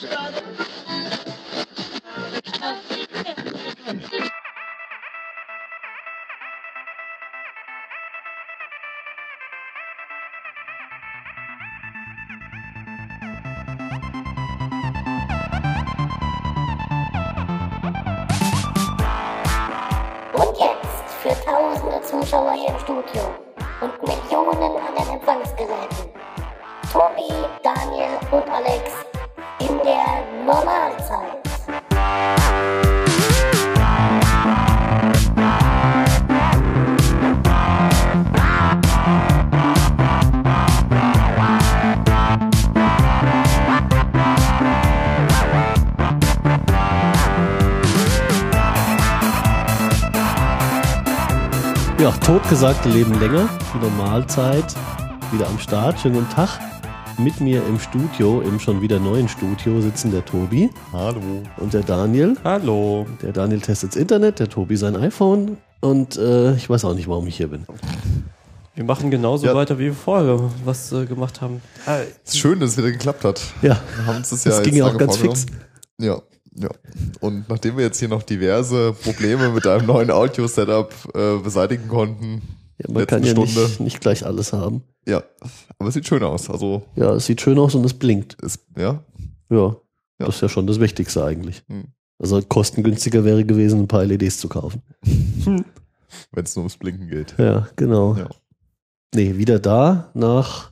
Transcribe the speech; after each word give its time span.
Und 0.00 0.08
jetzt 20.58 21.14
für 21.22 21.44
tausende 21.44 22.02
Zuschauer 22.02 22.52
hier 22.54 22.68
im 22.68 22.80
Studio 22.80 23.43
totgesagte 52.44 52.90
leben 52.90 53.18
länger. 53.20 53.48
Wieder 53.74 53.88
Mahlzeit. 53.96 54.74
Wieder 55.32 55.46
am 55.46 55.58
Start. 55.58 55.98
Schönen 55.98 56.16
guten 56.16 56.28
Tag. 56.28 56.60
Mit 57.16 57.40
mir 57.40 57.64
im 57.66 57.78
Studio, 57.78 58.42
im 58.42 58.60
schon 58.60 58.82
wieder 58.82 58.98
neuen 59.00 59.28
Studio, 59.30 59.80
sitzen 59.80 60.10
der 60.10 60.22
Tobi 60.26 60.68
Hallo. 60.92 61.42
und 61.56 61.72
der 61.72 61.82
Daniel. 61.82 62.36
Hallo. 62.44 63.06
Der 63.22 63.32
Daniel 63.32 63.62
testet 63.62 63.92
das 63.92 63.96
Internet, 63.96 64.40
der 64.40 64.50
Tobi 64.50 64.76
sein 64.76 64.94
iPhone. 64.94 65.56
Und 65.80 66.18
äh, 66.18 66.54
ich 66.54 66.68
weiß 66.68 66.84
auch 66.84 66.94
nicht, 66.94 67.08
warum 67.08 67.26
ich 67.28 67.36
hier 67.38 67.48
bin. 67.48 67.64
Wir 68.74 68.84
machen 68.84 69.10
genauso 69.10 69.46
Ja. 69.46 69.54
weiter, 69.54 69.78
wie 69.78 69.84
wir 69.84 69.94
vorher 69.94 70.38
was 70.66 70.92
äh, 70.92 71.06
gemacht 71.06 71.40
haben. 71.40 71.62
Ist 72.26 72.36
schön, 72.38 72.60
dass 72.60 72.72
es 72.72 72.76
wieder 72.76 72.90
geklappt 72.90 73.24
hat. 73.24 73.40
Ja, 73.62 73.78
Wir 73.96 74.06
haben 74.06 74.16
uns 74.18 74.28
das 74.28 74.44
ja 74.44 74.50
das 74.50 74.62
ging 74.62 74.74
ja 74.74 74.84
auch 74.86 74.98
ganz 74.98 75.16
fix. 75.16 75.46
Ja, 75.98 76.20
ja. 76.56 76.68
Und 77.20 77.48
nachdem 77.48 77.76
wir 77.76 77.84
jetzt 77.84 77.98
hier 77.98 78.08
noch 78.08 78.22
diverse 78.22 78.92
Probleme 78.92 79.50
mit 79.50 79.66
einem 79.66 79.86
neuen 79.86 80.10
Audio-Setup 80.10 80.92
äh, 81.14 81.38
beseitigen 81.38 81.88
konnten, 81.88 82.42
Ja, 82.78 82.90
man 82.92 83.06
kann 83.06 83.22
ja 83.24 83.32
Stunde. 83.32 83.60
nicht, 83.62 83.80
nicht 83.80 84.00
gleich 84.00 84.24
alles 84.26 84.52
haben. 84.52 84.82
ja, 85.06 85.22
aber 85.78 85.88
es 85.88 85.94
sieht 85.94 86.06
schön 86.06 86.22
aus. 86.22 86.48
Also 86.50 86.82
Ja, 86.96 87.12
es 87.14 87.26
sieht 87.26 87.40
schön 87.40 87.58
aus 87.58 87.74
und 87.74 87.84
es 87.84 87.94
blinkt. 87.94 88.34
ist, 88.42 88.60
ja, 88.76 89.02
Ja, 89.50 89.56
Ja. 89.58 89.76
das 90.18 90.36
ist 90.36 90.40
ja 90.42 90.48
schon 90.48 90.66
das 90.66 90.80
Wichtigste 90.80 91.24
eigentlich. 91.24 91.62
Hm. 91.68 91.84
Also 92.18 92.40
kostengünstiger 92.40 93.24
wäre 93.24 93.44
gewesen, 93.44 93.80
ein 93.80 93.88
paar 93.88 94.04
LEDs 94.04 94.38
zu 94.38 94.48
kaufen. 94.48 94.82
wenn 96.32 96.44
es 96.44 96.54
nur 96.54 96.62
ums 96.62 96.76
Blinken 96.76 97.08
geht. 97.08 97.34
Ja, 97.38 97.66
genau. 97.76 98.14
Ja. 98.14 98.28
Nee, 99.14 99.36
wieder 99.36 99.58
da 99.58 100.10
nach 100.14 100.70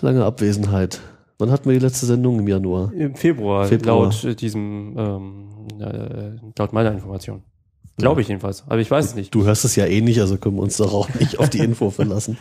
langer 0.00 0.24
Abwesenheit. 0.24 1.00
Wann 1.38 1.50
hatten 1.50 1.68
wir 1.68 1.78
die 1.78 1.84
letzte 1.84 2.06
Sendung? 2.06 2.38
Im 2.38 2.48
Januar. 2.48 2.92
Im 2.92 3.14
Februar, 3.14 3.66
Februar. 3.66 4.04
laut 4.04 4.24
äh, 4.24 4.34
diesem, 4.34 4.94
ähm, 4.96 5.80
äh, 5.80 6.36
laut 6.56 6.72
meiner 6.72 6.92
Information. 6.92 7.42
Glaube 7.96 8.20
ich 8.20 8.28
jedenfalls. 8.28 8.64
Aber 8.66 8.78
ich 8.78 8.90
weiß 8.90 9.04
es 9.06 9.14
nicht. 9.14 9.34
Du 9.34 9.44
hörst 9.44 9.64
es 9.64 9.76
ja 9.76 9.86
eh 9.86 10.00
nicht, 10.00 10.20
also 10.20 10.36
können 10.36 10.56
wir 10.56 10.62
uns 10.62 10.76
doch 10.76 10.92
auch 10.92 11.08
nicht 11.20 11.38
auf 11.38 11.48
die 11.50 11.58
Info 11.58 11.90
verlassen. 11.90 12.38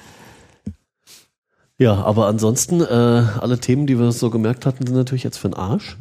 Ja, 1.77 1.95
aber 2.03 2.27
ansonsten, 2.27 2.81
äh, 2.81 2.85
alle 2.85 3.59
Themen, 3.59 3.87
die 3.87 3.99
wir 3.99 4.11
so 4.11 4.29
gemerkt 4.29 4.65
hatten, 4.65 4.85
sind 4.85 4.95
natürlich 4.95 5.23
jetzt 5.23 5.37
für 5.37 5.49
den 5.49 5.55
Arsch. 5.55 5.97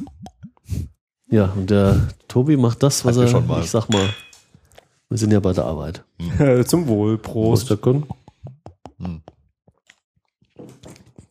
Ja, 1.29 1.51
und 1.55 1.69
der 1.69 2.09
Tobi 2.27 2.57
macht 2.57 2.83
das, 2.83 3.05
was 3.05 3.17
er, 3.17 3.27
schon 3.27 3.47
mal. 3.47 3.61
ich 3.61 3.71
sag 3.71 3.89
mal, 3.89 4.07
wir 5.09 5.17
sind 5.17 5.33
ja 5.33 5.39
bei 5.39 5.51
der 5.51 5.65
Arbeit. 5.65 6.03
Zum 6.67 6.87
Wohl, 6.87 7.17
Prost. 7.17 7.67
Prost. 7.67 8.05
Hm. 8.99 9.21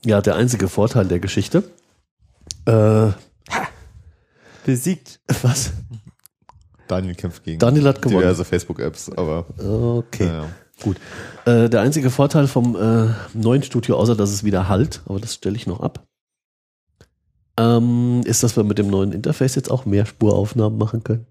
Ja, 0.05 0.21
der 0.21 0.35
einzige 0.37 0.69
Vorteil 0.69 1.07
der 1.07 1.21
Geschichte. 1.21 1.63
Äh, 2.67 3.11
Besiegt. 4.65 5.21
was? 5.43 5.73
Daniel 6.89 7.15
kämpft 7.15 7.45
gegen 7.45 7.59
Daniel 7.59 7.89
hat 7.89 8.03
gewonnen. 8.03 8.21
diverse 8.21 8.45
Facebook-Apps, 8.45 9.11
aber 9.11 9.47
Okay, 9.59 10.27
ja, 10.27 10.43
ja. 10.43 10.49
gut. 10.83 10.97
Äh, 11.47 11.69
der 11.69 11.81
einzige 11.81 12.11
Vorteil 12.11 12.47
vom 12.47 12.77
äh, 12.77 13.09
neuen 13.35 13.63
Studio, 13.63 13.97
außer 13.97 14.15
dass 14.15 14.31
es 14.31 14.45
wieder 14.45 14.69
halt, 14.69 15.01
aber 15.07 15.19
das 15.21 15.35
stelle 15.35 15.57
ich 15.57 15.67
noch 15.67 15.81
ab, 15.81 16.05
ähm, 17.59 18.23
ist, 18.25 18.43
dass 18.43 18.57
wir 18.57 18.65
mit 18.65 18.79
dem 18.79 18.89
neuen 18.89 19.13
Interface 19.13 19.55
jetzt 19.55 19.71
auch 19.71 19.85
mehr 19.85 20.07
Spuraufnahmen 20.07 20.79
machen 20.79 21.03
können. 21.03 21.27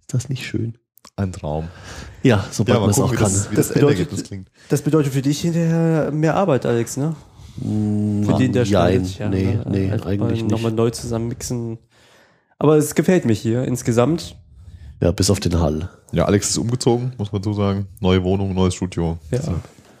Ist 0.00 0.14
das 0.14 0.28
nicht 0.28 0.46
schön? 0.46 0.78
ein 1.16 1.32
Traum. 1.32 1.68
Ja, 2.22 2.44
sobald 2.50 2.76
Ja, 2.76 2.80
man 2.80 2.90
es 2.90 2.98
auch 3.00 3.12
kann. 3.12 3.24
das, 3.32 3.50
wie 3.50 3.56
Das 3.56 3.68
das, 3.68 3.74
bedeutet- 3.74 4.24
klingt. 4.24 4.50
Das 4.68 4.82
bedeutet 4.82 5.12
für 5.12 5.22
dich 5.22 5.40
hinterher 5.40 6.10
mehr 6.12 6.34
Arbeit, 6.36 6.64
Alex, 6.66 6.96
ne? 6.96 7.16
Für 7.60 8.38
den, 8.38 8.52
der 8.52 8.64
jein, 8.64 9.04
schneidet, 9.04 9.32
nee, 9.34 9.44
ne? 9.54 9.64
nee, 9.68 9.90
eigentlich 9.92 10.42
mal 10.42 10.48
Nochmal 10.48 10.70
nicht. 10.72 10.76
neu 10.76 10.90
zusammenmixen. 10.90 11.78
Aber 12.58 12.76
es 12.76 12.94
gefällt 12.94 13.24
mich 13.24 13.40
hier 13.40 13.64
insgesamt. 13.64 14.36
Ja, 15.00 15.12
bis 15.12 15.30
auf 15.30 15.38
den 15.40 15.60
Hall. 15.60 15.90
Ja, 16.12 16.24
Alex 16.24 16.50
ist 16.50 16.58
umgezogen, 16.58 17.12
muss 17.18 17.30
man 17.32 17.42
so 17.42 17.52
sagen. 17.52 17.86
Neue 18.00 18.24
Wohnung, 18.24 18.54
neues 18.54 18.74
Studio. 18.74 19.18
Ja. 19.30 19.40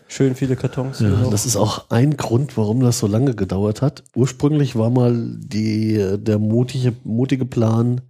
Schön 0.08 0.34
viele 0.34 0.56
Kartons. 0.56 1.00
Ja, 1.00 1.28
das 1.30 1.44
ist 1.46 1.56
auch 1.56 1.90
ein 1.90 2.16
Grund, 2.16 2.56
warum 2.56 2.80
das 2.80 2.98
so 2.98 3.06
lange 3.06 3.34
gedauert 3.34 3.82
hat. 3.82 4.02
Ursprünglich 4.16 4.74
war 4.74 4.88
mal 4.90 5.14
die, 5.38 6.16
der 6.18 6.38
mutige, 6.38 6.94
mutige 7.04 7.44
Plan 7.44 8.00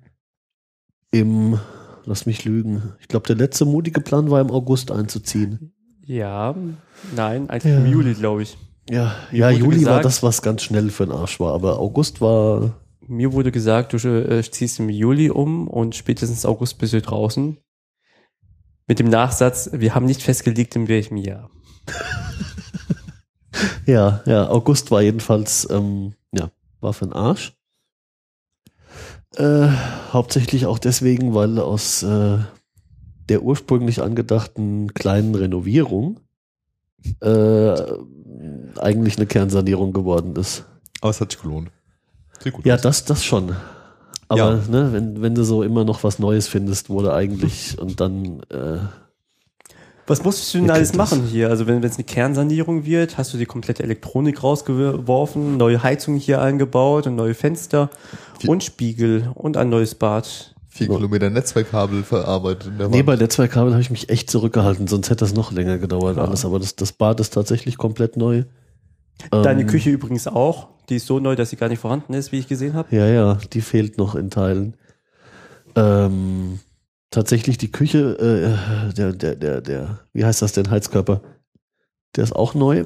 im, 1.11 1.59
lass 2.05 2.25
mich 2.27 2.45
lügen, 2.45 2.93
ich 3.01 3.09
glaube, 3.09 3.27
der 3.27 3.37
letzte 3.37 3.65
mutige 3.65 4.01
Plan 4.01 4.31
war 4.31 4.41
im 4.41 4.51
August 4.51 4.91
einzuziehen. 4.93 5.73
ja, 6.07 6.55
nein, 7.17 7.51
eigentlich 7.51 7.73
Ja. 7.73 7.81
im 7.81 7.87
Juli, 7.91 8.15
glaube 8.15 8.43
ich. 8.43 8.57
Ja, 8.91 9.15
ja 9.33 9.51
Juli 9.51 9.77
war 9.77 9.79
gesagt- 9.79 10.05
das, 10.05 10.23
was 10.23 10.43
ganz 10.43 10.63
schnell 10.63 10.91
für 10.91 11.07
den 11.07 11.15
Arsch 11.15 11.41
war, 11.41 11.55
aber 11.55 11.79
August 11.79 12.21
war, 12.21 12.75
Mir 13.07 13.33
wurde 13.33 13.51
gesagt, 13.51 13.93
du 13.93 13.97
äh, 13.97 14.43
ziehst 14.43 14.81
im 14.81 14.91
Juli 14.91 15.31
um 15.31 15.67
und 15.67 15.95
spätestens 15.95 16.45
August 16.45 16.79
bist 16.79 16.93
du 16.93 17.01
draußen. 17.01 17.57
Mit 18.87 18.99
dem 18.99 19.09
Nachsatz, 19.09 19.71
wir 19.73 19.95
haben 19.95 20.07
nicht 20.07 20.23
festgelegt, 20.23 20.77
in 20.77 20.89
welchem 20.89 21.17
Jahr. 21.17 21.51
ja, 23.87 24.23
ja, 24.27 24.49
August 24.49 24.91
war 24.91 25.03
jedenfalls, 25.03 25.69
ähm, 25.71 26.15
ja, 26.33 26.51
war 26.81 26.93
für 26.93 27.07
den 27.07 27.13
Arsch. 27.15 27.55
Äh, 29.37 29.69
hauptsächlich 30.13 30.67
auch 30.67 30.79
deswegen, 30.79 31.35
weil 31.35 31.59
aus 31.59 32.03
äh, 32.03 32.39
der 33.29 33.43
ursprünglich 33.43 34.03
angedachten 34.03 34.93
kleinen 34.95 35.35
Renovierung 35.35 36.21
äh, 37.21 37.75
eigentlich 38.79 39.17
eine 39.17 39.27
Kernsanierung 39.27 39.93
geworden 39.93 40.35
ist. 40.37 40.65
Aber 41.01 41.11
es 41.11 41.21
hat 41.21 41.33
sich 41.33 41.41
gelohnt. 41.41 41.71
Sieht 42.43 42.53
gut 42.53 42.65
Ja, 42.67 42.75
aus. 42.77 42.81
das, 42.83 43.05
das 43.05 43.25
schon. 43.25 43.55
Aber 44.29 44.39
Ja. 44.39 44.61
ne, 44.71 44.93
wenn, 44.93 45.23
wenn 45.23 45.35
du 45.35 45.45
so 45.45 45.63
immer 45.63 45.85
noch 45.85 46.05
was 46.05 46.19
Neues 46.19 46.49
findest, 46.49 46.91
wurde 46.91 47.15
eigentlich 47.15 47.79
und 47.79 48.01
dann 48.01 48.41
äh, 48.51 48.79
Was 50.07 50.23
musst 50.23 50.53
du 50.55 50.59
denn 50.59 50.71
alles 50.71 50.91
kennt 50.91 51.01
das. 51.01 51.11
machen 51.11 51.27
hier? 51.27 51.49
Also 51.51 51.67
wenn 51.67 51.83
es 51.83 51.97
eine 51.97 52.05
Kernsanierung 52.05 52.85
wird, 52.85 53.17
hast 53.19 53.33
du 53.33 53.39
die 53.39 53.47
komplette 53.47 53.83
Elektronik 53.83 54.43
rausgeworfen, 54.43 55.57
neue 55.57 55.83
Heizung 55.83 56.17
hier 56.17 56.41
eingebaut 56.43 57.07
und 57.07 57.17
neue 57.17 57.35
Fenster 57.35 57.91
Wie- 58.41 58.49
und 58.49 58.63
Spiegel 58.65 59.31
und 59.35 59.57
ein 59.57 59.69
neues 59.71 59.95
Bad. 59.95 60.55
Vier 60.87 60.95
Kilometer 60.97 61.31
Netzwerkkabel 61.31 62.03
verarbeitet 62.03 62.69
in 62.69 62.79
der 62.79 62.89
Nee, 62.89 62.99
Wand. 62.99 63.07
bei 63.07 63.17
Netzwerkkabel 63.17 63.73
habe 63.73 63.83
ich 63.83 63.91
mich 63.91 64.09
echt 64.09 64.31
zurückgehalten, 64.31 64.87
sonst 64.89 65.11
hätte 65.11 65.21
das 65.25 65.35
noch 65.35 65.53
länger 65.53 65.79
gedauert 65.79 66.17
Ja. 66.17 66.25
alles. 66.25 66.45
Aber 66.45 66.59
das, 66.59 66.75
das 66.77 66.93
Bad 66.93 67.21
ist 67.21 67.35
tatsächlich 67.35 67.77
komplett 67.77 68.17
neu. 68.17 68.45
Deine 69.31 69.63
Ähm, 69.63 69.67
Küche 69.67 69.91
übrigens 69.91 70.27
auch. 70.27 70.69
Die 70.89 70.97
ist 70.97 71.07
so 71.07 71.19
neu, 71.19 71.35
dass 71.37 71.51
sie 71.51 71.57
gar 71.57 71.69
nicht 71.69 71.81
vorhanden 71.81 72.15
ist, 72.15 72.33
wie 72.33 72.39
ich 72.39 72.49
gesehen 72.49 72.75
habe. 72.75 72.95
Ja, 72.97 73.07
ja, 73.07 73.39
die 73.53 73.61
fehlt 73.61 73.99
noch 73.99 74.15
in 74.15 74.31
Teilen. 74.31 74.75
Ähm, 75.77 76.61
tatsächlich 77.11 77.59
die 77.59 77.71
Küche, 77.71 78.17
äh, 78.19 78.95
der, 78.95 79.13
der, 79.13 79.35
der, 79.37 79.61
der, 79.61 79.99
wie 80.13 80.25
heißt 80.25 80.43
das 80.43 80.53
denn, 80.53 80.71
Heizkörper? 80.71 81.21
Der 82.17 82.25
ist 82.25 82.35
auch 82.35 82.55
neu. 82.55 82.85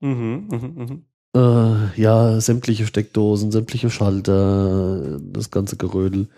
Mhm, 0.00 0.48
mhm, 0.50 0.72
mhm. 0.76 1.02
Äh, 1.34 2.00
ja, 2.00 2.40
sämtliche 2.40 2.86
Steckdosen, 2.86 3.52
sämtliche 3.52 3.90
Schalter, 3.90 5.18
das 5.20 5.50
ganze 5.50 5.76
Gerödel. 5.76 6.28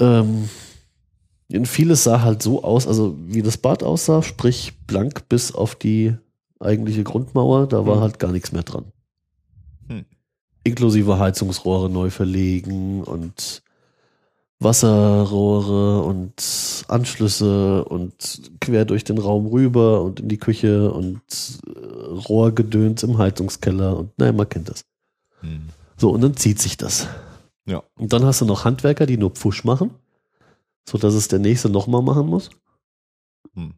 Ähm, 0.00 0.48
vieles 1.64 2.04
sah 2.04 2.22
halt 2.22 2.42
so 2.42 2.62
aus, 2.64 2.86
also 2.86 3.16
wie 3.26 3.42
das 3.42 3.58
Bad 3.58 3.82
aussah, 3.82 4.22
sprich 4.22 4.72
blank 4.86 5.28
bis 5.28 5.54
auf 5.54 5.74
die 5.74 6.14
eigentliche 6.60 7.04
Grundmauer, 7.04 7.66
da 7.66 7.86
war 7.86 7.96
Mhm. 7.96 8.00
halt 8.00 8.18
gar 8.18 8.32
nichts 8.32 8.52
mehr 8.52 8.62
dran. 8.62 8.86
Hm. 9.88 10.04
Inklusive 10.64 11.18
Heizungsrohre 11.18 11.90
neu 11.90 12.10
verlegen 12.10 13.02
und 13.02 13.62
Wasserrohre 14.60 16.02
und 16.02 16.84
Anschlüsse 16.88 17.84
und 17.84 18.40
quer 18.60 18.84
durch 18.84 19.04
den 19.04 19.18
Raum 19.18 19.46
rüber 19.46 20.02
und 20.02 20.20
in 20.20 20.28
die 20.28 20.38
Küche 20.38 20.90
und 20.90 21.20
äh, 21.66 21.78
Rohrgedöns 22.28 23.02
im 23.02 23.18
Heizungskeller 23.18 23.96
und 23.98 24.18
naja, 24.18 24.32
man 24.32 24.48
kennt 24.48 24.70
das. 24.70 24.84
Hm. 25.40 25.68
So, 25.96 26.10
und 26.10 26.22
dann 26.22 26.36
zieht 26.36 26.60
sich 26.60 26.76
das. 26.76 27.06
Ja. 27.66 27.82
Und 27.96 28.12
dann 28.12 28.24
hast 28.24 28.40
du 28.40 28.44
noch 28.44 28.64
Handwerker, 28.64 29.06
die 29.06 29.16
nur 29.16 29.30
Pfusch 29.30 29.64
machen, 29.64 29.90
so 30.88 30.98
dass 30.98 31.14
es 31.14 31.28
der 31.28 31.38
nächste 31.38 31.68
nochmal 31.70 32.02
machen 32.02 32.26
muss. 32.26 32.50
Hm. 33.54 33.74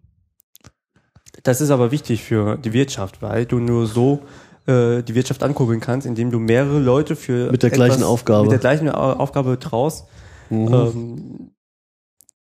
Das 1.43 1.61
ist 1.61 1.71
aber 1.71 1.91
wichtig 1.93 2.23
für 2.25 2.57
die 2.57 2.73
Wirtschaft, 2.73 3.23
weil 3.23 3.47
du 3.47 3.59
nur 3.59 3.87
so 3.87 4.21
äh, 4.67 5.03
die 5.03 5.15
Wirtschaft 5.15 5.43
ankurbeln 5.43 5.81
kannst, 5.81 6.07
indem 6.07 6.31
du 6.31 6.39
mehrere 6.39 6.81
Leute 6.81 7.15
für 7.15 7.53
Mit 7.53 7.63
der 7.63 7.71
gleichen 7.71 8.03
Aufgabe. 8.03 8.43
mit 8.45 8.53
der 8.53 8.59
gleichen 8.59 8.89
Au- 8.89 9.13
Aufgabe 9.15 9.59
traust. 9.59 10.07
Mhm. 10.51 10.73
Ähm, 10.75 11.51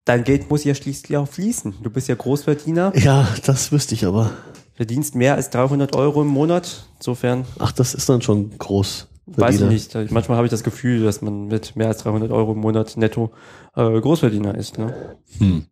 dein 0.06 0.25
Geld 0.25 0.49
muss 0.49 0.64
ja 0.64 0.75
schließlich 0.75 1.17
auch 1.19 1.29
fließen. 1.29 1.75
Du 1.82 1.91
bist 1.91 2.08
ja 2.08 2.14
Großverdiener, 2.14 2.93
Ja, 2.96 3.29
das 3.44 3.73
wüsste 3.73 3.94
ich 3.94 4.06
aber. 4.06 4.31
verdienst 4.75 5.14
mehr 5.14 5.35
als 5.35 5.50
300 5.50 5.94
Euro 5.96 6.23
im 6.23 6.29
Monat. 6.29 6.87
Insofern 6.96 7.44
Ach, 7.58 7.73
das 7.73 7.93
ist 7.94 8.08
dann 8.08 8.23
schon 8.23 8.56
groß. 8.56 9.08
Weiß 9.26 9.60
ich 9.60 9.68
nicht. 9.68 10.10
Manchmal 10.10 10.36
habe 10.36 10.46
ich 10.46 10.50
das 10.50 10.64
Gefühl, 10.64 11.04
dass 11.04 11.22
man 11.22 11.46
mit 11.46 11.76
mehr 11.76 11.88
als 11.88 11.98
300 11.98 12.30
Euro 12.30 12.52
im 12.52 12.58
Monat 12.58 12.96
netto 12.96 13.32
äh, 13.74 14.00
Großverdiener 14.00 14.54
ist. 14.54 14.78
Ne? 14.78 15.16
Hm. 15.38 15.66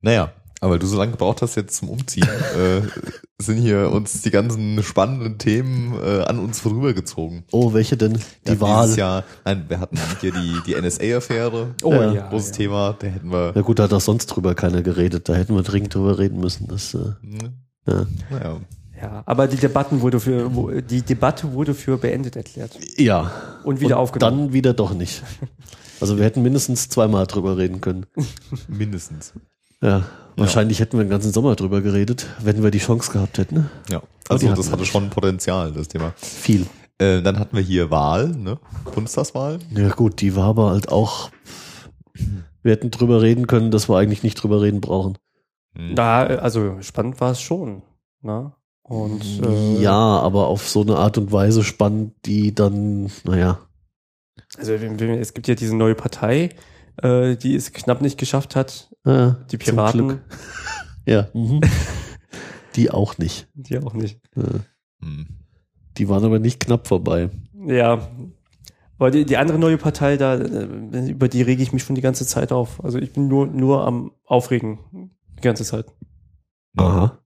Naja, 0.00 0.32
aber 0.62 0.78
du 0.78 0.86
so 0.86 0.96
lange 0.96 1.10
gebraucht 1.10 1.42
hast 1.42 1.56
jetzt 1.56 1.76
zum 1.76 1.88
Umziehen, 1.88 2.28
äh, 2.56 2.82
sind 3.42 3.58
hier 3.58 3.90
uns 3.90 4.22
die 4.22 4.30
ganzen 4.30 4.80
spannenden 4.84 5.36
Themen 5.38 5.92
äh, 6.00 6.22
an 6.22 6.38
uns 6.38 6.60
vorübergezogen. 6.60 7.44
Oh, 7.50 7.72
welche 7.74 7.96
denn? 7.96 8.12
Die 8.12 8.20
Wir 8.44 8.52
hatten 8.52 8.60
Wahl. 8.60 8.96
Jahr, 8.96 9.24
nein, 9.44 9.64
wir 9.66 9.80
hatten 9.80 9.98
hier 10.20 10.32
die, 10.32 10.60
die 10.64 10.74
NSA-Affäre. 10.80 11.74
Oh 11.82 11.92
Ja. 11.92 12.12
ja. 12.12 12.28
Großes 12.28 12.50
ja. 12.50 12.56
Thema, 12.56 12.96
da 12.98 13.06
hätten 13.08 13.32
wir. 13.32 13.52
Ja 13.56 13.62
gut, 13.62 13.80
da 13.80 13.82
hat 13.84 13.92
auch 13.92 14.00
sonst 14.00 14.26
drüber 14.26 14.54
keiner 14.54 14.82
geredet. 14.82 15.28
Da 15.28 15.34
hätten 15.34 15.54
wir 15.56 15.62
dringend 15.62 15.94
drüber 15.94 16.18
reden 16.18 16.38
müssen. 16.38 16.68
Das, 16.68 16.94
äh, 16.94 16.98
Hm, 17.20 17.54
ja. 17.88 18.06
Naja. 18.30 18.60
Ja, 19.02 19.22
aber 19.26 19.48
die 19.48 19.56
Debatten 19.56 20.00
wurde 20.00 20.20
für 20.20 20.80
die 20.82 21.02
Debatte 21.02 21.52
wurde 21.52 21.74
für 21.74 21.98
beendet 21.98 22.36
erklärt 22.36 22.78
ja. 22.96 23.32
und 23.64 23.80
wieder 23.80 23.96
Und 23.96 24.02
aufgenommen. 24.02 24.38
Dann 24.38 24.52
wieder 24.52 24.74
doch 24.74 24.94
nicht. 24.94 25.22
Also 26.00 26.18
wir 26.18 26.24
hätten 26.24 26.42
mindestens 26.42 26.88
zweimal 26.88 27.26
drüber 27.26 27.56
reden 27.56 27.80
können. 27.80 28.06
Mindestens. 28.68 29.32
Ja. 29.80 30.04
Wahrscheinlich 30.36 30.80
hätten 30.80 30.96
wir 30.96 31.04
den 31.04 31.10
ganzen 31.10 31.32
Sommer 31.32 31.56
drüber 31.56 31.80
geredet, 31.80 32.26
wenn 32.40 32.62
wir 32.62 32.70
die 32.70 32.78
Chance 32.78 33.12
gehabt 33.12 33.38
hätten. 33.38 33.70
Ja. 33.90 33.98
Aber 33.98 34.06
Also 34.28 34.54
das 34.54 34.72
hatte 34.72 34.84
schon 34.84 35.10
Potenzial, 35.10 35.72
das 35.72 35.88
Thema. 35.88 36.12
Viel. 36.16 36.66
Äh, 36.98 37.22
dann 37.22 37.38
hatten 37.38 37.56
wir 37.56 37.62
hier 37.62 37.90
Wahl, 37.90 38.28
ne? 38.28 38.58
Bundestagswahl. 38.94 39.58
Ja 39.70 39.90
gut, 39.90 40.20
die 40.20 40.36
war 40.36 40.46
aber 40.46 40.70
halt 40.70 40.90
auch. 40.90 41.30
Wir 42.62 42.72
hätten 42.72 42.90
drüber 42.90 43.22
reden 43.22 43.46
können, 43.46 43.70
dass 43.70 43.88
wir 43.88 43.96
eigentlich 43.96 44.22
nicht 44.22 44.36
drüber 44.36 44.62
reden 44.62 44.80
brauchen. 44.80 45.18
Hm. 45.74 45.94
Da, 45.94 46.22
also 46.22 46.76
spannend 46.80 47.20
war 47.20 47.32
es 47.32 47.40
schon. 47.40 47.82
Ne? 48.22 48.52
Und 48.82 49.22
äh, 49.42 49.80
ja, 49.80 49.92
aber 49.92 50.48
auf 50.48 50.68
so 50.68 50.82
eine 50.82 50.96
Art 50.96 51.16
und 51.16 51.32
Weise 51.32 51.62
spannend, 51.62 52.14
die 52.26 52.54
dann, 52.54 53.10
naja. 53.24 53.60
also 54.58 54.72
es 54.72 55.34
gibt 55.34 55.48
ja 55.48 55.54
diese 55.54 55.76
neue 55.76 55.94
Partei, 55.94 56.50
äh, 56.96 57.36
die 57.36 57.54
es 57.54 57.72
knapp 57.72 58.02
nicht 58.02 58.18
geschafft 58.18 58.56
hat, 58.56 58.90
Ja, 59.06 59.36
die 59.50 59.58
Piraten. 59.58 60.20
Ja. 61.04 61.28
Mhm. 61.34 61.60
die 62.76 62.92
auch 62.92 63.18
nicht. 63.18 63.48
die 63.54 63.76
auch 63.78 63.92
nicht. 63.92 64.20
Ja. 64.36 64.44
Hm. 65.02 65.26
Die 65.96 66.08
waren 66.08 66.24
aber 66.24 66.38
nicht 66.38 66.60
knapp 66.60 66.86
vorbei. 66.86 67.28
Ja. 67.66 68.08
Aber 68.98 69.10
die, 69.10 69.24
die 69.24 69.36
andere 69.36 69.58
neue 69.58 69.78
Partei, 69.78 70.16
da, 70.16 70.36
äh, 70.36 71.10
über 71.10 71.26
die 71.28 71.42
rege 71.42 71.60
ich 71.60 71.72
mich 71.72 71.82
schon 71.82 71.96
die 71.96 72.02
ganze 72.02 72.24
Zeit 72.24 72.52
auf. 72.52 72.82
Also 72.84 72.98
ich 72.98 73.12
bin 73.12 73.26
nur, 73.26 73.48
nur 73.48 73.84
am 73.84 74.12
Aufregen 74.24 74.78
die 75.36 75.42
ganze 75.42 75.64
Zeit. 75.64 75.86
Aha. 76.76 77.18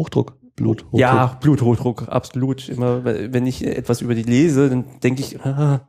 Hochdruck, 0.00 0.38
Blut, 0.56 0.84
Hochdruck. 0.84 1.00
Ja, 1.00 1.26
Bluthochdruck, 1.40 2.08
absolut. 2.08 2.68
Immer, 2.70 3.04
wenn 3.04 3.46
ich 3.46 3.66
etwas 3.66 4.00
über 4.00 4.14
die 4.14 4.22
lese, 4.22 4.70
dann 4.70 4.84
denke 5.02 5.20
ich, 5.20 5.38
ah, 5.44 5.86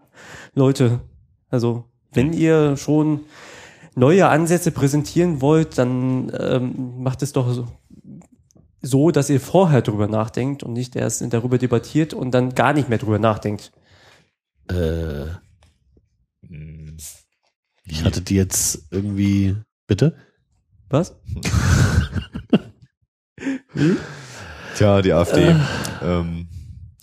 Leute, 0.54 1.00
also 1.50 1.86
wenn 2.13 2.34
ihr 2.34 2.75
schon 2.75 3.22
neue 3.96 4.28
Ansätze 4.28 4.72
präsentieren 4.72 5.40
wollt, 5.40 5.78
dann 5.78 6.30
ähm, 6.38 7.02
macht 7.02 7.22
es 7.24 7.31
doch 7.31 7.54
so, 7.54 7.68
so, 8.81 9.12
dass 9.12 9.30
ihr 9.30 9.40
vorher 9.40 9.81
drüber 9.81 10.10
nachdenkt 10.10 10.62
und 10.63 10.74
nicht 10.74 10.98
erst 10.98 11.24
darüber 11.34 11.58
debattiert 11.58 12.13
und 12.13 12.31
dann 12.31 12.54
gar 12.54 12.74
nicht 12.74 12.90
mehr 12.90 12.98
drüber 12.98 13.19
nachdenkt. 13.19 13.72
Äh, 14.69 15.28
Hm. 16.48 16.98
ich 17.86 18.04
hatte 18.04 18.22
die 18.22 18.36
jetzt 18.36 18.88
irgendwie. 18.92 19.56
Bitte? 19.88 20.18
Was? 20.90 21.16
Tja, 24.75 25.01
die 25.01 25.13
AfD. 25.13 25.49
Äh. 25.49 25.55
Ähm, 26.03 26.47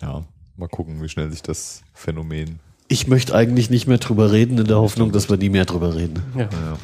ja, 0.01 0.25
mal 0.57 0.69
gucken, 0.69 1.03
wie 1.03 1.09
schnell 1.09 1.31
sich 1.31 1.43
das 1.43 1.83
Phänomen. 1.95 2.61
Ich 2.89 3.07
möchte 3.07 3.35
eigentlich 3.35 3.71
nicht 3.71 3.87
mehr 3.87 3.99
drüber 3.99 4.33
reden, 4.33 4.59
in 4.59 4.67
der 4.67 4.79
Hoffnung, 4.79 5.13
dass 5.13 5.29
wir 5.29 5.37
nie 5.37 5.51
mehr 5.51 5.67
drüber 5.67 5.95
reden. 5.95 6.23
Ja. 6.35 6.49
Naja. 6.51 6.79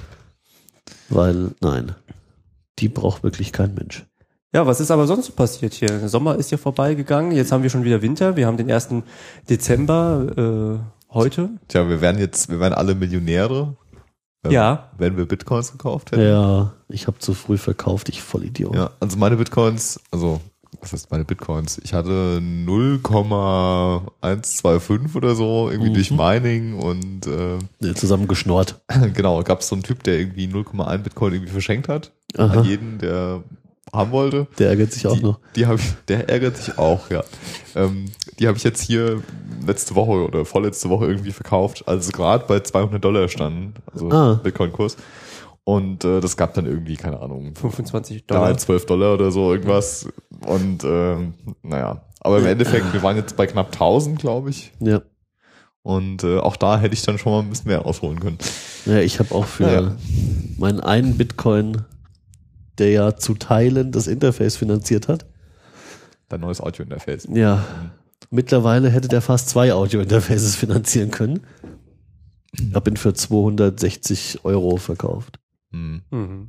Weil, 1.08 1.50
nein. 1.60 1.94
Die 2.78 2.88
braucht 2.88 3.22
wirklich 3.22 3.52
kein 3.52 3.74
Mensch. 3.74 4.04
ja, 4.52 4.66
was 4.66 4.80
ist 4.80 4.90
aber 4.90 5.06
sonst 5.06 5.26
so 5.26 5.32
passiert 5.32 5.74
hier? 5.74 5.88
Der 5.88 6.08
Sommer 6.08 6.36
ist 6.36 6.50
ja 6.50 6.58
vorbeigegangen, 6.58 7.32
jetzt 7.32 7.52
haben 7.52 7.62
wir 7.62 7.70
schon 7.70 7.84
wieder 7.84 8.02
Winter, 8.02 8.36
wir 8.36 8.46
haben 8.46 8.56
den 8.56 8.70
1. 8.70 8.88
Dezember 9.48 10.82
äh, 11.10 11.14
heute. 11.14 11.50
Tja, 11.68 11.88
wir 11.88 12.00
wären 12.00 12.18
jetzt, 12.18 12.48
wir 12.50 12.60
wären 12.60 12.72
alle 12.72 12.94
Millionäre, 12.94 13.76
Ja. 14.52 14.90
wenn 14.98 15.16
wir 15.16 15.26
Bitcoins 15.26 15.72
gekauft 15.72 16.12
hätten. 16.12 16.22
Ja, 16.22 16.72
ich 16.88 17.06
habe 17.06 17.18
zu 17.18 17.34
früh 17.34 17.56
verkauft, 17.58 18.08
ich 18.08 18.22
Vollidiot. 18.22 18.74
Ja, 18.74 18.90
also 19.00 19.16
meine 19.18 19.36
Bitcoins, 19.36 20.00
also 20.10 20.40
was 20.80 20.92
heißt 20.92 21.10
meine 21.10 21.24
Bitcoins? 21.24 21.78
Ich 21.82 21.94
hatte 21.94 22.40
0,125 22.42 25.14
oder 25.16 25.34
so 25.34 25.70
irgendwie 25.70 25.90
Mhm. 25.90 25.94
durch 25.94 26.10
Mining 26.10 26.74
und 26.78 27.26
äh, 27.26 27.58
Ja, 27.80 27.94
Zusammen 27.94 28.28
geschnort. 28.28 28.80
genau, 29.14 29.42
gab 29.42 29.60
es 29.60 29.68
so 29.68 29.74
einen 29.76 29.82
Typ, 29.82 30.02
der 30.02 30.18
irgendwie 30.18 30.46
0,1 30.46 30.98
Bitcoin 30.98 31.32
irgendwie 31.34 31.52
verschenkt 31.52 31.88
hat 31.88 32.12
Aha. 32.36 32.58
an 32.60 32.64
jeden, 32.64 32.98
der 32.98 33.42
haben 33.92 34.10
wollte. 34.10 34.46
Der 34.58 34.68
ärgert 34.70 34.92
sich 34.92 35.06
auch 35.06 35.14
die, 35.16 35.22
noch. 35.22 35.38
Die 35.56 35.66
habe 35.66 35.76
ich, 35.78 35.94
der 36.08 36.28
ärgert 36.28 36.56
sich 36.56 36.78
auch, 36.78 37.10
ja. 37.10 37.22
Ähm, 37.76 38.06
die 38.38 38.46
habe 38.48 38.56
ich 38.56 38.64
jetzt 38.64 38.82
hier 38.82 39.22
letzte 39.66 39.94
Woche 39.94 40.10
oder 40.26 40.44
vorletzte 40.44 40.88
Woche 40.90 41.06
irgendwie 41.06 41.32
verkauft, 41.32 41.86
als 41.86 42.06
es 42.06 42.12
gerade 42.12 42.44
bei 42.46 42.60
200 42.60 43.02
Dollar 43.04 43.28
standen, 43.28 43.74
also 43.92 44.10
Ah. 44.10 44.40
Bitcoin-Kurs. 44.42 44.96
Und 45.66 46.04
äh, 46.04 46.20
das 46.20 46.36
gab 46.36 46.52
dann 46.54 46.66
irgendwie, 46.66 46.96
keine 46.96 47.20
Ahnung, 47.20 47.54
25 47.54 48.26
Dollar. 48.26 48.50
3, 48.52 48.54
12 48.56 48.86
Dollar 48.86 49.14
oder 49.14 49.30
so 49.30 49.50
irgendwas. 49.52 50.06
Und 50.46 50.84
ähm, 50.84 51.34
naja, 51.62 52.02
aber 52.20 52.38
im 52.38 52.46
Endeffekt, 52.46 52.92
wir 52.92 53.02
waren 53.02 53.16
jetzt 53.16 53.36
bei 53.36 53.46
knapp 53.46 53.72
1000, 53.72 54.18
glaube 54.18 54.50
ich. 54.50 54.72
Ja. 54.80 55.00
Und 55.82 56.22
äh, 56.24 56.38
auch 56.38 56.56
da 56.56 56.78
hätte 56.78 56.94
ich 56.94 57.02
dann 57.02 57.16
schon 57.18 57.32
mal 57.32 57.40
ein 57.40 57.48
bisschen 57.50 57.68
mehr 57.68 57.86
ausholen 57.86 58.20
können. 58.20 58.38
Ja, 58.86 58.98
ich 58.98 59.18
habe 59.20 59.34
auch 59.34 59.44
für 59.46 59.70
Ja. 59.72 59.96
meinen 60.58 60.80
einen 60.80 61.16
Bitcoin, 61.16 61.82
der 62.78 62.90
ja 62.90 63.16
zu 63.16 63.34
Teilen 63.34 63.92
das 63.92 64.06
Interface 64.06 64.56
finanziert 64.56 65.08
hat. 65.08 65.26
Dein 66.28 66.40
neues 66.40 66.60
Audio-Interface. 66.60 67.28
Ja. 67.32 67.64
Mittlerweile 68.30 68.90
hätte 68.90 69.08
der 69.08 69.20
fast 69.20 69.48
zwei 69.48 69.72
Audio-Interfaces 69.72 70.56
finanzieren 70.56 71.10
können. 71.10 71.40
Hab 72.72 72.88
ihn 72.88 72.96
für 72.96 73.14
260 73.14 74.44
Euro 74.44 74.76
verkauft. 74.76 75.38
Hm. 75.72 76.02
Mhm. 76.10 76.48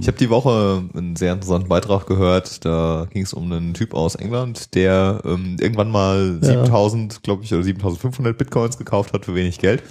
Ich 0.00 0.08
habe 0.08 0.16
die 0.18 0.30
Woche 0.30 0.82
einen 0.94 1.14
sehr 1.14 1.34
interessanten 1.34 1.68
Beitrag 1.68 2.06
gehört. 2.06 2.64
Da 2.64 3.06
ging 3.10 3.22
es 3.22 3.32
um 3.34 3.52
einen 3.52 3.74
Typ 3.74 3.94
aus 3.94 4.14
England, 4.14 4.74
der 4.74 5.20
ähm, 5.24 5.56
irgendwann 5.60 5.90
mal 5.90 6.38
Ja. 6.42 6.64
7000, 6.64 7.22
glaube 7.22 7.44
ich, 7.44 7.52
oder 7.52 7.62
7500 7.62 8.36
Bitcoins 8.36 8.78
gekauft 8.78 9.12
hat 9.12 9.26
für 9.26 9.34
wenig 9.34 9.58
Geld, 9.58 9.82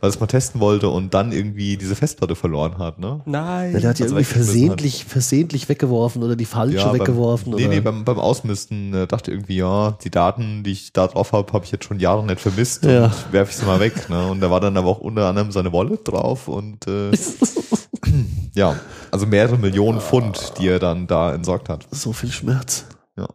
weil 0.00 0.10
es 0.10 0.20
mal 0.20 0.26
testen 0.26 0.60
wollte 0.60 0.88
und 0.88 1.12
dann 1.14 1.32
irgendwie 1.32 1.76
diese 1.76 1.96
Festplatte 1.96 2.36
verloren 2.36 2.78
hat. 2.78 2.98
Ne? 2.98 3.20
Nein. 3.26 3.72
Ja, 3.72 3.80
der 3.80 3.90
hat 3.90 3.98
die 3.98 4.04
Also 4.04 4.14
irgendwie 4.16 4.32
versehentlich, 4.32 5.04
versehentlich 5.04 5.68
weggeworfen 5.68 6.22
oder 6.22 6.36
die 6.36 6.44
falsche 6.44 6.84
beim- 6.86 7.00
weggeworfen. 7.00 7.54
Nee, 7.54 7.64
oder? 7.64 7.74
nee, 7.74 7.80
beim, 7.80 8.04
beim 8.04 8.18
Ausmisten 8.18 8.94
äh, 8.94 9.06
dachte 9.06 9.30
irgendwie, 9.32 9.56
ja, 9.56 9.92
die 10.04 10.10
Daten, 10.10 10.62
die 10.62 10.72
ich 10.72 10.92
da 10.92 11.06
drauf 11.08 11.32
habe, 11.32 11.52
habe 11.52 11.64
ich 11.64 11.72
jetzt 11.72 11.84
schon 11.84 11.98
Jahre 11.98 12.24
nicht 12.24 12.40
vermisst 12.40 12.84
Ja. 12.84 13.06
und 13.06 13.32
werfe 13.32 13.50
ich 13.50 13.56
sie 13.56 13.66
mal 13.66 13.80
weg. 13.80 14.08
Ne? 14.08 14.26
Und 14.28 14.40
da 14.40 14.50
war 14.50 14.60
dann 14.60 14.76
aber 14.76 14.88
auch 14.88 15.00
unter 15.00 15.26
anderem 15.26 15.50
seine 15.50 15.72
Wallet 15.72 16.06
drauf 16.06 16.46
und 16.48 16.86
äh, 16.86 17.10
ja, 18.54 18.76
also 19.10 19.26
mehrere 19.26 19.58
Millionen 19.58 20.00
Pfund, 20.00 20.54
die 20.58 20.68
er 20.68 20.78
dann 20.78 21.06
da 21.06 21.34
entsorgt 21.34 21.68
hat. 21.68 21.86
so 21.90 22.12
viel 22.12 22.30
Schmerz. 22.30 22.86
Ja. 23.16 23.28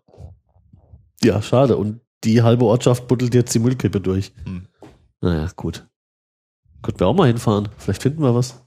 Ja, 1.24 1.42
schade. 1.42 1.78
Und 1.78 2.00
die 2.24 2.42
halbe 2.42 2.66
Ortschaft 2.66 3.08
buddelt 3.08 3.34
jetzt 3.36 3.54
die 3.54 3.60
Müllkippe 3.60 4.00
durch. 4.00 4.32
Hm. 4.46 4.68
Naja, 5.22 5.48
gut. 5.56 5.86
Könnten 6.84 7.00
wir 7.00 7.08
auch 7.08 7.16
mal 7.16 7.28
hinfahren. 7.28 7.70
Vielleicht 7.78 8.04
finden 8.04 8.22
wir 8.22 8.36
was. 8.36 8.62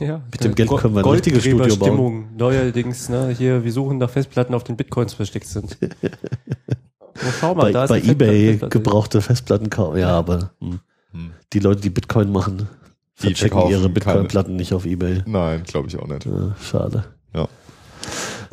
Ja, 0.00 0.22
Mit 0.32 0.42
dem 0.42 0.56
Geld 0.56 0.68
können 0.70 0.94
wir 0.96 1.04
ein 1.04 1.08
richtiges 1.08 1.44
Studio 1.44 1.76
bauen. 1.76 1.88
Stimmung. 1.88 2.36
Neuerdings, 2.36 3.08
ne, 3.08 3.28
hier, 3.28 3.62
wir 3.62 3.70
suchen 3.70 3.98
nach 3.98 4.10
Festplatten, 4.10 4.52
auf 4.52 4.64
den 4.64 4.76
Bitcoins 4.76 5.14
versteckt 5.14 5.46
sind. 5.46 5.78
Oh, 7.16 7.30
schau 7.38 7.54
mal, 7.54 7.62
bei 7.66 7.72
da 7.72 7.84
ist 7.84 7.90
bei 7.90 8.00
Ebay 8.00 8.46
Festplatte. 8.48 8.76
gebrauchte 8.76 9.22
Festplatten 9.22 9.70
kaufen. 9.70 9.98
Ja, 9.98 10.08
aber 10.08 10.50
hm. 10.60 10.80
Hm. 11.12 11.30
die 11.52 11.60
Leute, 11.60 11.80
die 11.80 11.90
Bitcoin 11.90 12.32
machen, 12.32 12.68
Die 13.22 13.36
verkaufen 13.36 13.70
ihre 13.70 13.88
Bitcoin-Platten 13.88 14.56
nicht 14.56 14.74
auf 14.74 14.84
Ebay. 14.84 15.22
Nein, 15.24 15.62
glaube 15.62 15.86
ich 15.86 15.96
auch 15.96 16.08
nicht. 16.08 16.26
Ja, 16.26 16.56
schade. 16.60 17.04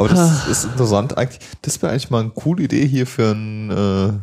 Aber 0.01 0.09
das 0.09 0.47
ist 0.47 0.63
interessant 0.65 1.17
eigentlich. 1.17 1.39
Das 1.61 1.81
wäre 1.81 1.91
eigentlich 1.91 2.09
mal 2.09 2.21
eine 2.21 2.31
coole 2.31 2.63
Idee 2.63 2.87
hier 2.87 3.05
für 3.05 3.31
ein, 3.31 3.69
äh, 3.69 4.13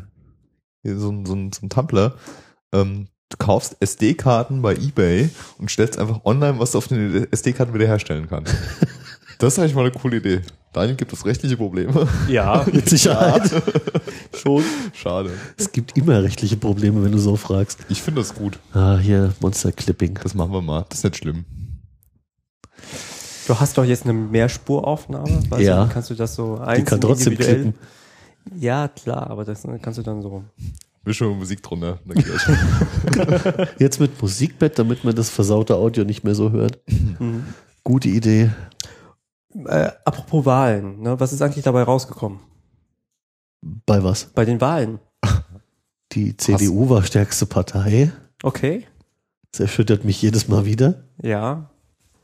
hier 0.83 0.99
so 0.99 1.11
ein, 1.11 1.25
so 1.25 1.35
ein, 1.35 1.53
so 1.53 1.67
ein 1.67 1.71
Tumblr. 1.71 2.17
Ähm, 2.73 3.09
du 3.31 3.37
kaufst 3.39 3.77
SD-Karten 3.81 4.63
bei 4.63 4.75
Ebay 4.75 5.31
und 5.59 5.71
stellst 5.71 5.99
einfach 5.99 6.25
online, 6.25 6.59
was 6.59 6.73
du 6.73 6.79
auf 6.79 6.89
den 6.89 7.31
SD-Karten 7.31 7.75
wiederherstellen 7.75 8.29
kannst. 8.29 8.55
Das 9.39 9.53
ist 9.53 9.61
eigentlich 9.61 9.77
mal 9.77 9.83
eine 9.83 9.93
coole 9.93 10.17
Idee. 10.17 10.41
Daniel 10.73 10.97
gibt 10.97 11.13
es 11.13 11.25
rechtliche 11.25 11.57
Probleme. 11.57 12.09
Ja, 12.29 12.67
Mit 12.73 12.89
Sicherheit. 12.89 13.49
schon. 14.37 14.65
Schade. 14.93 15.31
Es 15.57 15.71
gibt 15.71 15.97
immer 15.97 16.25
rechtliche 16.25 16.57
Probleme, 16.57 17.05
wenn 17.05 17.13
du 17.13 17.19
so 17.19 17.37
fragst. 17.37 17.79
Ich 17.89 18.03
finde 18.03 18.21
das 18.21 18.35
gut. 18.35 18.59
Ah, 18.73 18.99
hier, 18.99 19.33
Monster 19.39 19.71
Clipping. 19.71 20.19
Das 20.21 20.35
machen 20.35 20.51
wir 20.53 20.61
mal. 20.61 20.87
Das 20.89 20.99
ist 20.99 21.05
nicht 21.05 21.19
schlimm. 21.19 21.45
Du 23.47 23.59
hast 23.59 23.79
doch 23.79 23.85
jetzt 23.85 24.05
eine 24.05 24.13
Mehrspuraufnahme. 24.13 25.49
Weißt 25.49 25.63
Ja. 25.63 25.85
Du, 25.85 25.93
kannst 25.93 26.11
du 26.11 26.15
das 26.15 26.35
so 26.35 26.57
Die 26.57 26.63
einzeln 26.63 26.85
kann 26.87 27.01
trotzdem 27.01 27.39
klippen. 27.39 27.75
Ja, 28.59 28.89
klar, 28.89 29.31
aber 29.31 29.45
das 29.45 29.63
kannst 29.81 30.01
du 30.01 30.03
dann 30.03 30.21
so. 30.21 30.43
Mischung 31.05 31.33
und 31.33 31.39
Musik 31.39 31.63
drunter. 31.63 31.99
Schon. 32.39 32.57
Jetzt 33.79 34.01
mit 34.01 34.21
Musikbett, 34.21 34.79
damit 34.79 35.05
man 35.05 35.15
das 35.15 35.31
versaute 35.31 35.77
Audio 35.77 36.05
nicht 36.05 36.25
mehr 36.25 36.35
so 36.35 36.51
hört. 36.51 36.79
Mhm. 37.19 37.45
Gute 37.85 38.09
Idee. 38.09 38.51
Äh, 39.67 39.91
apropos 40.05 40.45
Wahlen, 40.45 41.01
ne, 41.01 41.19
was 41.19 41.33
ist 41.33 41.41
eigentlich 41.41 41.65
dabei 41.65 41.83
rausgekommen? 41.83 42.41
Bei 43.87 44.03
was? 44.05 44.27
Bei 44.35 44.45
den 44.45 44.61
Wahlen. 44.61 44.99
Die 46.13 46.37
CDU 46.37 46.89
war 46.91 47.03
stärkste 47.03 47.47
Partei. 47.47 48.13
Okay. 48.43 48.87
Das 49.51 49.61
erschüttert 49.61 50.05
mich 50.05 50.21
jedes 50.23 50.49
Mal 50.49 50.65
wieder. 50.65 51.05
Ja. 51.23 51.71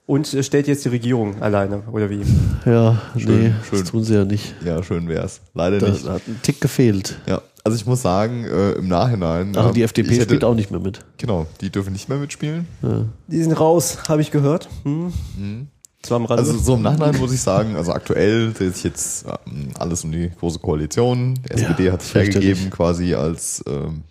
Und 0.06 0.26
stellt 0.26 0.68
jetzt 0.68 0.84
die 0.84 0.90
Regierung 0.90 1.40
alleine, 1.42 1.82
oder 1.90 2.10
wie? 2.10 2.22
Ja, 2.66 3.00
Schön, 3.16 3.42
nee, 3.42 3.52
schön. 3.68 3.80
das 3.80 3.90
tun 3.90 4.04
sie 4.04 4.14
ja 4.14 4.24
nicht. 4.26 4.54
ja, 4.62 4.82
schön 4.82 5.08
wär's. 5.08 5.40
Leider 5.54 5.78
Da 5.78 5.88
nicht. 5.88 6.06
hat 6.06 6.22
ein 6.28 6.38
Tick 6.42 6.60
gefehlt. 6.60 7.18
Ja, 7.26 7.40
also 7.64 7.76
ich 7.76 7.86
muss 7.86 8.02
sagen, 8.02 8.44
äh, 8.44 8.72
im 8.72 8.88
Nachhinein. 8.88 9.56
Aber 9.56 9.68
ähm, 9.68 9.74
die 9.74 9.82
FDP 9.82 10.12
hätte- 10.14 10.24
spielt 10.24 10.44
auch 10.44 10.54
nicht 10.54 10.70
mehr 10.70 10.80
mit. 10.80 11.00
Genau, 11.18 11.46
die 11.60 11.70
dürfen 11.70 11.92
nicht 11.92 12.08
mehr 12.08 12.18
mitspielen. 12.18 12.66
Ja. 12.82 13.06
Die 13.26 13.42
sind 13.42 13.52
raus, 13.58 13.98
habe 14.08 14.20
ich 14.22 14.30
gehört. 14.30 14.68
Hm. 14.84 15.12
Mhm. 15.36 15.68
Zwar 16.02 16.16
am 16.16 16.26
Rande. 16.26 16.42
Also 16.42 16.58
so 16.58 16.74
im 16.74 16.82
Nachhinein 16.82 17.16
muss 17.18 17.32
ich 17.32 17.40
sagen, 17.40 17.76
also 17.76 17.92
aktuell 17.92 18.52
dreht 18.52 18.74
sich 18.74 18.84
jetzt 18.84 19.24
ähm, 19.46 19.68
alles 19.78 20.04
um 20.04 20.12
die 20.12 20.30
große 20.38 20.58
Koalition. 20.58 21.34
Die 21.34 21.48
Ja, 21.48 21.54
SPD 21.70 21.90
hat 21.90 22.02
sich 22.02 22.14
hergegeben 22.14 22.68
quasi 22.68 23.14
als 23.14 23.64
ähm, 23.66 24.02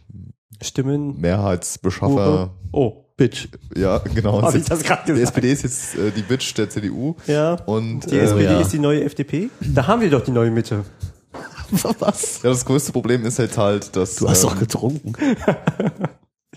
Stimmen. 0.60 1.20
Mehrheitsbeschaffer. 1.22 2.50
Oh, 2.72 2.94
Bitch. 3.16 3.48
Ja, 3.76 4.00
genau. 4.00 4.42
habe 4.42 4.58
ich 4.58 4.66
das 4.66 4.82
gerade 4.82 5.04
die 5.06 5.12
gesagt? 5.14 5.38
SPD 5.38 5.52
ist 5.52 5.62
jetzt 5.64 5.96
äh, 5.96 6.10
die 6.10 6.24
Bitch 6.24 6.56
der 6.58 6.68
CDU. 6.70 7.16
Ja. 7.28 7.54
Und 7.66 8.10
Die 8.10 8.16
äh, 8.16 8.22
SPD 8.22 8.46
ja. 8.46 8.60
ist 8.60 8.74
die 8.74 8.80
neue 8.80 9.04
FDP. 9.04 9.50
Da 9.60 9.86
haben 9.86 10.02
wir 10.02 10.10
doch 10.10 10.24
die 10.24 10.32
neue 10.32 10.50
Mitte. 10.50 10.84
Was? 12.00 12.42
ja, 12.44 12.50
das 12.50 12.66
größte 12.66 12.92
Problem 12.92 13.26
ist 13.26 13.40
jetzt 13.40 13.58
halt, 13.58 13.96
dass 13.96 14.16
Du 14.16 14.30
hast 14.30 14.44
ähm, 14.44 14.50
doch 14.50 14.60
getrunken. 14.60 15.14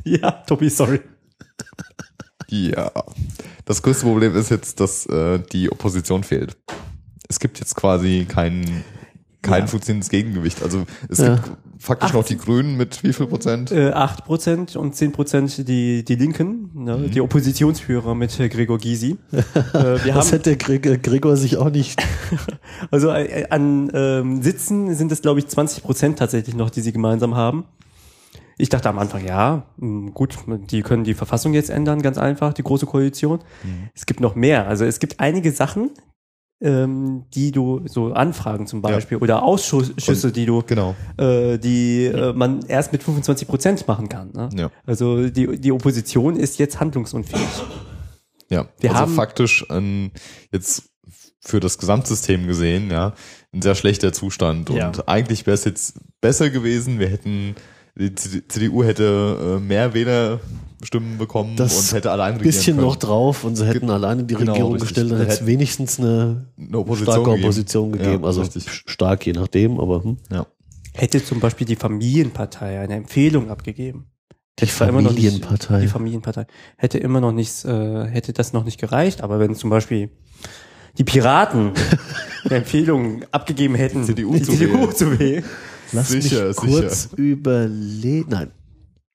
Ja, 0.05 0.31
Tobi, 0.31 0.69
sorry. 0.71 1.01
Ja. 2.49 2.93
Das 3.65 3.83
größte 3.83 4.05
Problem 4.05 4.37
ist 4.37 4.51
jetzt, 4.51 4.79
dass 4.79 5.05
äh, 5.07 5.41
die 5.53 5.73
Opposition 5.73 6.23
fehlt. 6.23 6.57
Es 7.29 7.41
gibt 7.41 7.59
jetzt 7.59 7.75
quasi 7.75 8.25
kein, 8.29 8.85
kein 9.47 9.63
Ja. 9.63 9.67
funktionierendes 9.67 10.09
Gegengewicht. 10.11 10.63
Also 10.63 10.85
es 11.09 11.19
Ja. 11.19 11.37
gibt 11.37 11.51
faktisch 11.79 12.13
noch 12.13 12.25
die 12.25 12.37
Grünen 12.39 12.77
mit 12.77 13.03
wie 13.03 13.13
viel 13.13 13.27
Prozent? 13.27 13.71
Äh, 13.71 13.93
8% 13.93 14.77
und 14.77 14.95
10% 14.95 15.65
die, 15.65 16.05
die 16.05 16.15
Linken, 16.17 16.71
ne, 16.75 16.97
Mhm. 16.97 17.11
die 17.11 17.21
Oppositionsführer 17.21 18.15
mit 18.15 18.39
äh, 18.41 18.49
Gregor 18.49 18.79
Gysi. 18.79 19.17
äh, 19.33 19.43
wir 19.43 19.43
Das 20.15 20.27
haben, 20.27 20.31
hätte 20.39 20.57
Gregor, 20.57 20.97
Gregor 20.97 21.37
sich 21.37 21.57
auch 21.57 21.71
nicht. 21.71 22.01
also 22.91 23.11
äh, 23.11 23.47
an 23.51 23.91
ähm, 23.95 24.43
Sitzen 24.43 24.95
sind 24.95 25.13
es, 25.13 25.23
glaube 25.23 25.41
ich, 25.41 25.47
20% 25.47 26.17
tatsächlich 26.17 26.55
noch, 26.57 26.71
die 26.71 26.81
sie 26.81 26.93
gemeinsam 26.93 27.35
haben. 27.35 27.65
Ich 28.59 28.71
dachte 28.71 28.89
am 28.89 28.99
Anfang, 28.99 29.23
ja, 29.27 29.67
mh, 29.77 30.13
gut, 30.13 30.35
die 30.71 30.81
können 30.81 31.05
die 31.05 31.13
Verfassung 31.13 31.53
jetzt 31.53 31.69
ändern, 31.69 32.01
ganz 32.01 32.17
einfach, 32.17 32.55
die 32.55 32.63
große 32.63 32.87
Koalition. 32.87 33.41
Mhm. 33.63 33.91
Es 33.95 34.07
gibt 34.07 34.21
noch 34.21 34.35
mehr. 34.35 34.67
Also 34.67 34.87
es 34.87 34.99
gibt 34.99 35.21
einige 35.21 35.53
Sachen, 35.53 35.91
ähm, 36.61 37.25
die 37.35 37.53
du, 37.53 37.83
so 37.87 38.13
Anfragen 38.13 38.67
zum 38.67 38.81
Beispiel, 38.83 39.19
oder 39.19 39.43
Ausschüsse, 39.43 40.33
die 40.33 40.47
du, 40.47 40.63
Genau. 40.67 40.95
äh, 41.19 41.59
die 41.59 42.05
äh, 42.07 42.33
man 42.33 42.65
erst 42.67 42.93
mit 42.93 43.03
25 43.03 43.47
Prozent 43.47 43.87
machen 43.89 44.09
kann. 44.09 44.31
Ne? 44.33 44.49
Ja. 44.57 44.71
Also 44.87 45.29
die, 45.29 45.59
die 45.61 45.73
Opposition 45.73 46.37
ist 46.37 46.59
jetzt 46.59 46.81
handlungsunfähig. 46.81 47.47
Ja. 48.49 48.69
Wir 48.81 48.91
also 48.91 49.03
haben- 49.03 49.15
faktisch 49.15 49.69
ein, 49.71 50.13
jetzt 50.53 50.85
für 51.41 51.61
das 51.61 51.79
Gesamtsystem 51.79 52.47
gesehen, 52.47 52.91
ja, 52.91 53.13
ein 53.53 53.63
sehr 53.63 53.75
schlechter 53.77 54.13
Zustand. 54.13 54.69
Ja. 54.71 54.89
Und 54.89 55.09
eigentlich 55.09 55.47
wäre 55.47 55.55
es 55.55 55.65
jetzt 55.65 55.99
besser 56.21 56.51
gewesen, 56.51 56.99
wir 56.99 57.09
hätten, 57.09 57.55
die 57.97 58.15
CDU 58.15 58.85
hätte 58.85 59.57
äh, 59.59 59.61
mehr 59.61 59.95
Wählerstimmen 59.95 61.19
bekommen 61.19 61.57
Das 61.57 61.77
und 61.91 61.97
hätte 61.97 62.11
allein 62.11 62.35
regieren 62.35 62.45
Bisschen 62.47 62.77
können. 62.77 62.87
noch 62.89 62.97
drauf 62.97 63.45
und 63.45 63.57
sie 63.57 63.67
hätten 63.67 63.89
alleine 63.91 64.25
die 64.25 64.35
Genau, 64.35 64.53
Regierung 64.53 64.73
richtig. 64.75 64.89
gestellt, 64.91 65.11
dann 65.13 65.19
hätte 65.21 65.33
es 65.33 65.47
wenigstens 65.47 65.99
eine, 65.99 66.47
eine 66.59 66.79
Opposition 66.79 67.13
starke 67.15 67.31
gegeben. 67.31 67.45
Opposition 67.45 67.93
gegeben. 67.93 68.21
Ja, 68.23 68.27
also 68.27 68.41
richtig. 68.43 68.71
stark, 68.87 69.27
je 69.27 69.33
nachdem, 69.33 69.81
aber 69.81 70.05
hm. 70.05 70.17
Ja. 70.31 70.47
Hätte 70.93 71.23
zum 71.25 71.41
Beispiel 71.41 71.67
die 71.67 71.77
Familienpartei 71.77 72.81
eine 72.81 72.95
Empfehlung 72.95 73.51
abgegeben. 73.51 74.07
die 74.59 74.67
Hätte 74.67 74.85
immer 74.85 75.03
noch 75.03 75.11
nicht- 75.13 75.21
Familienpartei. 75.25 75.81
Die 75.81 75.89
Familienpartei 75.89 76.47
hätte 76.79 76.99
immer 76.99 77.21
noch 77.21 77.33
nichts, 77.33 77.65
äh, 77.65 78.05
hätte 78.07 78.33
das 78.33 78.53
noch 78.53 78.65
nicht 78.65 78.79
gereicht. 78.81 79.23
Aber 79.23 79.39
wenn 79.39 79.55
zum 79.55 79.69
Beispiel 79.71 80.11
die 80.99 81.05
Piraten 81.05 81.73
eine 82.45 82.55
Empfehlung 82.57 83.25
abgegeben 83.31 83.75
hätten, 83.75 84.05
CDU 84.05 84.35
die 84.35 84.43
zu 84.43 84.53
CDU 84.53 84.73
wählen. 84.79 84.95
zu 84.95 85.19
wählen, 85.19 85.45
Lass 85.93 86.09
Sicher, 86.09 86.49
mich 86.49 86.57
kurz 86.57 87.09
überlegen. 87.17 88.29
Nein, 88.31 88.51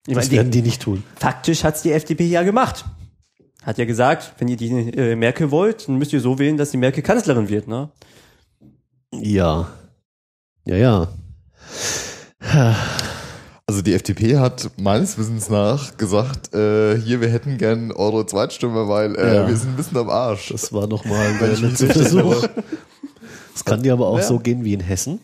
ich 0.08 0.14
das 0.16 0.26
meine, 0.26 0.38
werden 0.38 0.52
die 0.52 0.62
nicht 0.62 0.82
tun. 0.82 1.04
faktisch 1.16 1.64
hat's 1.64 1.82
die 1.82 1.92
FDP 1.92 2.26
ja 2.26 2.44
gemacht. 2.44 2.86
Hat 3.64 3.78
ja 3.78 3.86
gesagt, 3.86 4.34
wenn 4.40 4.48
ihr 4.48 4.58
die 4.58 4.70
äh, 4.70 5.16
Merkel 5.16 5.52
wollt, 5.52 5.88
dann 5.88 5.98
müsst 5.98 6.14
ihr 6.14 6.20
so 6.22 6.40
wählen, 6.40 6.58
dass 6.58 6.72
die 6.72 6.78
Merkel 6.78 7.04
Kanzlerin 7.04 7.48
wird, 7.50 7.68
ne? 7.68 7.90
Ja. 9.14 9.68
Ja, 10.66 10.76
ja. 10.78 11.08
Also 13.68 13.82
die 13.82 13.94
FDP 13.94 14.38
hat 14.38 14.70
meines 14.78 15.18
Wissens 15.18 15.50
nach 15.50 15.96
gesagt, 15.98 16.54
äh, 16.54 16.98
hier, 17.00 17.22
wir 17.22 17.30
hätten 17.30 17.58
gern 17.58 17.92
eure 17.92 18.26
Zweitstimme, 18.26 18.88
weil 18.88 19.16
äh, 19.16 19.36
Ja. 19.36 19.48
wir 19.48 19.56
sind 19.56 19.70
ein 19.72 19.76
bisschen 19.76 19.98
am 19.98 20.10
Arsch. 20.10 20.50
Das 20.50 20.74
war 20.74 20.88
nochmal 20.88 21.28
recht 21.40 21.78
Versuch. 21.78 22.48
Es 23.56 23.64
kann 23.64 23.84
dir 23.84 23.94
aber 23.94 24.08
auch 24.08 24.18
Ja. 24.18 24.24
so 24.24 24.40
gehen 24.40 24.64
wie 24.66 24.74
in 24.74 24.80
Hessen, 24.82 25.20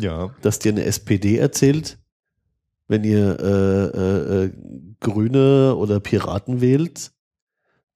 Ja. 0.00 0.34
dass 0.42 0.58
dir 0.58 0.72
eine 0.72 0.84
SPD 0.84 1.38
erzählt, 1.38 1.98
wenn 2.88 3.04
ihr 3.04 3.38
äh, 3.38 3.98
äh, 3.98 4.44
äh, 4.44 4.52
Grüne 5.00 5.76
oder 5.76 6.00
Piraten 6.00 6.60
wählt, 6.60 7.12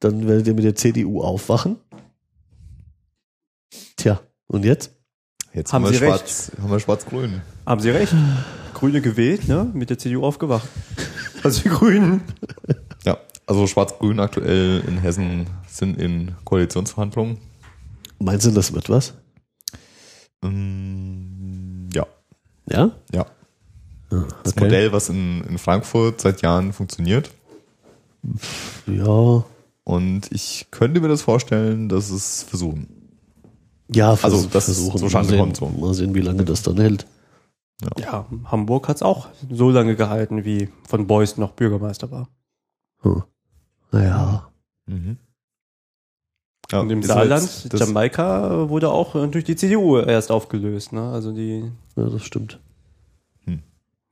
dann 0.01 0.27
werdet 0.29 0.47
ihr 0.47 0.55
mit 0.55 0.65
der 0.65 0.75
CDU 0.75 1.23
aufwachen. 1.23 1.79
Tja, 3.97 4.21
und 4.47 4.65
jetzt? 4.65 4.93
Jetzt 5.55 5.73
Haben 5.73 5.85
haben, 5.85 5.93
wir 5.93 5.99
Sie 5.99 6.05
schwarz, 6.05 6.53
haben 6.61 6.71
wir 6.71 6.81
schwarz-grün. 6.81 7.43
Haben 7.67 7.81
Sie 7.81 7.91
recht. 7.91 8.15
Grüne 8.75 9.01
gewählt, 9.01 9.49
ne? 9.49 9.71
Mit 9.73 9.91
der 9.91 9.99
CDU 9.99 10.25
aufgewacht. 10.25 10.69
Also 11.43 11.63
die 11.63 11.71
Grünen. 11.71 12.23
Ja, 13.05 13.19
also 13.47 13.67
schwarz-grün 13.67 14.21
aktuell 14.21 14.81
in 14.87 14.99
Hessen 14.99 15.47
sind 15.67 16.01
in 16.01 16.37
Koalitionsverhandlungen. 16.45 17.39
Meinst 18.21 18.47
du, 18.47 18.51
das 18.53 18.73
wird 18.73 18.89
was? 18.89 19.15
Mm, 20.43 21.62
ja, 22.69 22.79
Ja? 22.79 22.91
ja. 23.13 23.27
Ah, 24.11 24.25
Das 24.43 24.53
Okay. 24.53 24.65
Modell, 24.65 24.93
was 24.93 25.09
in, 25.09 25.43
in 25.45 25.59
Frankfurt 25.59 26.21
seit 26.21 26.43
Jahren 26.43 26.73
funktioniert. 26.73 27.31
Ja. 28.87 29.45
Und 29.85 30.31
ich 30.31 30.67
könnte 30.71 31.01
mir 31.01 31.09
das 31.09 31.23
vorstellen, 31.23 31.89
dass 31.89 32.11
es 32.11 32.43
versuchen. 32.45 33.09
Ja, 33.89 34.15
vers 34.17 34.33
Also, 34.33 34.49
das 34.49 34.67
versuchen. 34.67 34.99
so 34.99 35.09
Chance 35.09 35.37
kommt 35.37 35.57
sehen, 35.57 35.73
so. 35.73 35.81
mal 35.81 35.95
sehen, 35.95 36.15
wie 36.15 36.21
lange 36.21 36.45
das 36.45 36.63
dann 36.63 36.77
hält. 36.79 37.07
Ja, 37.99 38.27
Hamburg 38.45 38.89
hat's 38.89 39.03
auch 39.03 39.27
so 39.51 39.71
lange 39.71 39.97
gehalten, 39.97 40.45
wie 40.45 40.69
von 40.87 41.09
Beuys 41.09 41.37
noch 41.37 41.53
Bürgermeister 41.53 42.11
war. 42.13 42.29
Hm. 43.01 43.25
Naja. 43.91 44.49
Mhm. 44.87 45.17
Ja, 46.73 46.81
Und 46.81 46.91
im 46.91 47.03
Saarland, 47.03 47.49
jetzt 47.65 47.79
Jamaika, 47.79 48.69
wurde 48.69 48.91
auch 48.91 49.15
äh, 49.15 49.29
durch 49.29 49.45
die 49.45 49.57
CDU 49.57 49.99
erst 49.99 50.31
aufgelöst, 50.31 50.93
ne? 50.93 51.03
Also 51.11 51.33
die 51.33 51.71
Ja, 51.97 52.05
das 52.09 52.25
stimmt. 52.25 52.59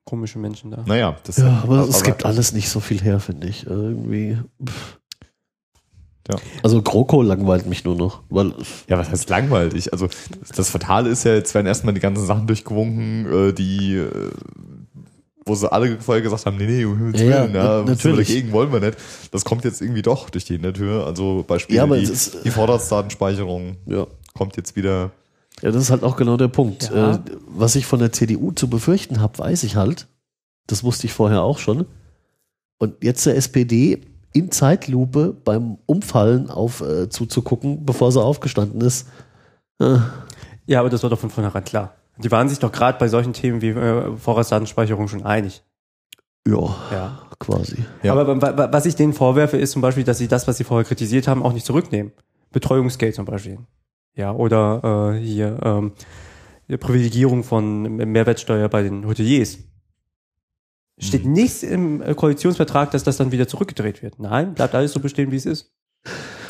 komischen 0.04 0.42
Menschen 0.42 0.70
da. 0.72 0.82
Naja, 0.86 1.16
das 1.24 1.36
Ja, 1.36 1.60
aber 1.62 1.88
es 1.88 2.02
gibt 2.02 2.24
alles 2.24 2.52
nicht 2.52 2.68
so 2.68 2.80
viel 2.80 3.00
her, 3.00 3.20
finde 3.20 3.46
ich. 3.48 3.64
Irgendwie. 3.66 4.38
pff. 4.64 4.98
Ja. 6.28 6.36
Also 6.62 6.82
GroKo 6.82 7.22
langweilt 7.22 7.66
mich 7.66 7.84
nur 7.84 7.96
noch, 7.96 8.22
weil 8.28 8.52
Ja, 8.88 8.98
was 8.98 9.10
heißt 9.10 9.30
langweilig? 9.30 9.92
Also 9.92 10.08
das 10.54 10.70
Fatale 10.70 11.08
ist 11.10 11.24
ja, 11.24 11.34
jetzt 11.34 11.54
werden 11.54 11.66
erstmal 11.66 11.94
die 11.94 12.00
ganzen 12.00 12.24
Sachen 12.26 12.46
durchgewunken, 12.46 13.26
äh, 13.48 13.52
die, 13.52 13.94
äh, 13.96 14.30
wo 15.46 15.54
sie 15.54 15.70
alle 15.72 15.98
vorher 16.00 16.22
gesagt 16.22 16.46
haben, 16.46 16.56
nee, 16.58 16.66
nee, 16.66 16.84
um 16.84 16.96
Himmels 16.98 17.20
Ja, 17.20 17.26
ja, 17.28 17.42
Willen, 17.44 17.54
ja, 17.54 17.84
wir 17.86 17.90
natürlich. 17.94 18.28
dagegen 18.28 18.52
wollen 18.52 18.72
wir 18.72 18.80
nicht. 18.80 18.98
Das 19.32 19.44
kommt 19.44 19.64
jetzt 19.64 19.80
irgendwie 19.80 20.02
doch 20.02 20.30
durch 20.30 20.44
die 20.44 20.54
Hintertür. 20.54 21.06
Also 21.06 21.44
Beispiel 21.46 21.76
Ja, 21.76 21.86
die, 21.86 22.02
ist- 22.02 22.44
die 22.44 22.50
Vorratsdatenspeicherung 22.50 23.76
ja. 23.86 24.06
kommt 24.36 24.56
jetzt 24.56 24.76
wieder. 24.76 25.10
Ja, 25.62 25.70
das 25.70 25.82
ist 25.82 25.90
halt 25.90 26.02
auch 26.04 26.16
genau 26.16 26.36
der 26.36 26.48
Punkt. 26.48 26.90
Ja. 26.94 27.14
Äh, 27.14 27.18
was 27.48 27.74
ich 27.76 27.86
von 27.86 27.98
der 28.00 28.12
CDU 28.12 28.52
zu 28.52 28.68
befürchten 28.68 29.20
habe, 29.20 29.38
weiß 29.38 29.62
ich 29.64 29.76
halt. 29.76 30.06
Das 30.66 30.84
wusste 30.84 31.06
ich 31.06 31.12
vorher 31.12 31.42
auch 31.42 31.58
schon. 31.58 31.86
Und 32.78 33.02
jetzt 33.02 33.26
der 33.26 33.36
SPD 33.36 34.02
in 34.32 34.50
Zeitlupe 34.52 35.34
beim 35.44 35.78
Umfallen 35.86 36.50
auf 36.50 36.80
äh, 36.82 37.08
zuzugucken, 37.08 37.84
bevor 37.84 38.12
sie 38.12 38.22
aufgestanden 38.22 38.80
ist. 38.80 39.08
Äh, 39.80 39.96
Ja, 40.66 40.80
aber 40.80 40.88
das 40.90 41.02
war 41.02 41.10
doch 41.10 41.18
von 41.18 41.30
vornherein 41.30 41.64
klar. 41.64 41.94
Die 42.22 42.30
waren 42.30 42.48
sich 42.48 42.58
doch 42.58 42.72
gerade 42.72 42.98
bei 42.98 43.08
solchen 43.08 43.32
Themen 43.32 43.60
wie 43.62 43.68
äh, 43.70 44.16
Vorratsdatenspeicherung 44.16 45.08
schon 45.08 45.24
einig. 45.24 45.62
ja, 46.46 46.76
Ja. 46.92 47.22
quasi. 47.38 47.84
Ja. 48.02 48.12
Aber 48.14 48.40
wa- 48.40 48.56
wa- 48.56 48.68
was 48.72 48.86
ich 48.86 48.94
denen 48.96 49.12
vorwerfe, 49.12 49.56
ist 49.56 49.72
zum 49.72 49.82
Beispiel, 49.82 50.04
dass 50.04 50.18
sie 50.18 50.28
das, 50.28 50.46
was 50.48 50.56
sie 50.58 50.64
vorher 50.64 50.84
kritisiert 50.86 51.28
haben, 51.28 51.42
auch 51.42 51.52
nicht 51.52 51.66
zurücknehmen. 51.66 52.12
Betreuungsgeld 52.52 53.14
zum 53.14 53.24
Beispiel. 53.24 53.58
Ja, 54.14 54.32
oder 54.32 55.14
äh, 55.14 55.18
hier 55.20 55.58
ähm, 55.62 55.92
die 56.68 56.76
Privilegierung 56.76 57.42
von 57.44 57.82
Mehrwertsteuer 57.96 58.68
bei 58.68 58.82
den 58.82 59.06
Hoteliers. 59.06 59.58
Steht 60.98 61.24
Mhm. 61.24 61.32
nichts 61.32 61.62
im 61.62 62.02
äh, 62.02 62.14
Koalitionsvertrag, 62.14 62.90
dass 62.90 63.04
das 63.04 63.16
dann 63.16 63.32
wieder 63.32 63.48
zurückgedreht 63.48 64.02
wird. 64.02 64.18
Nein, 64.18 64.54
bleibt 64.54 64.74
alles 64.74 64.92
so 64.92 65.00
bestehen, 65.00 65.30
wie 65.30 65.36
es 65.36 65.46
ist. 65.46 65.72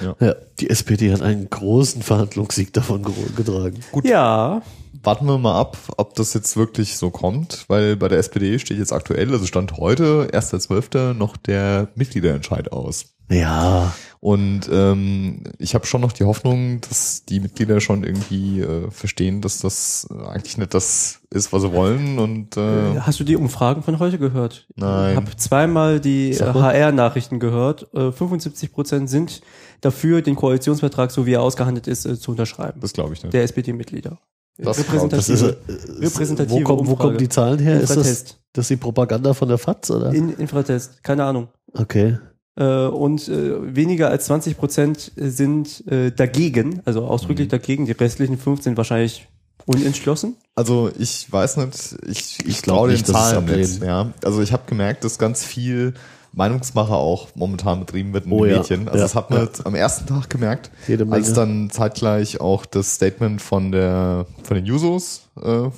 Ja, 0.00 0.34
die 0.58 0.70
SPD 0.70 1.12
hat 1.12 1.22
einen 1.22 1.50
großen 1.50 2.02
Verhandlungssieg 2.02 2.72
davon 2.72 3.02
ge- 3.02 3.12
getragen. 3.36 3.78
Gut. 3.92 4.04
Ja, 4.06 4.62
Warten 5.02 5.26
wir 5.26 5.38
mal 5.38 5.58
ab, 5.58 5.78
ob 5.96 6.14
das 6.14 6.34
jetzt 6.34 6.56
wirklich 6.56 6.96
so 6.96 7.10
kommt, 7.10 7.64
weil 7.68 7.96
bei 7.96 8.08
der 8.08 8.18
SPD 8.18 8.58
steht 8.58 8.78
jetzt 8.78 8.92
aktuell, 8.92 9.32
also 9.32 9.46
Stand 9.46 9.78
heute, 9.78 10.28
1.12. 10.32 11.14
noch 11.14 11.36
der 11.36 11.88
Mitgliederentscheid 11.94 12.72
aus. 12.72 13.14
Ja, 13.30 13.94
Und 14.18 14.68
ähm, 14.70 15.44
ich 15.58 15.74
habe 15.74 15.86
schon 15.86 16.00
noch 16.00 16.12
die 16.12 16.24
Hoffnung, 16.24 16.80
dass 16.82 17.24
die 17.24 17.40
Mitglieder 17.40 17.80
schon 17.80 18.02
irgendwie 18.02 18.60
äh, 18.60 18.90
verstehen, 18.90 19.40
dass 19.40 19.60
das 19.60 20.08
äh, 20.10 20.26
eigentlich 20.26 20.58
nicht 20.58 20.74
das 20.74 21.20
ist, 21.30 21.52
was 21.52 21.62
sie 21.62 21.72
wollen. 21.72 22.18
Und 22.18 22.56
äh, 22.56 22.98
hast 23.00 23.20
du 23.20 23.24
die 23.24 23.36
Umfragen 23.36 23.82
von 23.82 24.00
heute 24.00 24.18
gehört? 24.18 24.66
Nein. 24.74 25.12
Ich 25.12 25.16
habe 25.16 25.36
zweimal 25.36 26.00
die 26.00 26.32
äh. 26.32 26.42
HR-Nachrichten 26.42 27.38
gehört. 27.38 27.88
Äh, 27.94 28.10
75 28.10 28.72
Prozent 28.72 29.08
sind 29.08 29.40
dafür, 29.80 30.20
den 30.22 30.34
Koalitionsvertrag, 30.34 31.12
so 31.12 31.24
wie 31.24 31.34
er 31.34 31.42
ausgehandelt 31.42 31.86
ist, 31.86 32.04
äh, 32.04 32.18
zu 32.18 32.32
unterschreiben. 32.32 32.80
das 32.80 32.92
glaube 32.92 33.14
ich 33.14 33.22
nicht. 33.22 33.32
der 33.32 33.44
SPD-Mitglieder. 33.44 34.18
Das 34.58 34.76
das 35.08 35.28
ist, 35.28 35.42
äh, 35.42 35.54
repräsentative 36.00 36.60
wo, 36.60 36.64
kommen, 36.64 36.86
wo 36.86 36.96
kommen 36.96 37.16
die 37.16 37.28
Zahlen 37.28 37.58
her? 37.58 37.80
Ist 37.80 37.90
das, 37.90 37.96
Infratest. 37.98 38.40
das 38.52 38.68
die 38.68 38.76
Propaganda 38.76 39.32
von 39.32 39.48
der 39.48 39.58
FAZ, 39.58 39.90
oder? 39.90 40.12
In, 40.12 40.34
Infratest, 40.36 41.02
keine 41.02 41.24
Ahnung. 41.24 41.48
Okay. 41.72 42.18
Äh, 42.56 42.86
und 42.86 43.28
äh, 43.28 43.74
weniger 43.74 44.10
als 44.10 44.26
20 44.26 44.58
Prozent 44.58 45.12
sind 45.16 45.86
äh, 45.86 46.10
dagegen, 46.12 46.82
also 46.84 47.04
ausdrücklich 47.06 47.46
Mhm. 47.48 47.52
dagegen. 47.52 47.86
Die 47.86 47.92
restlichen 47.92 48.36
fünf 48.38 48.62
sind 48.62 48.76
wahrscheinlich 48.76 49.28
unentschlossen. 49.66 50.36
Also 50.56 50.90
ich 50.98 51.30
weiß 51.32 51.56
nicht, 51.58 51.96
ich, 52.06 52.40
ich, 52.40 52.46
Ich 52.46 52.62
glaub 52.62 52.78
traue 52.78 52.88
den 52.88 52.94
nicht, 52.94 53.08
dass 53.08 53.16
es 53.16 53.30
Zahlen 53.30 53.44
nicht. 53.46 53.82
Ja. 53.82 54.12
Also 54.24 54.42
ich 54.42 54.52
habe 54.52 54.64
gemerkt, 54.66 55.04
dass 55.04 55.18
ganz 55.18 55.44
viel 55.44 55.94
Meinungsmache 56.32 56.94
auch 56.94 57.28
momentan 57.34 57.80
betrieben 57.80 58.12
wird 58.12 58.26
in 58.26 58.32
Oh 58.32 58.44
den 58.44 58.52
ja, 58.54 58.58
Medien. 58.60 58.86
Also 58.88 58.98
ja, 58.98 59.02
das 59.04 59.14
hat 59.14 59.30
man 59.30 59.40
ja. 59.40 59.44
jetzt 59.46 59.66
am 59.66 59.74
ersten 59.74 60.06
Tag 60.06 60.30
gemerkt, 60.30 60.70
Jede 60.86 61.04
Menge. 61.04 61.16
als 61.16 61.32
dann 61.32 61.70
zeitgleich 61.70 62.40
auch 62.40 62.66
das 62.66 62.94
Statement 62.94 63.42
von 63.42 63.72
der 63.72 64.26
von 64.44 64.56
den 64.56 64.64
Jusos 64.66 65.28
äh, 65.42 65.68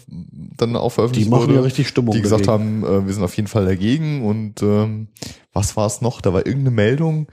dann 0.57 0.77
auch 0.77 0.91
veröffentlicht 0.91 1.27
Die 1.27 1.31
machen 1.31 1.45
wurde, 1.45 1.55
ja 1.55 1.61
richtig 1.63 1.89
Stimmung 1.89 2.15
die 2.15 2.21
gesagt 2.23 2.47
dagegen. 2.49 2.85
haben, 2.85 3.03
äh, 3.03 3.07
wir 3.07 3.15
sind 3.15 3.25
auf 3.25 3.35
jeden 3.37 3.49
Fall 3.49 3.65
dagegen 3.65 4.25
und 4.27 4.63
ähm, 4.63 5.09
was 5.53 5.77
war 5.77 5.87
es 5.87 6.01
noch? 6.03 6.21
Da 6.21 6.33
war 6.33 6.47
irgendeine 6.47 6.71
Meldung, 6.77 7.29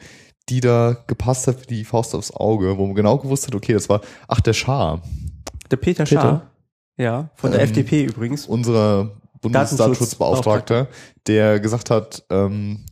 die 0.47 0.61
da 0.61 0.97
gepasst 1.07 1.47
hat 1.47 1.61
wie 1.69 1.75
die 1.75 1.85
Faust 1.85 2.15
aufs 2.15 2.31
Auge, 2.31 2.77
wo 2.77 2.85
man 2.85 2.95
genau 2.95 3.17
gewusst 3.17 3.47
hat, 3.47 3.53
okay, 3.55 3.73
das 3.73 3.89
war, 3.89 4.01
ach, 4.27 4.39
der 4.41 4.53
Schar, 4.53 5.01
Der 5.69 5.77
Peter, 5.77 6.03
Peter? 6.05 6.21
Schaar, 6.21 6.51
ja, 6.97 7.29
von 7.35 7.51
der 7.51 7.59
Ähm, 7.61 7.65
FDP 7.69 8.03
übrigens. 8.05 8.45
unser 8.47 9.11
Bundesdatenschutzbeauftragter, 9.41 10.87
der 11.27 11.59
gesagt 11.59 11.89
hat, 11.89 12.23
ähm, 12.29 12.85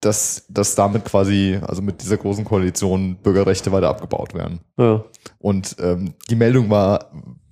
dass, 0.00 0.44
dass 0.48 0.74
damit 0.74 1.04
quasi, 1.04 1.58
also 1.66 1.82
mit 1.82 2.02
dieser 2.02 2.16
großen 2.16 2.44
Koalition 2.44 3.16
Bürgerrechte 3.16 3.72
weiter 3.72 3.88
abgebaut 3.88 4.34
werden. 4.34 4.60
Ja. 4.78 5.04
Und 5.38 5.76
ähm, 5.80 6.14
die 6.30 6.36
Meldung 6.36 6.70
war 6.70 7.10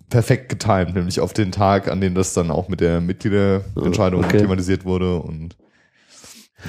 perfekt 0.09 0.49
getimt, 0.49 0.95
nämlich 0.95 1.21
auf 1.21 1.33
den 1.33 1.51
Tag, 1.51 1.91
an 1.91 2.01
dem 2.01 2.15
das 2.15 2.33
dann 2.35 2.51
auch 2.51 2.69
mit 2.69 2.81
der 2.81 3.01
Mitgliederentscheidung 3.01 4.25
Okay. 4.25 4.39
thematisiert 4.39 4.85
wurde 4.85 5.17
und 5.19 5.57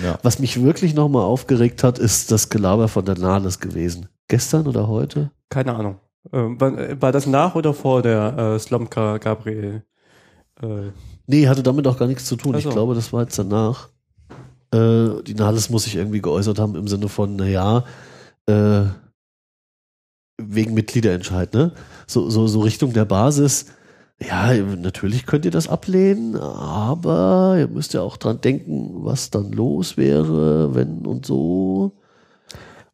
ja. 0.04 0.20
Was 0.22 0.40
mich 0.40 0.62
wirklich 0.62 0.94
nochmal 0.94 1.24
aufgeregt 1.24 1.84
hat, 1.84 1.98
ist 1.98 2.32
das 2.32 2.50
Gelaber 2.50 2.88
von 2.88 3.06
der 3.06 3.18
Nahles 3.18 3.60
gewesen. 3.60 4.10
Gestern 4.28 4.68
oder 4.68 4.88
heute? 4.88 5.32
Keine 5.50 5.74
Ahnung. 5.76 6.00
Ähm, 6.34 6.60
war, 6.60 7.02
war 7.02 7.12
das 7.12 7.26
nach 7.26 7.56
oder 7.56 7.74
vor 7.74 8.02
der 8.02 8.38
äh, 8.38 8.60
Slomka 8.60 9.18
Gabriel? 9.18 9.84
Äh, 10.62 10.92
Nee, 11.30 11.48
hatte 11.48 11.62
damit 11.62 11.86
auch 11.88 11.98
gar 11.98 12.08
nichts 12.08 12.26
zu 12.26 12.38
tun. 12.38 12.54
Ach 12.56 12.60
Ich 12.60 12.70
glaube, 12.70 12.96
das 12.96 13.12
war 13.12 13.24
jetzt 13.24 13.38
danach. 13.38 13.90
Äh, 14.74 15.24
die 15.24 15.36
Nahles 15.36 15.70
muss 15.70 15.84
sich 15.86 15.96
irgendwie 15.96 16.22
geäußert 16.22 16.60
haben 16.60 16.76
im 16.76 16.88
Sinne 16.88 17.08
von, 17.10 17.36
naja, 17.36 17.86
äh, 18.48 18.84
wegen 20.40 20.74
Mitgliederentscheid, 20.74 21.54
ne? 21.54 21.74
So, 22.06 22.30
so, 22.30 22.48
so 22.48 22.60
Richtung 22.62 22.94
der 22.94 23.06
Basis. 23.06 23.66
Ja, 24.22 24.54
natürlich 24.54 25.26
könnt 25.26 25.46
ihr 25.46 25.52
das 25.52 25.68
ablehnen, 25.68 26.36
aber 26.36 27.56
ihr 27.60 27.68
müsst 27.68 27.94
ja 27.94 28.02
auch 28.02 28.18
dran 28.18 28.42
denken, 28.42 29.04
was 29.06 29.30
dann 29.30 29.52
los 29.52 29.96
wäre, 29.96 30.74
wenn 30.74 31.06
und 31.06 31.26
so. 31.26 31.92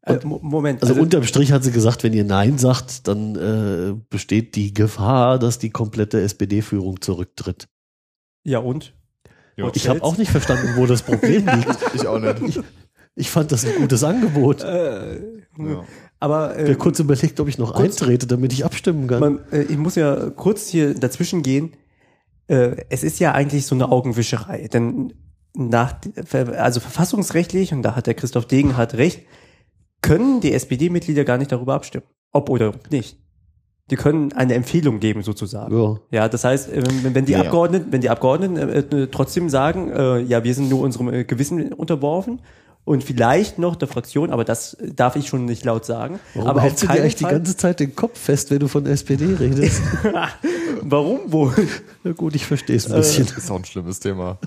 äh, 0.01 0.17
Mo- 0.25 0.39
Moment. 0.41 0.81
Also, 0.83 0.95
unterm 0.95 1.23
Strich 1.23 1.51
hat 1.53 1.63
sie 1.63 1.71
gesagt, 1.71 2.03
wenn 2.03 2.11
ihr 2.13 2.25
Nein 2.25 2.57
sagt, 2.57 3.07
dann 3.07 3.35
äh, 3.35 3.95
besteht 4.09 4.55
die 4.55 4.73
Gefahr, 4.73 5.39
dass 5.39 5.59
die 5.59 5.69
komplette 5.69 6.21
SPD-Führung 6.21 6.99
zurücktritt. 7.01 7.67
ja 8.45 8.59
und? 8.59 8.93
Ja. 9.55 9.69
Ich 9.73 9.87
habe 9.87 10.01
auch 10.03 10.17
nicht 10.17 10.31
verstanden, 10.31 10.69
wo 10.75 10.85
das 10.85 11.01
Problem 11.03 11.45
liegt. 11.55 11.77
Ich 11.93 12.07
auch 12.07 12.19
nicht. 12.19 12.59
Ich 13.15 13.29
fand 13.29 13.51
das 13.51 13.65
ein 13.65 13.73
gutes 13.77 14.03
Angebot. 14.03 14.63
Äh, 14.63 15.19
Ja. 15.59 15.83
Aber 16.19 16.57
Ich 16.57 16.69
äh, 16.69 16.71
hab 16.73 16.79
kurz 16.79 16.99
überlegt, 16.99 17.39
ob 17.39 17.47
ich 17.49 17.57
noch 17.57 17.73
kurz- 17.75 18.01
eintrete, 18.01 18.25
damit 18.27 18.53
ich 18.53 18.65
abstimmen 18.65 19.07
kann. 19.07 19.19
man, 19.19 19.39
äh, 19.51 19.63
ich 19.63 19.77
muss 19.77 19.95
ja 19.95 20.29
kurz 20.31 20.67
hier 20.69 20.93
dazwischen 20.95 21.43
gehen. 21.43 21.73
Äh, 22.47 22.77
es 22.89 23.03
ist 23.03 23.19
ja 23.19 23.33
eigentlich 23.33 23.65
so 23.67 23.75
eine 23.75 23.91
Augenwischerei, 23.91 24.67
denn 24.71 25.13
nach, 25.55 25.95
also 26.57 26.79
verfassungsrechtlich, 26.79 27.73
und 27.73 27.83
da 27.83 27.95
hat 27.95 28.07
der 28.07 28.15
Christoph 28.15 28.47
Degenhardt 28.47 28.95
recht, 28.95 29.21
können 30.01 30.41
die 30.41 30.51
SPD-Mitglieder 30.53 31.23
gar 31.25 31.37
nicht 31.37 31.51
darüber 31.51 31.75
abstimmen. 31.75 32.05
Ob 32.31 32.49
oder 32.49 32.73
nicht. 32.89 33.19
Die 33.91 33.97
können 33.97 34.31
eine 34.33 34.53
Empfehlung 34.53 34.99
geben, 35.01 35.23
sozusagen. 35.23 35.77
ja. 35.77 35.95
Ja, 36.11 36.29
das 36.29 36.43
heißt, 36.45 36.71
äh, 36.71 36.83
wenn, 37.13 37.25
die 37.25 37.33
Ja. 37.33 37.41
Abgeordneten, 37.41 37.87
wenn 37.91 37.99
die 38.01 38.09
Abgeordneten 38.09 38.57
äh, 38.57 38.79
äh, 38.79 39.07
trotzdem 39.11 39.49
sagen, 39.49 39.91
äh, 39.91 40.19
ja, 40.19 40.43
wir 40.45 40.53
sind 40.53 40.69
nur 40.69 40.79
unserem 40.81 41.13
äh, 41.13 41.23
Gewissen 41.25 41.73
unterworfen 41.73 42.39
und 42.85 43.03
vielleicht 43.03 43.59
noch 43.59 43.75
der 43.75 43.89
Fraktion, 43.89 44.29
aber 44.31 44.45
das 44.45 44.77
darf 44.95 45.17
ich 45.17 45.27
schon 45.27 45.43
nicht 45.45 45.65
laut 45.65 45.83
sagen. 45.85 46.19
Warum 46.33 46.49
aber 46.49 46.61
hältst 46.61 46.83
du 46.83 46.87
dir 46.87 46.93
eigentlich 46.93 47.15
die 47.15 47.23
Fall- 47.25 47.33
ganze 47.33 47.57
Zeit 47.57 47.79
den 47.81 47.93
Kopf 47.95 48.17
fest, 48.19 48.51
wenn 48.51 48.59
du 48.59 48.67
von 48.69 48.85
der 48.85 48.93
SPD 48.93 49.25
redest? 49.39 49.81
Warum 50.81 51.31
wohl? 51.31 51.53
Na 52.03 52.11
gut, 52.11 52.35
ich 52.35 52.45
verstehe 52.45 52.75
es 52.75 52.89
ein 52.89 52.95
bisschen. 52.97 53.25
Ist 53.25 53.49
auch 53.51 53.57
ein 53.57 53.65
schlimmes 53.65 53.99
Thema. 53.99 54.37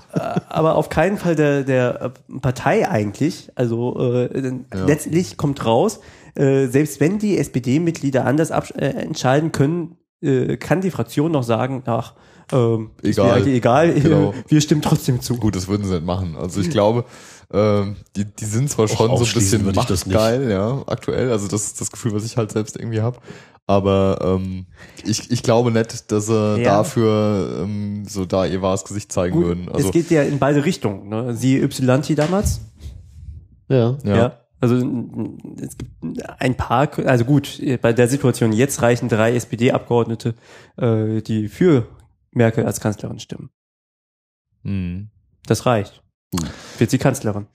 aber 0.49 0.75
auf 0.75 0.89
keinen 0.89 1.17
Fall 1.17 1.35
der, 1.35 1.63
der 1.63 2.13
Partei 2.41 2.87
eigentlich. 2.89 3.49
Also 3.55 3.99
äh, 3.99 4.51
Ja. 4.73 4.85
letztlich 4.85 5.37
kommt 5.37 5.65
raus, 5.65 5.99
äh, 6.37 6.67
selbst 6.67 6.99
wenn 6.99 7.19
die 7.19 7.37
SPD-Mitglieder 7.37 8.25
anders 8.25 8.51
absch- 8.51 8.75
äh, 8.77 8.89
entscheiden 9.01 9.51
können, 9.51 9.97
äh, 10.21 10.57
kann 10.57 10.81
die 10.81 10.91
Fraktion 10.91 11.31
noch 11.31 11.43
sagen, 11.43 11.83
ach, 11.85 12.13
ähm, 12.51 12.91
ist 13.01 13.17
mir 13.17 13.23
Egal. 13.25 13.47
egal, 13.47 13.93
Genau. 14.01 14.33
wir 14.47 14.61
stimmen 14.61 14.81
trotzdem 14.81 15.19
zu. 15.21 15.35
Gut, 15.37 15.55
das 15.55 15.67
würden 15.67 15.85
sie 15.85 15.93
nicht 15.93 16.05
machen. 16.05 16.35
Also 16.39 16.61
ich 16.61 16.69
glaube, 16.69 17.03
ähm, 17.51 17.95
die, 18.15 18.23
die 18.25 18.45
sind 18.45 18.69
zwar 18.69 18.87
schon 18.87 19.09
so 19.17 19.23
ein 19.25 19.33
bisschen 19.33 19.65
machtgeil, 19.73 20.49
ja, 20.49 20.81
aktuell. 20.87 21.31
Also 21.31 21.47
das 21.47 21.65
ist 21.65 21.81
das 21.81 21.91
Gefühl, 21.91 22.13
was 22.13 22.23
ich 22.25 22.37
halt 22.37 22.51
selbst 22.51 22.77
irgendwie 22.77 23.01
habe. 23.01 23.17
Aber 23.69 24.19
ähm, 24.39 24.65
ich, 25.05 25.29
ich 25.29 25.43
glaube 25.43 25.71
nicht, 25.71 26.09
dass 26.11 26.27
sie 26.27 26.61
Ja. 26.61 26.63
dafür 26.77 27.63
ähm, 27.63 28.05
so 28.07 28.23
da 28.25 28.45
ihr 28.45 28.61
wahres 28.61 28.85
Gesicht 28.85 29.11
zeigen 29.11 29.35
Gut, 29.35 29.45
würden. 29.45 29.69
Also 29.69 29.87
es 29.87 29.91
geht 29.93 30.09
ja 30.09 30.23
in 30.23 30.39
beide 30.39 30.63
Richtungen. 30.63 31.09
Ne? 31.09 31.35
Sie 31.35 31.61
Ypsilanti 31.61 32.15
damals. 32.15 32.61
Ja. 33.67 33.97
ja. 34.05 34.37
Also 34.59 34.75
es 35.61 35.77
gibt 35.77 35.91
ein 36.39 36.55
paar, 36.55 36.89
also 37.05 37.25
gut, 37.25 37.61
bei 37.81 37.93
der 37.93 38.07
Situation 38.07 38.53
jetzt 38.53 38.81
reichen 38.81 39.07
drei 39.07 39.35
SPD-Abgeordnete, 39.35 40.33
äh, 40.77 41.21
die 41.21 41.47
für 41.47 41.87
Merkel 42.31 42.65
als 42.65 42.79
Kanzlerin 42.79 43.19
stimmen. 43.19 43.49
Hm. 44.63 45.09
Das 45.45 45.65
reicht. 45.65 46.01
Hm. 46.33 46.47
Wird 46.79 46.89
sie 46.89 46.97
Kanzlerin. 46.97 47.47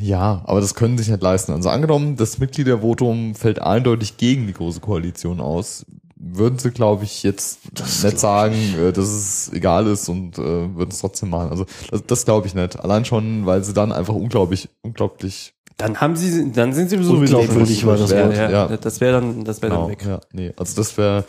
Ja, 0.00 0.42
aber 0.44 0.60
das 0.60 0.74
können 0.74 0.98
sie 0.98 1.04
sich 1.04 1.12
nicht 1.12 1.22
leisten. 1.22 1.52
Also 1.52 1.68
angenommen, 1.68 2.16
das 2.16 2.38
Mitgliedervotum 2.38 3.34
fällt 3.34 3.60
eindeutig 3.60 4.16
gegen 4.16 4.46
die 4.46 4.52
große 4.52 4.80
Koalition 4.80 5.40
aus, 5.40 5.86
würden 6.20 6.58
sie, 6.58 6.72
glaube 6.72 7.04
ich, 7.04 7.22
jetzt 7.22 7.60
Das 7.72 8.02
nicht 8.02 8.18
sagen, 8.18 8.56
äh, 8.76 8.92
dass 8.92 9.06
es 9.06 9.52
egal 9.52 9.86
ist 9.86 10.08
und 10.08 10.36
äh, 10.38 10.42
würden 10.42 10.90
es 10.90 10.98
trotzdem 10.98 11.30
machen. 11.30 11.50
Also 11.50 11.64
das, 11.90 12.04
das 12.06 12.24
glaube 12.24 12.46
ich 12.46 12.54
nicht. 12.54 12.78
Allein 12.80 13.04
schon, 13.04 13.46
weil 13.46 13.62
sie 13.62 13.72
dann 13.72 13.92
einfach 13.92 14.14
unglaublich, 14.14 14.68
unglaublich 14.82 15.54
Dann 15.78 16.00
haben 16.00 16.16
sie, 16.16 16.52
dann 16.52 16.72
sind 16.74 16.90
sie 16.90 16.96
sowieso 17.02 17.38
Unglaubwürdig 17.38 17.86
war 17.86 17.96
das 17.96 18.10
Wort, 18.10 18.34
ja, 18.36 18.50
ja. 18.50 18.76
Das 18.76 19.00
wäre 19.00 19.20
dann, 19.20 19.44
das 19.44 19.62
wäre 19.62 19.70
genau, 19.70 19.82
dann 19.88 19.90
weg. 19.92 20.04
ja, 20.06 20.20
nee, 20.32 20.52
also 20.56 20.74
das 20.76 20.96
wäre 20.98 21.24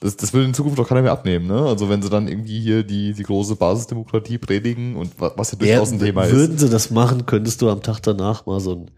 das, 0.00 0.16
das 0.16 0.32
will 0.32 0.42
in 0.44 0.54
Zukunft 0.54 0.78
doch 0.78 0.88
keiner 0.88 1.02
mehr 1.02 1.12
abnehmen, 1.12 1.46
ne? 1.46 1.60
Also 1.66 1.90
wenn 1.90 2.00
sie 2.00 2.08
dann 2.08 2.26
irgendwie 2.26 2.58
hier 2.58 2.82
die, 2.82 3.12
die 3.12 3.22
große 3.22 3.56
Basisdemokratie 3.56 4.38
predigen 4.38 4.96
und 4.96 5.20
wa- 5.20 5.32
was 5.36 5.52
ja 5.52 5.58
durchaus 5.58 5.92
ein 5.92 5.98
Thema 6.00 6.24
ist. 6.24 6.32
würden 6.32 6.56
sie 6.56 6.70
das 6.70 6.90
machen, 6.90 7.26
könntest 7.26 7.60
du 7.60 7.68
am 7.68 7.82
Tag 7.82 8.00
danach 8.00 8.46
mal 8.46 8.58
so 8.60 8.72
einen 8.72 8.90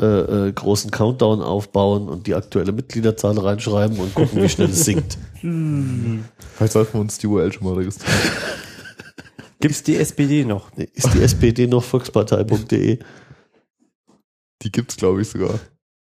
äh, 0.00 0.46
äh, 0.48 0.52
großen 0.52 0.92
Countdown 0.92 1.42
aufbauen 1.42 2.08
und 2.08 2.28
die 2.28 2.36
aktuelle 2.36 2.70
Mitgliederzahl 2.70 3.36
reinschreiben 3.36 3.98
und 3.98 4.14
gucken, 4.14 4.40
wie 4.40 4.48
schnell 4.48 4.70
es 4.70 4.84
sinkt. 4.84 5.18
Vielleicht 5.42 6.72
sollten 6.72 6.94
wir 6.94 7.00
uns 7.00 7.18
die 7.18 7.26
URL 7.26 7.52
schon 7.52 7.64
mal 7.66 7.74
registrieren. 7.74 8.14
Gibt's 9.60 9.82
die 9.82 9.96
SPD 9.96 10.44
noch? 10.44 10.70
Nee, 10.76 10.88
Ist 10.94 11.12
die 11.14 11.20
SPD 11.22 11.66
noch 11.66 11.82
volkspartei.de? 11.82 13.00
Die 14.62 14.72
gibt's, 14.72 14.96
glaube 14.96 15.22
ich, 15.22 15.28
sogar. 15.28 15.58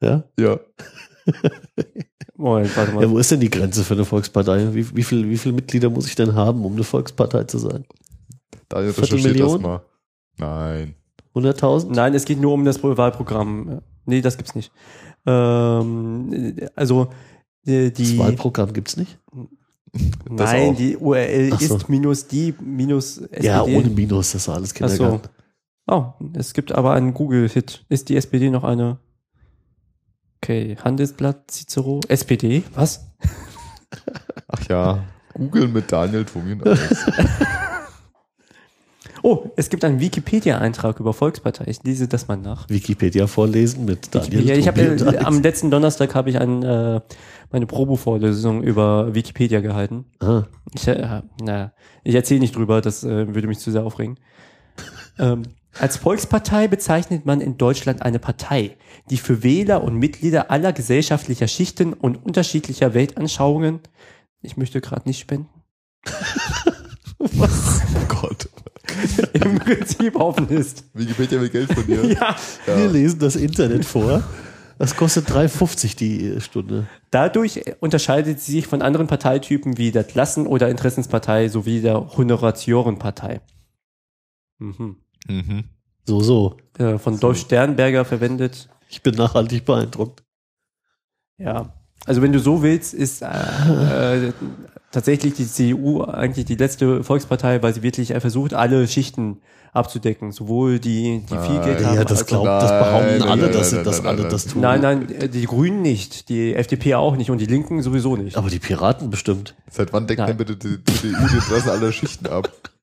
Ja? 0.02 0.24
Ja. 0.40 0.60
Moment, 2.36 2.76
warte 2.76 2.92
mal. 2.94 3.04
ja, 3.04 3.10
wo 3.10 3.20
ist 3.20 3.32
denn 3.32 3.40
die 3.40 3.50
Grenze 3.50 3.84
für 3.84 3.94
eine 3.94 4.06
Volkspartei? 4.06 4.74
Wie, 4.74 4.96
wie, 4.96 5.04
viel, 5.04 5.30
wie 5.30 5.38
viele 5.38 5.54
Mitglieder 5.54 5.90
muss 5.90 6.08
ich 6.08 6.16
denn 6.16 6.34
haben, 6.34 6.66
um 6.66 6.74
eine 6.74 6.84
Volkspartei 6.84 7.44
zu 7.44 7.60
sein? 7.60 7.86
Daniel 8.68 8.94
Viertelmillion? 8.94 9.54
das 9.54 9.62
mal. 9.62 9.82
Nein. 10.38 10.96
100.000? 11.36 11.94
Nein, 11.94 12.14
es 12.14 12.26
geht 12.26 12.42
nur 12.42 12.54
um 12.54 12.66
das 12.66 12.82
Wahlprogramm. 12.84 13.82
Nee, 14.06 14.22
das 14.22 14.38
gibt's 14.38 14.56
nicht. 14.56 14.72
Ähm, 15.26 16.58
also 16.76 17.10
die, 17.64 17.94
Das 17.94 18.18
Wahlprogramm 18.18 18.74
gibt's 18.74 18.98
nicht? 18.98 19.20
Das 19.94 20.52
nein, 20.52 20.72
auch. 20.72 20.78
die 20.78 20.98
URL 20.98 21.54
so. 21.60 21.76
ist 21.76 21.90
minus 21.90 22.26
die 22.26 22.54
minus 22.60 23.18
SPD. 23.18 23.46
Ja, 23.46 23.62
ohne 23.64 23.90
Minus, 23.90 24.32
das 24.32 24.48
war 24.48 24.56
alles 24.56 24.74
Ach 24.80 24.88
so. 24.90 24.96
Kindergarten. 24.96 25.30
Oh, 25.92 26.14
es 26.36 26.54
gibt 26.54 26.72
aber 26.72 26.94
einen 26.94 27.14
Google-Hit. 27.14 27.84
Ist 27.90 28.08
die 28.08 28.16
SPD 28.16 28.50
noch 28.50 28.64
eine? 28.64 29.00
Okay, 30.38 30.78
Handelsblatt, 30.82 31.52
Cicero, 31.52 32.00
SPD, 32.08 32.64
was? 32.74 33.12
Ach 34.48 34.70
ja. 34.70 35.04
Google 35.34 35.68
mit 35.68 35.92
Daniel 35.92 36.26
Alex. 36.64 37.06
Oh, 39.24 39.52
es 39.56 39.70
gibt 39.70 39.84
einen 39.84 40.00
Wikipedia-Eintrag 40.00 41.00
über 41.00 41.14
Volkspartei. 41.14 41.66
Ich 41.68 41.84
lese 41.84 42.08
das 42.08 42.28
mal 42.28 42.38
nach. 42.38 42.68
Wikipedia 42.70 43.28
vorlesen 43.28 43.86
mit 43.86 44.16
Daniel. 44.16 44.48
Ja, 44.48 44.56
ich 44.56 44.68
habe 44.68 44.82
äh, 44.82 45.18
am 45.20 45.44
letzten 45.44 45.70
Donnerstag 45.70 46.16
habe 46.16 46.32
ich 46.32 46.40
ein, 46.40 46.64
äh, 46.64 47.02
meine 47.52 47.68
Probo-Vorlesung 47.68 48.64
über 48.64 49.14
Wikipedia 49.14 49.60
gehalten. 49.60 50.06
Ah, 50.22 50.46
Ich, 50.74 50.88
äh, 50.88 51.22
na, 51.40 51.72
ich 52.04 52.16
erzähle 52.16 52.40
nicht 52.40 52.56
drüber, 52.56 52.82
das 52.82 53.04
äh, 53.04 53.36
würde 53.36 53.48
mich 53.48 53.60
zu 53.60 53.70
sehr 53.70 53.84
aufregen. 53.84 54.18
ähm, 55.20 55.44
als 55.80 55.98
Volkspartei 55.98 56.68
bezeichnet 56.68 57.26
man 57.26 57.42
in 57.42 57.58
Deutschland 57.58 58.02
eine 58.02 58.20
Partei, 58.20 58.78
die 59.10 59.18
für 59.18 59.44
Wähler 59.44 59.84
und 59.84 59.96
Mitglieder 59.96 60.52
aller 60.52 60.74
gesellschaftlicher 60.74 61.48
Schichten 61.48 61.94
und 61.94 62.18
unterschiedlicher 62.26 62.94
Weltanschauungen, 62.94 63.80
ich 64.42 64.58
möchte 64.58 64.82
gerade 64.82 65.08
nicht 65.08 65.20
spenden, 65.20 65.50
Oh 67.20 67.48
Gott. 68.08 68.50
im 69.34 69.60
Prinzip 69.60 70.16
offen 70.16 70.50
ist. 70.50 70.86
Wikipedia 70.94 71.40
will 71.40 71.50
Geld 71.50 71.72
von 71.74 71.86
dir. 71.86 72.04
Ja. 72.12 72.36
wir 72.66 72.90
lesen 72.90 73.20
das 73.20 73.36
Internet 73.36 73.86
vor. 73.86 74.24
Das 74.78 74.96
kostet 74.96 75.30
3,50 75.30 75.96
die 75.96 76.42
Stunde. 76.42 76.88
Dadurch 77.12 77.62
unterscheidet 77.82 78.40
sie 78.40 78.54
sich 78.54 78.68
von 78.68 78.82
anderen 78.82 79.08
Parteitypen 79.08 79.78
wie 79.78 79.92
der 79.92 80.04
Klassen- 80.04 80.48
oder 80.48 80.70
Interessenspartei 80.70 81.50
sowie 81.50 81.82
der 81.82 82.18
Honoratiorenpartei. 82.18 83.42
Mhm. 84.58 84.98
Mhm. 85.28 85.66
So, 86.08 86.22
so. 86.22 86.58
Äh, 86.78 86.98
von 86.98 87.20
Dolf 87.20 87.38
Sternberger 87.40 88.06
verwendet. 88.06 88.70
Ich 88.90 89.02
bin 89.04 89.16
nachhaltig 89.16 89.66
beeindruckt. 89.66 90.24
Ja, 91.38 91.74
also 92.06 92.22
wenn 92.22 92.32
du 92.34 92.40
so 92.40 92.62
willst, 92.64 92.94
ist 92.94 93.22
äh, 93.22 94.28
äh, 94.28 94.34
tatsächlich 94.92 95.34
die 95.36 95.48
CDU 95.48 96.04
eigentlich 96.04 96.46
die 96.46 96.56
letzte 96.56 97.04
Volkspartei, 97.04 97.62
weil 97.64 97.74
sie 97.74 97.84
wirklich 97.84 98.12
äh, 98.12 98.20
versucht, 98.20 98.54
alle 98.54 98.88
Schichten 98.88 99.42
abzudecken, 99.74 100.32
sowohl 100.32 100.80
die, 100.80 101.22
die 101.30 101.38
viel. 101.38 101.62
Geld 101.62 101.80
Ja, 101.82 101.88
haben. 101.88 102.02
das 102.06 102.20
als 102.20 102.26
glaubt, 102.26 102.48
auch, 102.48 102.60
das 102.60 102.72
behaupten 102.72 103.18
Nein, 103.20 103.28
alle, 103.30 103.42
nein, 103.44 103.52
dass, 103.54 103.70
sie- 103.70 103.76
nein, 103.84 104.06
alle 104.06 104.28
das 104.28 104.46
tun. 104.48 104.62
nein, 104.62 104.82
nein, 104.82 105.10
äh, 105.12 105.30
die 105.30 105.46
Grünen 105.46 105.82
nicht, 105.82 106.28
die 106.30 106.54
FDP 106.56 106.96
auch 106.96 107.16
nicht 107.16 107.30
und 107.32 107.38
die 107.40 107.46
Linken 107.46 107.82
sowieso 107.82 108.18
nicht. 108.18 108.36
Aber 108.38 108.50
die 108.50 108.60
Piraten 108.60 109.10
bestimmt. 109.10 109.56
Seit 109.70 109.94
wann 109.94 110.08
deckt 110.08 110.28
denn 110.28 110.38
bitte 110.38 110.58
die 110.58 110.84
CDU 110.84 111.28
die 111.30 111.36
Interessen 111.36 111.70
aller 111.70 111.92
Schichten 111.92 112.28
ab? 112.28 112.52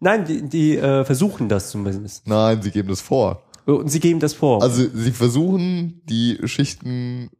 Nein, 0.00 0.24
die, 0.24 0.42
die 0.48 0.76
äh, 0.76 1.04
versuchen 1.04 1.48
das 1.48 1.70
zumindest. 1.70 2.26
Nein, 2.26 2.62
sie 2.62 2.70
geben 2.70 2.88
das 2.88 3.00
vor. 3.00 3.42
Und 3.66 3.88
sie 3.90 4.00
geben 4.00 4.20
das 4.20 4.34
vor. 4.34 4.62
Also 4.62 4.84
sie 4.92 5.12
versuchen 5.12 6.02
die 6.04 6.38
Schichten 6.44 7.30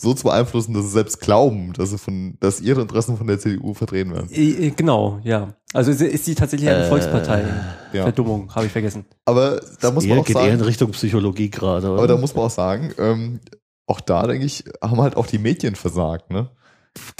so 0.00 0.14
zu 0.14 0.24
beeinflussen, 0.24 0.74
dass 0.74 0.84
sie 0.84 0.90
selbst 0.90 1.20
glauben, 1.20 1.72
dass 1.74 1.90
sie 1.90 1.98
von, 1.98 2.36
dass 2.40 2.60
ihre 2.60 2.80
Interessen 2.80 3.16
von 3.16 3.26
der 3.28 3.38
CDU 3.38 3.74
vertreten 3.74 4.12
werden. 4.12 4.28
Äh, 4.32 4.70
genau, 4.70 5.20
ja. 5.22 5.54
Also 5.72 5.92
ist- 5.92 6.24
sie 6.24 6.34
tatsächlich 6.34 6.68
eine 6.68 6.86
Äh, 6.86 6.88
Volkspartei. 6.88 7.44
ja. 7.92 8.02
Verdummung, 8.02 8.52
habe 8.54 8.66
ich 8.66 8.72
vergessen. 8.72 9.04
Aber 9.24 9.60
da 9.80 9.90
muss 9.92 10.04
man 10.04 10.16
Eher 10.16 10.20
auch 10.22 10.26
geht 10.26 10.36
eher 10.36 10.44
in 10.46 10.50
sagen, 10.58 10.62
Richtung 10.62 10.90
Psychologie 10.90 11.50
gerade. 11.50 11.86
aber 11.88 12.08
da 12.08 12.16
muss 12.16 12.34
man 12.34 12.46
auch 12.46 12.50
sagen, 12.50 12.92
ähm, 12.98 13.38
auch 13.86 14.00
da 14.00 14.26
denke 14.26 14.46
ich, 14.46 14.64
haben 14.82 15.00
halt 15.00 15.16
auch 15.16 15.26
die 15.26 15.38
Medien 15.38 15.76
versagt, 15.76 16.30
ne? 16.32 16.50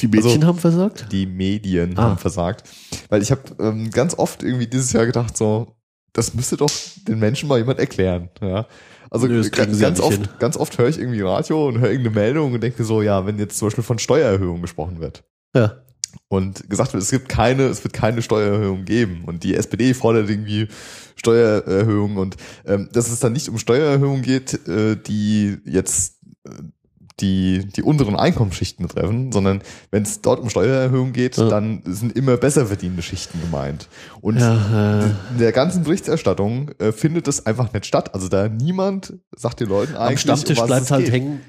Die 0.01 0.09
Mädchen 0.09 0.33
also- 0.33 0.47
haben 0.47 0.59
versagt? 0.59 1.07
Die 1.13 1.27
Medien 1.27 1.99
Ah. 1.99 2.03
haben 2.03 2.19
versagt. 2.19 2.65
Weil 3.09 3.23
ich 3.23 3.31
habe 3.31 3.43
ähm, 3.59 3.91
ganz 3.91 4.15
oft 4.19 4.43
irgendwie 4.43 4.67
dieses 4.67 4.93
Jahr 4.93 5.07
gedacht, 5.07 5.37
so, 5.37 5.77
das 6.13 6.35
müsste 6.35 6.57
doch 6.57 6.71
den 7.09 7.19
Menschen 7.19 7.49
mal 7.49 7.59
jemand 7.59 7.79
erklären. 7.79 8.29
Ja? 8.41 8.67
Also 9.11 9.27
Nö, 9.27 9.49
ganz, 9.51 9.79
ganz 9.79 10.01
oft, 10.01 10.13
hin. 10.19 10.29
ganz 10.39 10.57
oft 10.57 10.77
höre 10.79 10.89
ich 10.89 10.99
irgendwie 10.99 11.21
Radio 11.23 11.69
und 11.69 11.79
höre 11.81 11.91
irgendeine 11.91 12.15
Meldung 12.15 12.53
und 12.55 12.63
denke 12.63 12.81
mir 12.83 12.87
so, 12.87 13.03
ja, 13.03 13.27
wenn 13.27 13.39
jetzt 13.39 13.59
zum 13.59 13.67
Beispiel 13.69 13.85
von 13.85 13.99
Steuererhöhung 13.99 14.63
gesprochen 14.63 15.01
wird 15.01 15.23
Ja. 15.55 15.83
und 16.29 16.69
gesagt 16.71 16.93
wird, 16.95 17.03
es 17.03 17.11
gibt 17.11 17.29
keine, 17.29 17.65
es 17.65 17.83
wird 17.85 17.93
keine 17.95 18.23
Steuererhöhung 18.23 18.85
geben 18.87 19.25
und 19.27 19.45
die 19.45 19.55
SPD 19.55 19.93
fordert 19.95 20.29
irgendwie 20.31 20.69
Steuererhöhung 21.17 22.17
und 22.17 22.37
ähm, 22.67 22.89
dass 22.93 23.11
es 23.11 23.21
dann 23.21 23.33
nicht 23.33 23.49
um 23.49 23.59
Steuererhöhung 23.59 24.23
geht, 24.23 24.67
äh, 24.69 24.97
die 24.97 25.59
jetzt 25.65 26.19
äh, 26.45 26.51
die, 27.23 27.65
die 27.75 27.83
unteren 27.83 28.17
Einkommensschichten 28.17 28.87
betreffen, 28.87 29.33
sondern 29.33 29.63
wenn 29.91 30.03
es 30.03 30.21
dort 30.21 30.41
um 30.41 30.51
Steuererhöhung 30.51 31.13
geht, 31.13 31.37
Ja. 31.39 31.49
dann 31.49 31.83
sind 31.87 32.15
immer 32.17 32.37
besser 32.37 32.67
verdienende 32.67 33.03
Schichten 33.03 33.41
gemeint. 33.41 33.89
Und 34.21 34.39
Ja, 34.39 35.05
in 35.33 35.39
der 35.39 35.53
ganzen 35.53 35.85
Berichterstattung 35.85 36.71
äh, 36.79 36.93
findet 36.93 37.27
das 37.29 37.47
einfach 37.47 37.73
nicht 37.73 37.87
statt. 37.87 38.15
Also 38.15 38.29
da 38.29 38.49
niemand 38.49 39.15
sagt 39.37 39.61
den 39.61 39.69
Leuten 39.69 39.95
am 39.97 40.03
eigentlich, 40.03 40.21
Stammtisch 40.21 40.59
um 40.59 40.67
bleibt 40.67 40.83
es 40.85 40.91
halt 40.91 41.05
geht. 41.05 41.15
hängen. 41.15 41.41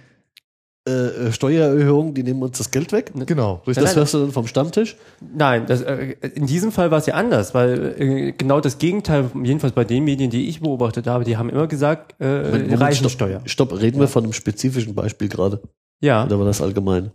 Äh, 0.85 0.91
äh, 0.91 1.31
Steuererhöhung, 1.31 2.13
die 2.13 2.23
nehmen 2.23 2.43
uns 2.43 2.57
das 2.57 2.69
Geld 2.69 2.91
weg. 2.91 3.13
Genau, 3.25 3.61
richtig. 3.65 3.85
Das 3.85 3.95
hörst 3.95 4.15
du 4.15 4.19
dann 4.19 4.31
vom 4.33 4.47
Stammtisch. 4.47 4.97
Nein, 5.21 5.65
das, 5.65 5.81
äh, 5.81 6.15
in 6.35 6.45
diesem 6.45 6.73
Fall 6.73 6.91
war 6.91 6.97
es 6.97 7.05
ja 7.05 7.13
anders, 7.13 7.53
weil 7.53 7.95
äh, 7.97 8.31
genau 8.33 8.59
das 8.59 8.79
Gegenteil, 8.79 9.31
jedenfalls 9.43 9.73
bei 9.73 9.85
den 9.85 10.03
Medien, 10.03 10.29
die 10.29 10.49
ich 10.49 10.59
beobachtet 10.59 11.07
habe, 11.07 11.23
die 11.23 11.37
haben 11.37 11.49
immer 11.49 11.67
gesagt, 11.67 12.15
äh, 12.19 12.25
Moment, 12.25 12.51
Moment, 12.63 12.81
Reichensteuer. 12.81 13.39
Stopp, 13.45 13.69
stopp, 13.69 13.81
reden 13.81 13.97
wir 14.01 14.09
von 14.09 14.25
einem 14.25 14.33
spezifischen 14.33 14.93
Beispiel 14.93 15.29
gerade. 15.29 15.61
Ja, 16.01 16.25
Oder 16.25 16.37
war 16.37 16.45
das 16.45 16.61
allgemein? 16.61 17.11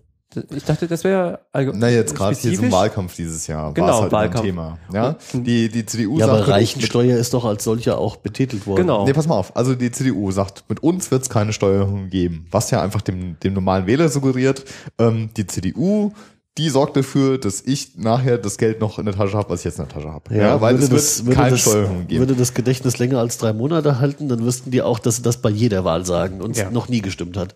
Ich 0.54 0.64
dachte, 0.64 0.86
das 0.86 1.04
wäre 1.04 1.40
allgemein. 1.52 1.80
Na, 1.80 1.88
jetzt 1.88 2.14
gerade 2.14 2.36
hier 2.36 2.54
zum. 2.54 2.70
Wahlkampf 2.70 3.16
dieses 3.16 3.46
Jahr 3.46 3.72
Genau, 3.72 4.02
halt 4.02 4.12
Wahlkampf. 4.12 4.44
ein 4.44 4.46
Thema. 4.46 4.78
Ja? 4.92 5.16
Die, 5.32 5.68
die 5.70 5.86
CDU 5.86 6.18
Ja, 6.18 6.26
sagt, 6.26 6.38
aber 6.42 6.48
Reichensteuer 6.48 7.16
ist 7.16 7.32
doch 7.32 7.44
als 7.46 7.64
solcher 7.64 7.98
auch 7.98 8.16
betitelt 8.16 8.66
worden. 8.66 8.82
Genau. 8.82 9.06
Nee, 9.06 9.14
pass 9.14 9.26
mal 9.26 9.36
auf. 9.36 9.56
Also 9.56 9.74
die 9.74 9.90
CDU 9.90 10.30
sagt, 10.30 10.64
mit 10.68 10.82
uns 10.82 11.10
wird 11.10 11.22
es 11.22 11.30
keine 11.30 11.52
Steuererhöhung 11.54 12.10
geben. 12.10 12.46
Was 12.50 12.70
ja 12.70 12.82
einfach 12.82 13.00
dem, 13.00 13.38
dem 13.40 13.54
normalen 13.54 13.86
Wähler 13.86 14.08
suggeriert, 14.10 14.64
ähm, 14.98 15.30
die 15.36 15.46
CDU, 15.46 16.12
die 16.58 16.68
sorgt 16.68 16.96
dafür, 16.96 17.38
dass 17.38 17.62
ich 17.64 17.96
nachher 17.96 18.36
das 18.36 18.58
Geld 18.58 18.80
noch 18.80 18.98
in 18.98 19.06
der 19.06 19.14
Tasche 19.14 19.36
habe, 19.38 19.50
was 19.50 19.60
ich 19.60 19.64
jetzt 19.66 19.78
in 19.78 19.86
der 19.86 19.94
Tasche 19.94 20.12
habe. 20.12 20.34
Ja, 20.34 20.60
weil 20.60 20.80
würde 20.80 20.96
es 20.96 21.24
wird 21.24 21.32
das, 21.34 21.36
keine 21.36 21.50
das, 21.52 21.60
Steuererhöhung 21.60 22.06
geben. 22.08 22.20
Würde 22.20 22.34
das 22.34 22.52
Gedächtnis 22.52 22.98
länger 22.98 23.18
als 23.20 23.38
drei 23.38 23.52
Monate 23.52 24.00
halten, 24.00 24.28
dann 24.28 24.44
wüssten 24.44 24.70
die 24.70 24.82
auch, 24.82 24.98
dass 24.98 25.16
sie 25.16 25.22
das 25.22 25.38
bei 25.40 25.50
jeder 25.50 25.84
Wahl 25.84 26.04
sagen 26.04 26.40
und 26.42 26.50
es 26.50 26.58
Ja. 26.58 26.70
noch 26.70 26.88
nie 26.88 27.00
gestimmt 27.00 27.36
hat. 27.36 27.54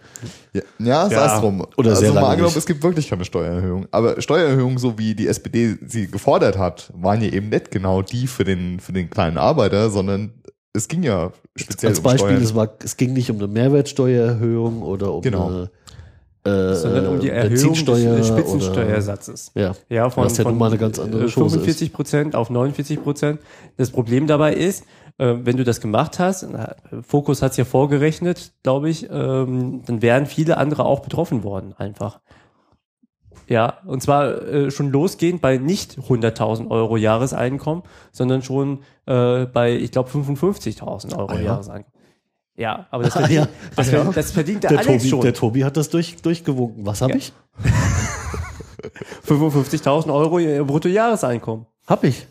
Ja, 0.54 0.62
ja, 0.78 1.08
sei 1.08 1.14
Ja. 1.16 1.34
es 1.34 1.40
drum. 1.40 1.66
Oder 1.76 1.90
also 1.90 2.00
sehr 2.02 2.12
mal 2.14 2.24
angenommen, 2.30 2.54
es 2.56 2.64
gibt 2.66 2.82
wirklich 2.82 3.10
keine 3.10 3.24
Steuererhöhung. 3.24 3.86
Aber 3.90 4.20
Steuererhöhungen, 4.22 4.78
so 4.78 4.98
wie 4.98 5.14
die 5.14 5.26
SPD 5.26 5.76
sie 5.86 6.06
gefordert 6.08 6.56
hat, 6.56 6.90
waren 6.96 7.20
ja 7.22 7.28
eben 7.30 7.48
nicht 7.48 7.70
genau 7.70 8.02
die 8.02 8.26
für 8.26 8.44
den, 8.44 8.78
für 8.80 8.92
den 8.92 9.10
kleinen 9.10 9.36
Arbeiter, 9.36 9.90
sondern 9.90 10.32
es 10.74 10.88
ging 10.88 11.02
ja 11.02 11.32
speziell 11.56 11.90
Als 11.90 11.98
um 11.98 12.04
Beispiel, 12.04 12.28
Steuern. 12.28 12.42
es, 12.42 12.54
war, 12.54 12.68
es 12.82 12.96
ging 12.96 13.12
nicht 13.12 13.30
um 13.30 13.36
eine 13.38 13.48
Mehrwertsteuererhöhung 13.48 14.82
oder 14.82 15.12
um 15.12 15.22
Genau. 15.22 15.48
eine 15.48 15.70
äh, 16.44 16.74
sondern 16.74 17.06
um 17.06 17.20
die 17.20 17.30
äh, 17.30 17.34
Erhöhung 17.34 17.72
des 17.74 18.04
äh, 18.04 18.24
Spitzensteuersatzes. 18.24 19.52
Oder, 19.54 19.64
ja. 19.64 19.74
Ja, 19.88 20.10
von, 20.10 20.24
Was 20.24 20.36
ja 20.38 20.44
von 20.44 20.60
eine 20.60 20.78
ganz 20.78 20.98
andere 20.98 21.24
äh, 21.24 21.28
Chose 21.28 21.56
ist. 21.58 21.64
45 21.64 21.92
Prozent 21.92 22.34
auf 22.34 22.50
49 22.50 23.02
Prozent. 23.02 23.40
Das 23.76 23.90
Problem 23.90 24.26
dabei 24.26 24.54
ist, 24.54 24.84
äh, 25.18 25.34
wenn 25.42 25.56
du 25.56 25.64
das 25.64 25.80
gemacht 25.80 26.18
hast, 26.18 26.46
Fokus 27.06 27.42
hat 27.42 27.52
es 27.52 27.58
ja 27.58 27.64
vorgerechnet, 27.64 28.52
glaube 28.62 28.90
ich, 28.90 29.08
ähm, 29.10 29.82
dann 29.86 30.02
wären 30.02 30.26
viele 30.26 30.56
andere 30.56 30.84
auch 30.84 31.00
betroffen 31.00 31.44
worden, 31.44 31.74
einfach. 31.76 32.20
Ja, 33.48 33.78
und 33.86 34.02
zwar 34.02 34.42
äh, 34.42 34.70
schon 34.70 34.90
losgehend 34.90 35.42
bei 35.42 35.58
nicht 35.58 35.98
100.000 35.98 36.70
Euro 36.70 36.96
Jahreseinkommen, 36.96 37.82
sondern 38.10 38.42
schon 38.42 38.80
äh, 39.06 39.46
bei, 39.46 39.76
ich 39.76 39.92
glaube, 39.92 40.10
55.000 40.10 41.16
Euro 41.16 41.30
Ah, 41.30 41.34
ja. 41.36 41.42
Jahreseinkommen. 41.42 41.91
Ja, 42.56 42.86
aber 42.90 43.04
das 43.04 43.16
Ah, 43.16 43.20
verdient, 43.20 43.40
ja. 43.40 43.48
das, 43.76 43.88
Ah, 43.88 43.92
ja. 43.92 44.04
das 44.04 44.30
verdient 44.32 44.62
der, 44.64 44.70
Der, 44.70 44.78
Alex 44.80 44.96
Tobi, 45.02 45.08
schon. 45.08 45.20
der 45.22 45.34
Tobi 45.34 45.64
hat 45.64 45.76
das 45.76 45.88
durch, 45.90 46.16
durchgewunken. 46.22 46.84
Was 46.86 47.00
habe 47.02 47.12
Ja. 47.12 47.18
ich? 47.18 47.32
55.000 49.28 50.12
Euro 50.12 50.38
ihr 50.38 50.64
Bruttojahreseinkommen. 50.64 51.66
Hab 51.86 52.04
ich. 52.04 52.26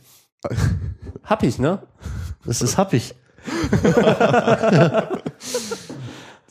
Hab 1.23 1.43
ich, 1.43 1.57
ne? 1.59 1.79
Das 2.45 2.61
ist 2.61 2.77
hab 2.77 2.93
ich. 2.93 3.15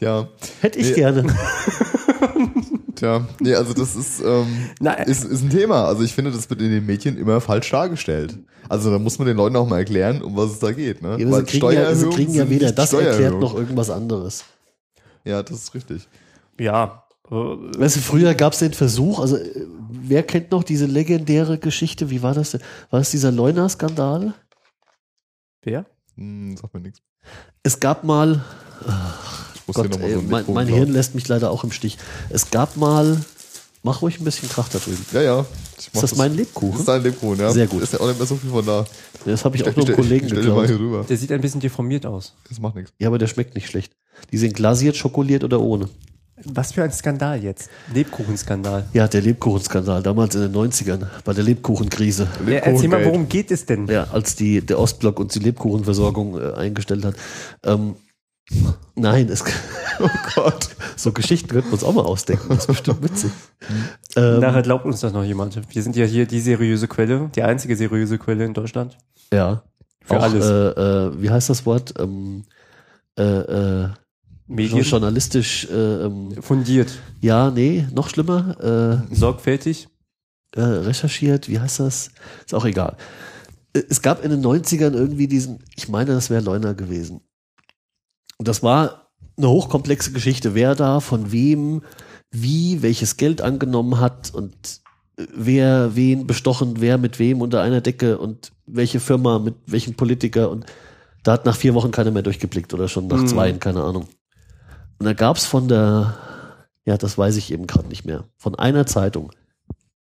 Ja, 0.00 0.28
Hätte 0.62 0.78
ich 0.78 0.88
Nee. 0.88 0.94
gerne. 0.94 1.26
Tja, 3.00 3.26
nee, 3.40 3.54
also 3.54 3.72
das 3.74 3.96
ist, 3.96 4.20
ähm, 4.20 4.46
ist, 5.06 5.24
ist 5.24 5.42
ein 5.42 5.50
Thema. 5.50 5.86
Also 5.86 6.02
ich 6.02 6.14
finde, 6.14 6.30
das 6.30 6.48
wird 6.48 6.60
in 6.62 6.70
den 6.70 6.86
Medien 6.86 7.16
immer 7.18 7.40
falsch 7.40 7.70
dargestellt. 7.70 8.38
Also 8.68 8.90
da 8.90 8.98
muss 8.98 9.18
man 9.18 9.26
den 9.26 9.36
Leuten 9.36 9.56
auch 9.56 9.66
mal 9.68 9.78
erklären, 9.78 10.22
um 10.22 10.36
was 10.36 10.52
es 10.52 10.58
da 10.60 10.70
geht. 10.72 11.02
Ne? 11.02 11.16
Ja, 11.18 11.30
Weil 11.30 11.48
sie 11.48 11.58
kriegen 11.58 11.72
ja, 11.72 11.94
sie 11.94 12.08
kriegen 12.10 12.34
ja 12.34 12.48
weder 12.48 12.70
das 12.72 12.92
erklärt 12.92 13.40
noch 13.40 13.54
irgendwas 13.54 13.90
anderes. 13.90 14.44
Ja, 15.24 15.42
das 15.42 15.58
ist 15.58 15.74
richtig. 15.74 16.08
Ja. 16.58 17.04
äh, 17.30 17.34
Weißt 17.34 17.96
du, 17.96 18.00
früher 18.00 18.34
gab 18.34 18.52
es 18.52 18.60
den 18.60 18.72
Versuch, 18.74 19.18
also 19.18 19.36
äh, 19.36 19.66
wer 19.90 20.22
kennt 20.22 20.50
noch 20.52 20.62
diese 20.62 20.86
legendäre 20.86 21.58
Geschichte, 21.58 22.10
wie 22.10 22.22
war 22.22 22.34
das 22.34 22.52
denn? 22.52 22.60
War 22.90 23.00
das 23.00 23.10
dieser 23.10 23.32
Leuna-Skandal? 23.32 24.34
Wer? 25.62 25.84
Hm, 26.16 26.56
sagt 26.56 26.72
mir 26.74 26.80
nichts. 26.80 27.02
Es 27.62 27.80
gab 27.80 28.04
mal, 28.04 28.42
Ich 29.49 29.49
muss 29.70 29.76
Gott, 29.76 29.96
hier 29.96 30.04
ey, 30.04 30.14
so 30.14 30.22
mein, 30.22 30.44
mein. 30.48 30.66
Hirn 30.66 30.92
lässt 30.92 31.14
mich 31.14 31.26
leider 31.28 31.50
auch 31.50 31.64
im 31.64 31.72
Stich. 31.72 31.96
Es 32.28 32.50
gab 32.50 32.76
mal, 32.76 33.18
mach 33.82 34.02
ruhig 34.02 34.20
ein 34.20 34.24
bisschen 34.24 34.48
Krach 34.48 34.68
da 34.68 34.78
drüben. 34.78 35.04
Ja, 35.12 35.22
ja. 35.22 35.46
Ist 35.78 36.02
das 36.02 36.16
mein 36.16 36.30
Das 36.32 36.38
Lebkuchen? 36.38 36.80
ist 36.80 36.88
dein 36.88 37.02
Lebkuchen, 37.02 37.40
ja. 37.40 37.50
Sehr 37.50 37.66
gut. 37.66 37.82
Ist 37.82 37.92
ja 37.92 38.00
auch 38.00 38.08
nicht 38.08 38.18
mehr 38.18 38.26
so 38.26 38.36
viel 38.36 38.50
von 38.50 38.66
da. 38.66 38.84
Das 39.24 39.44
habe 39.44 39.56
ich 39.56 39.64
auch 39.66 39.74
noch 39.74 39.86
einem 39.86 39.96
Kollegen 39.96 40.28
geklaut. 40.28 40.68
rüber. 40.68 41.04
Der 41.08 41.16
sieht 41.16 41.32
ein 41.32 41.40
bisschen 41.40 41.60
deformiert 41.60 42.04
aus. 42.06 42.34
Das 42.48 42.58
macht 42.60 42.74
nichts. 42.74 42.92
Ja, 42.98 43.08
aber 43.08 43.18
der 43.18 43.26
schmeckt 43.26 43.54
nicht 43.54 43.68
schlecht. 43.68 43.92
Die 44.32 44.38
sind 44.38 44.54
glasiert, 44.54 44.96
schokoliert 44.96 45.44
oder 45.44 45.60
ohne. 45.60 45.88
Was 46.44 46.72
für 46.72 46.82
ein 46.82 46.92
Skandal 46.92 47.42
jetzt. 47.42 47.68
Lebkuchenskandal. 47.92 48.86
Ja, 48.94 49.06
der 49.08 49.20
Lebkuchenskandal, 49.20 50.02
damals 50.02 50.34
in 50.34 50.40
den 50.40 50.54
90ern, 50.54 51.06
bei 51.24 51.34
der 51.34 51.44
Lebkuchenkrise. 51.44 52.28
Ja, 52.46 52.52
erzähl 52.58 52.88
mal, 52.88 53.04
worum 53.04 53.28
geht 53.28 53.50
es 53.50 53.66
denn? 53.66 53.86
Ja, 53.88 54.04
als 54.10 54.36
die, 54.36 54.60
der 54.62 54.78
Ostblock 54.78 55.20
uns 55.20 55.34
die 55.34 55.40
Lebkuchenversorgung 55.40 56.40
äh, 56.40 56.54
eingestellt 56.54 57.04
hat. 57.04 57.14
Ähm, 57.64 57.94
nein, 58.94 59.28
es, 59.28 59.44
oh 60.00 60.08
Gott, 60.34 60.68
so 60.96 61.12
Geschichten 61.12 61.48
könnten 61.48 61.68
wir 61.68 61.74
uns 61.74 61.84
auch 61.84 61.94
mal 61.94 62.04
ausdenken. 62.04 62.48
Das 62.48 62.60
ist 62.60 62.66
bestimmt 62.66 63.02
witzig. 63.02 63.30
Ähm, 64.16 64.40
Nachher 64.40 64.62
glaubt 64.62 64.84
uns 64.84 65.00
das 65.00 65.12
noch 65.12 65.24
jemand. 65.24 65.60
Wir 65.74 65.82
sind 65.82 65.96
ja 65.96 66.04
hier 66.04 66.26
die 66.26 66.40
seriöse 66.40 66.88
Quelle, 66.88 67.30
die 67.34 67.42
einzige 67.42 67.76
seriöse 67.76 68.18
Quelle 68.18 68.44
in 68.44 68.54
Deutschland. 68.54 68.96
ja, 69.32 69.62
Für 70.02 70.18
auch, 70.18 70.22
alles. 70.22 70.44
Äh, 70.46 70.50
äh, 70.50 71.22
wie 71.22 71.30
heißt 71.30 71.50
das 71.50 71.66
Wort? 71.66 71.94
Ähm, 71.98 72.44
äh, 73.18 73.22
äh, 73.22 73.88
Medien 74.46 74.82
journalistisch, 74.82 75.68
äh, 75.70 76.04
ähm, 76.04 76.32
fundiert, 76.42 76.92
ja, 77.20 77.50
nee, 77.50 77.86
noch 77.92 78.08
schlimmer. 78.08 79.04
Äh, 79.10 79.14
sorgfältig. 79.14 79.88
recherchiert, 80.56 81.48
wie 81.48 81.60
heißt 81.60 81.78
das? 81.78 82.10
Ist 82.44 82.54
auch 82.54 82.64
egal. 82.64 82.96
Es 83.72 84.02
gab 84.02 84.24
in 84.24 84.32
den 84.32 84.44
90ern 84.44 84.94
irgendwie 84.94 85.28
diesen, 85.28 85.60
ich 85.76 85.88
meine, 85.88 86.10
das 86.12 86.28
wäre 86.30 86.42
Leuna 86.42 86.72
gewesen. 86.72 87.20
Und 88.40 88.48
das 88.48 88.62
war 88.62 89.10
eine 89.36 89.50
hochkomplexe 89.50 90.12
Geschichte, 90.12 90.54
wer 90.54 90.74
da, 90.74 91.00
von 91.00 91.30
wem, 91.30 91.82
wie, 92.30 92.80
welches 92.80 93.18
Geld 93.18 93.42
angenommen 93.42 94.00
hat 94.00 94.32
und 94.32 94.80
äh, 95.18 95.26
wer 95.36 95.94
wen 95.94 96.26
bestochen, 96.26 96.80
wer 96.80 96.96
mit 96.96 97.18
wem 97.18 97.42
unter 97.42 97.60
einer 97.60 97.82
Decke 97.82 98.16
und 98.16 98.52
welche 98.64 98.98
Firma 98.98 99.38
mit 99.40 99.56
welchem 99.66 99.92
Politiker 99.92 100.50
und 100.50 100.64
da 101.22 101.32
hat 101.32 101.44
nach 101.44 101.54
vier 101.54 101.74
Wochen 101.74 101.90
keiner 101.90 102.12
mehr 102.12 102.22
durchgeblickt 102.22 102.72
oder 102.72 102.88
schon 102.88 103.08
nach 103.08 103.18
Mhm. 103.18 103.26
zwei, 103.26 103.52
keine 103.52 103.82
Ahnung. 103.84 104.04
Und 104.98 105.04
da 105.04 105.12
gab's 105.12 105.44
von 105.44 105.68
der, 105.68 106.16
ja, 106.86 106.96
das 106.96 107.18
weiß 107.18 107.36
ich 107.36 107.52
eben 107.52 107.66
gerade 107.66 107.88
nicht 107.88 108.06
mehr, 108.06 108.24
von 108.38 108.54
einer 108.54 108.86
Zeitung 108.86 109.32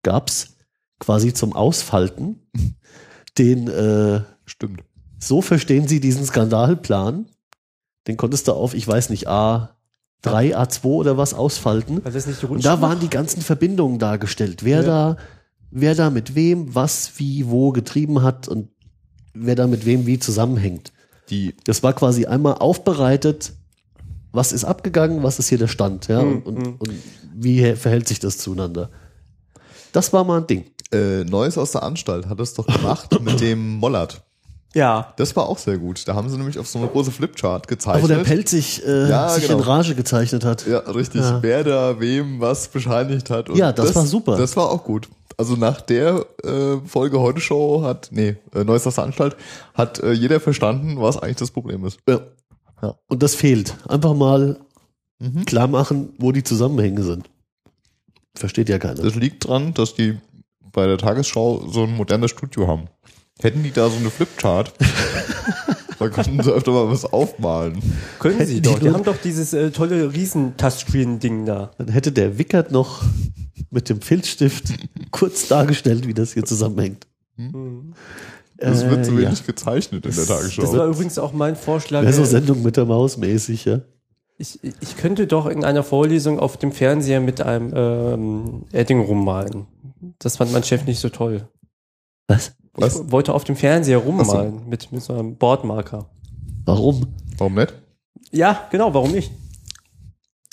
gab's 0.03 0.57
quasi 0.99 1.33
zum 1.33 1.53
Ausfalten 1.53 2.47
den, 3.39 3.67
äh, 3.69 4.21
Stimmt. 4.45 4.83
so 5.17 5.41
verstehen 5.41 5.87
Sie 5.87 5.99
diesen 5.99 6.25
Skandalplan, 6.27 7.25
den 8.09 8.17
konntest 8.17 8.47
du 8.47 8.53
auf, 8.53 8.73
ich 8.73 8.87
weiß 8.87 9.09
nicht, 9.11 9.29
A3, 9.29 9.69
A2 10.25 10.83
oder 10.85 11.17
was 11.17 11.33
ausfalten. 11.33 12.03
War 12.03 12.11
das 12.11 12.25
nicht 12.25 12.41
die 12.41 12.45
Und 12.47 12.65
da 12.65 12.81
waren 12.81 12.99
die 12.99 13.09
ganzen 13.09 13.41
Verbindungen 13.41 13.99
dargestellt. 13.99 14.63
Wer 14.65 14.81
Ja. 14.81 14.83
da, 14.83 15.17
wer 15.71 15.93
da 15.95 16.09
mit 16.09 16.33
wem, 16.35 16.73
was, 16.73 17.11
wie, 17.17 17.47
wo 17.47 17.71
getrieben 17.71 18.23
hat 18.23 18.47
und 18.47 18.69
wer 19.33 19.55
da 19.55 19.67
mit 19.67 19.85
wem 19.85 20.05
wie 20.07 20.17
zusammenhängt. 20.19 20.91
Die, 21.29 21.53
Das 21.63 21.83
war 21.83 21.93
quasi 21.93 22.25
einmal 22.25 22.55
aufbereitet, 22.55 23.53
was 24.31 24.51
ist 24.51 24.63
abgegangen, 24.65 25.21
was 25.23 25.37
ist 25.39 25.49
hier 25.49 25.59
der 25.59 25.67
Stand, 25.67 26.07
ja, 26.07 26.23
Mhm, 26.23 26.41
und, 26.41 26.45
und, 26.47 26.57
mhm. 26.57 26.75
und 26.79 26.91
wie 27.35 27.75
verhält 27.75 28.07
sich 28.07 28.19
das 28.19 28.39
zueinander. 28.39 28.89
Das 29.91 30.11
war 30.13 30.23
mal 30.23 30.39
ein 30.41 30.47
Ding. 30.47 30.65
äh, 30.91 31.23
Neues 31.23 31.57
aus 31.59 31.71
der 31.73 31.83
Anstalt 31.83 32.25
hat 32.27 32.39
das 32.39 32.55
doch 32.55 32.65
gemacht 32.65 33.21
mit 33.21 33.39
dem 33.39 33.75
Mollert. 33.77 34.23
Ja. 34.75 35.13
Das 35.17 35.35
war 35.35 35.47
auch 35.49 35.57
sehr 35.57 35.77
gut. 35.79 36.07
Da 36.07 36.13
haben 36.15 36.29
sie 36.29 36.37
nämlich 36.37 36.59
auf 36.59 36.67
so 36.67 36.77
eine 36.79 36.87
große 36.87 37.11
Flipchart 37.11 37.63
Aber 37.63 37.71
wo 37.71 37.75
gezeichnet. 37.75 38.09
der 38.11 38.23
Pelz 38.23 38.51
sich, 38.51 38.85
äh, 38.85 39.09
Ja, 39.09 39.29
sich 39.29 39.47
genau. 39.47 39.57
in 39.59 39.63
Rage 39.63 39.95
gezeichnet 39.95 40.45
hat. 40.45 40.67
Ja, 40.67 40.79
richtig. 40.79 41.21
Ja. 41.21 41.41
Wer 41.41 41.63
da 41.63 41.99
wem 41.99 42.39
was 42.39 42.67
bescheinigt 42.67 43.29
hat. 43.31 43.49
Und 43.49 43.57
Ja, 43.57 43.71
das 43.71 43.95
war 43.95 44.05
super. 44.05 44.35
Das 44.37 44.55
war 44.55 44.69
auch 44.69 44.83
gut. 44.83 45.09
Also 45.37 45.55
nach 45.55 45.81
der 45.81 46.25
äh, 46.43 46.77
Folge 46.85 47.19
heute 47.19 47.39
Show 47.39 47.81
hat, 47.83 48.09
nee, 48.11 48.35
äh, 48.53 48.63
Neues 48.63 48.85
aus 48.85 48.95
der 48.95 49.05
Anstalt, 49.05 49.35
hat 49.73 49.99
äh, 49.99 50.11
jeder 50.11 50.39
verstanden, 50.39 50.99
was 51.01 51.17
eigentlich 51.17 51.37
das 51.37 51.51
Problem 51.51 51.85
ist. 51.85 51.99
Ja. 52.07 52.19
ja. 52.81 52.95
Und 53.07 53.23
das 53.23 53.35
fehlt. 53.35 53.75
Einfach 53.87 54.13
mal 54.13 54.57
Mhm. 55.21 55.43
klar 55.45 55.67
machen, 55.67 56.13
wo 56.17 56.31
die 56.31 56.43
Zusammenhänge 56.43 57.03
sind. 57.03 57.29
Versteht 58.35 58.69
ja 58.69 58.79
keiner. 58.79 59.01
Das 59.01 59.15
liegt 59.15 59.45
dran, 59.47 59.73
dass 59.73 59.93
die 59.93 60.17
bei 60.71 60.87
der 60.87 60.97
Tagesschau 60.97 61.67
so 61.67 61.83
ein 61.83 61.93
modernes 61.95 62.31
Studio 62.31 62.67
haben. 62.67 62.85
Hätten 63.41 63.63
die 63.63 63.71
da 63.71 63.89
so 63.89 63.97
eine 63.97 64.09
Flipchart, 64.09 64.73
dann 65.99 66.11
könnten 66.11 66.43
sie 66.43 66.51
öfter 66.51 66.71
mal 66.71 66.89
was 66.89 67.05
aufmalen. 67.05 67.81
Können 68.19 68.35
sie 68.35 68.39
Hätten 68.39 68.53
die 68.55 68.61
doch. 68.61 68.79
Die 68.79 68.85
nur- 68.85 68.93
haben 68.95 69.03
doch 69.03 69.17
dieses 69.17 69.53
äh, 69.53 69.71
tolle 69.71 70.13
Riesen-Touchscreen-Ding 70.13 71.45
da. 71.45 71.71
Dann 71.77 71.87
hätte 71.89 72.11
der 72.11 72.37
Wickert 72.37 72.71
noch 72.71 73.01
mit 73.71 73.87
dem 73.89 74.01
Filzstift 74.01 74.65
kurz 75.11 75.47
dargestellt, 75.47 76.05
wie 76.07 76.13
das 76.13 76.33
hier 76.33 76.43
zusammenhängt. 76.43 77.07
Das 78.57 78.85
wird 78.89 79.05
zu 79.05 79.13
Äh, 79.13 79.17
wenig 79.19 79.45
gezeichnet 79.45 80.05
in 80.05 80.13
der 80.13 80.25
Tagesschau. 80.25 80.61
Das 80.61 80.73
war 80.73 80.87
übrigens 80.87 81.17
auch 81.17 81.31
mein 81.31 81.55
Vorschlag. 81.55 82.01
Wäre 82.01 82.11
so 82.13 82.23
äh, 82.23 82.25
Sendung 82.25 82.61
mit 82.63 82.75
der 82.75 82.85
Maus 82.85 83.15
mäßig, 83.17 83.63
ja. 83.65 83.79
Ich, 84.37 84.59
ich 84.63 84.97
könnte 84.97 85.27
doch 85.27 85.45
in 85.47 85.63
einer 85.65 85.83
Vorlesung 85.83 86.39
auf 86.39 86.57
dem 86.57 86.71
Fernseher 86.71 87.19
mit 87.21 87.41
einem 87.41 87.73
ähm, 87.75 88.65
Edding 88.73 89.01
rummalen. 89.01 89.67
Das 90.19 90.37
fand 90.37 90.51
mein 90.53 90.63
Chef 90.63 90.85
nicht 90.85 90.99
so 90.99 91.09
toll. 91.09 91.47
Was? 92.27 92.53
Was? 92.81 92.99
Ich 92.99 93.11
wollte 93.11 93.33
auf 93.33 93.43
dem 93.43 93.55
Fernseher 93.55 93.97
rummalen 93.99 94.67
mit, 94.69 94.91
mit 94.91 95.01
so 95.03 95.13
einem 95.13 95.35
Bordmarker. 95.35 96.05
Warum? 96.65 97.07
Warum 97.37 97.55
nicht? 97.55 97.73
Ja, 98.31 98.67
genau, 98.71 98.93
warum 98.93 99.11
nicht? 99.11 99.31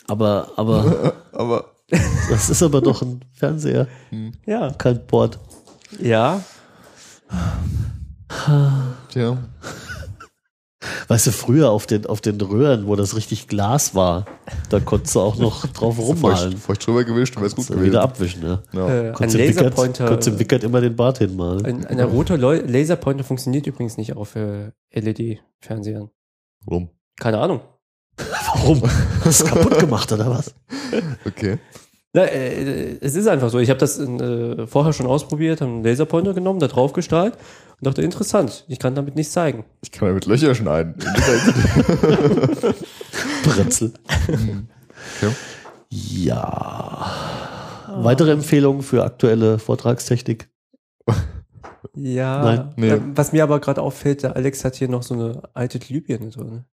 Aber, 0.08 0.50
aber, 0.56 1.14
Aber 1.32 1.64
das 2.30 2.48
ist 2.50 2.62
aber 2.62 2.80
doch 2.80 3.02
ein 3.02 3.20
Fernseher, 3.32 3.86
Ja. 4.46 4.70
kein 4.72 5.04
Board. 5.06 5.38
Ja. 6.00 6.40
tja, 9.08 9.38
Weißt 11.08 11.26
du, 11.26 11.30
früher 11.30 11.70
auf 11.70 11.86
den, 11.86 12.06
auf 12.06 12.20
den 12.20 12.40
Röhren, 12.40 12.86
wo 12.86 12.96
das 12.96 13.14
richtig 13.16 13.46
Glas 13.46 13.94
war, 13.94 14.26
da 14.70 14.80
konntest 14.80 15.14
du 15.14 15.20
auch 15.20 15.36
noch 15.38 15.66
drauf 15.66 15.96
feucht, 15.96 16.08
rummalen. 16.08 16.56
feucht 16.56 16.86
drüber 16.86 17.04
gewischt, 17.04 17.36
dann 17.36 17.42
wäre 17.42 17.48
es 17.48 17.56
gut 17.56 17.68
gewesen. 17.68 17.84
wieder 17.84 18.02
abwischen, 18.02 18.42
ja. 18.42 18.62
Ja. 18.72 18.88
Äh, 18.88 19.06
ein 19.08 19.12
Konntest 19.14 19.38
Wickert, 19.38 19.56
Laserpointer. 19.56 20.06
konntest 20.06 20.28
dem 20.28 20.38
Wickert 20.38 20.64
immer 20.64 20.80
den 20.80 20.96
Bart 20.96 21.18
hinmalen. 21.18 21.64
Ein, 21.64 21.86
ein 21.86 22.00
roter 22.00 22.36
Laserpointer 22.36 23.24
funktioniert 23.24 23.66
übrigens 23.66 23.96
nicht 23.96 24.16
auf 24.16 24.34
äh, 24.34 24.72
LED-Fernsehern. 24.92 26.10
Warum? 26.64 26.90
Keine 27.18 27.38
Ahnung. 27.38 27.60
Warum? 28.16 28.82
Hast 29.24 29.42
du 29.42 29.46
kaputt 29.46 29.78
gemacht, 29.78 30.10
oder 30.12 30.30
was? 30.30 30.54
Okay. 31.26 31.58
Na, 32.12 32.22
äh, 32.22 32.96
es 33.00 33.14
ist 33.16 33.26
einfach 33.26 33.50
so. 33.50 33.58
Ich 33.58 33.68
habe 33.68 33.80
das 33.80 33.98
äh, 33.98 34.66
vorher 34.66 34.92
schon 34.92 35.06
ausprobiert, 35.06 35.60
habe 35.60 35.70
einen 35.70 35.84
Laserpointer 35.84 36.32
genommen, 36.32 36.60
da 36.60 36.68
drauf 36.68 36.92
gestrahlt 36.92 37.36
und 37.80 37.86
dachte, 37.86 38.02
interessant, 38.02 38.64
ich 38.68 38.78
kann 38.78 38.94
damit 38.94 39.16
nichts 39.16 39.32
zeigen. 39.32 39.64
Ich 39.82 39.90
kann 39.92 40.08
damit 40.08 40.26
Löcher 40.26 40.54
schneiden. 40.54 40.94
Bretzel. 43.44 43.92
Okay. 44.28 45.32
Ja. 45.90 47.10
Weitere 47.98 48.32
Empfehlungen 48.32 48.82
für 48.82 49.04
aktuelle 49.04 49.58
Vortragstechnik? 49.58 50.48
Ja. 51.94 52.42
Nein, 52.42 52.72
nee. 52.76 52.88
äh, 52.90 53.00
Was 53.14 53.32
mir 53.32 53.42
aber 53.42 53.60
gerade 53.60 53.80
auffällt, 53.80 54.22
der 54.22 54.36
Alex 54.36 54.64
hat 54.64 54.74
hier 54.76 54.88
noch 54.88 55.02
so 55.02 55.14
eine 55.14 55.42
alte 55.54 55.78
Glühbirne 55.78 56.28
drin. 56.30 56.64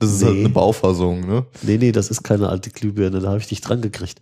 Das 0.00 0.10
ist 0.10 0.20
Nee. 0.20 0.26
halt 0.26 0.38
eine 0.40 0.48
Baufassung, 0.48 1.20
ne? 1.20 1.46
Nee, 1.62 1.78
nee, 1.78 1.92
das 1.92 2.08
ist 2.10 2.22
keine 2.24 2.48
alte 2.48 2.70
Glühbirne, 2.70 3.20
da 3.20 3.28
habe 3.28 3.38
ich 3.38 3.46
dich 3.46 3.60
dran 3.60 3.80
gekriegt. 3.80 4.20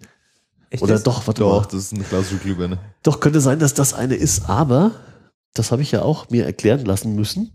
Echt 0.70 0.82
Oder 0.82 0.94
jetzt? 0.94 1.06
doch, 1.06 1.26
warte 1.26 1.40
Doch, 1.40 1.62
mal. 1.62 1.68
das 1.70 1.74
ist 1.84 1.94
eine 1.94 2.04
klassische 2.04 2.36
Glühbirne. 2.36 2.78
Doch, 3.02 3.20
könnte 3.20 3.40
sein, 3.40 3.58
dass 3.58 3.74
das 3.74 3.94
eine 3.94 4.14
ist, 4.14 4.48
aber 4.48 4.92
das 5.54 5.72
habe 5.72 5.82
ich 5.82 5.92
ja 5.92 6.02
auch 6.02 6.30
mir 6.30 6.44
erklären 6.44 6.84
lassen 6.84 7.14
müssen. 7.14 7.52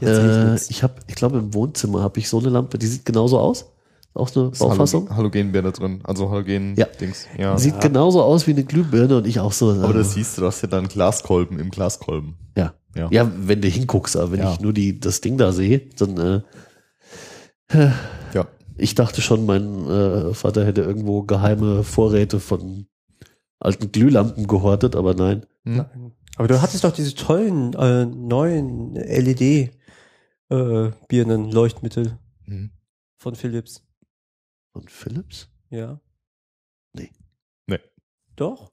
Jetzt 0.00 0.16
sehe 0.16 0.54
ich 0.56 0.62
Äh, 0.62 0.70
ich 0.70 0.82
habe, 0.82 0.94
ich 1.06 1.14
glaube, 1.14 1.38
im 1.38 1.54
Wohnzimmer 1.54 2.02
habe 2.02 2.18
ich 2.18 2.28
so 2.28 2.38
eine 2.38 2.48
Lampe, 2.48 2.78
die 2.78 2.86
sieht 2.86 3.04
genauso 3.04 3.38
aus. 3.38 3.66
Auch 4.12 4.28
so 4.28 4.42
eine 4.42 4.50
Halo- 4.52 4.68
Baufassung. 4.68 5.10
Halogenbirne 5.16 5.72
drin. 5.72 6.00
Also 6.04 6.24
Ja. 6.24 6.30
Halogen-Dings. 6.30 7.26
Ja. 7.38 7.58
Sieht 7.58 7.80
genauso 7.80 8.22
aus 8.22 8.46
wie 8.46 8.52
eine 8.52 8.62
Glühbirne 8.64 9.16
und 9.16 9.26
ich 9.26 9.40
auch 9.40 9.52
so. 9.52 9.70
Aber 9.72 9.90
äh, 9.90 9.98
das 9.98 10.14
siehst 10.14 10.36
du, 10.36 10.42
du 10.42 10.46
hast 10.46 10.62
ja 10.62 10.68
dann 10.68 10.86
Glaskolben 10.88 11.58
im 11.58 11.70
Glaskolben. 11.70 12.34
ja. 12.56 12.74
Ja. 12.96 13.08
ja. 13.10 13.32
wenn 13.36 13.60
du 13.60 13.66
hinguckst, 13.66 14.16
aber 14.16 14.30
wenn 14.30 14.38
Ja. 14.38 14.52
ich 14.52 14.60
nur 14.60 14.72
die, 14.72 15.00
das 15.00 15.20
Ding 15.20 15.36
da 15.36 15.50
sehe, 15.52 15.80
dann 15.98 16.44
äh, 17.72 17.90
Ja. 18.32 18.46
ich 18.76 18.94
dachte 18.94 19.20
schon, 19.20 19.46
mein 19.46 19.88
äh, 19.88 20.32
Vater 20.32 20.64
hätte 20.64 20.82
irgendwo 20.82 21.22
geheime 21.22 21.82
Vorräte 21.82 22.38
von 22.38 22.86
alten 23.58 23.90
Glühlampen 23.90 24.46
gehortet, 24.46 24.94
aber 24.94 25.14
nein. 25.14 25.44
Hm? 25.64 25.76
Nein. 25.76 26.12
Aber 26.36 26.48
du 26.48 26.60
hattest 26.60 26.84
doch 26.84 26.92
diese 26.92 27.14
tollen 27.14 27.72
äh, 27.74 28.04
neuen 28.06 28.94
LED 28.94 29.70
äh, 30.50 30.90
Leuchtmittel 31.10 32.18
Hm. 32.44 32.70
von 33.16 33.34
Philips. 33.34 33.82
Und 34.72 34.90
Philips? 34.90 35.48
Ja. 35.70 36.00
Nee. 36.92 37.10
Nee. 37.66 37.78
Doch. 38.36 38.72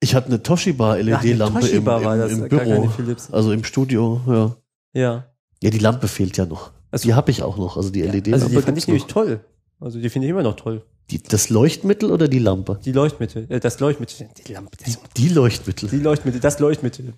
Ich 0.00 0.14
hatte 0.14 0.26
eine 0.28 0.42
Toshiba 0.42 0.96
LED-Lampe 0.96 1.60
im, 1.60 1.64
Toshiba 1.64 2.04
war 2.04 2.14
im, 2.16 2.20
das, 2.20 2.32
im 2.32 2.48
keine 2.48 2.80
Büro. 2.80 2.88
Philips. 2.88 3.30
Also 3.32 3.52
im 3.52 3.64
Studio, 3.64 4.20
ja. 4.26 4.56
Ja. 4.92 5.34
Ja, 5.62 5.70
die 5.70 5.78
Lampe 5.78 6.08
fehlt 6.08 6.36
ja 6.36 6.44
noch. 6.46 6.72
Also- 6.90 7.04
die 7.08 7.14
habe 7.14 7.30
ich 7.30 7.42
auch 7.42 7.56
noch. 7.56 7.76
Also 7.76 7.90
die 7.90 8.02
LED-Lampe. 8.02 8.32
Also 8.34 8.48
die 8.48 8.60
fand 8.62 8.76
ich 8.78 8.86
nämlich 8.86 9.04
noch. 9.04 9.08
toll. 9.12 9.44
Also 9.80 10.00
die 10.00 10.08
finde 10.10 10.26
ich 10.26 10.30
immer 10.30 10.42
noch 10.42 10.56
toll. 10.56 10.84
Die, 11.10 11.22
das 11.22 11.50
Leuchtmittel 11.50 12.10
oder 12.10 12.26
die 12.28 12.40
Lampe? 12.40 12.80
Die 12.84 12.92
Leuchtmittel, 12.92 13.46
äh, 13.48 13.60
das 13.60 13.78
Leuchtmittel, 13.78 14.28
die 14.46 14.52
Lampe, 14.52 14.76
das, 14.84 14.98
Die 15.16 15.28
Leuchtmittel. 15.28 15.88
die 15.88 15.98
Leuchtmittel, 15.98 16.40
das 16.40 16.58
Leuchtmittel. 16.58 17.14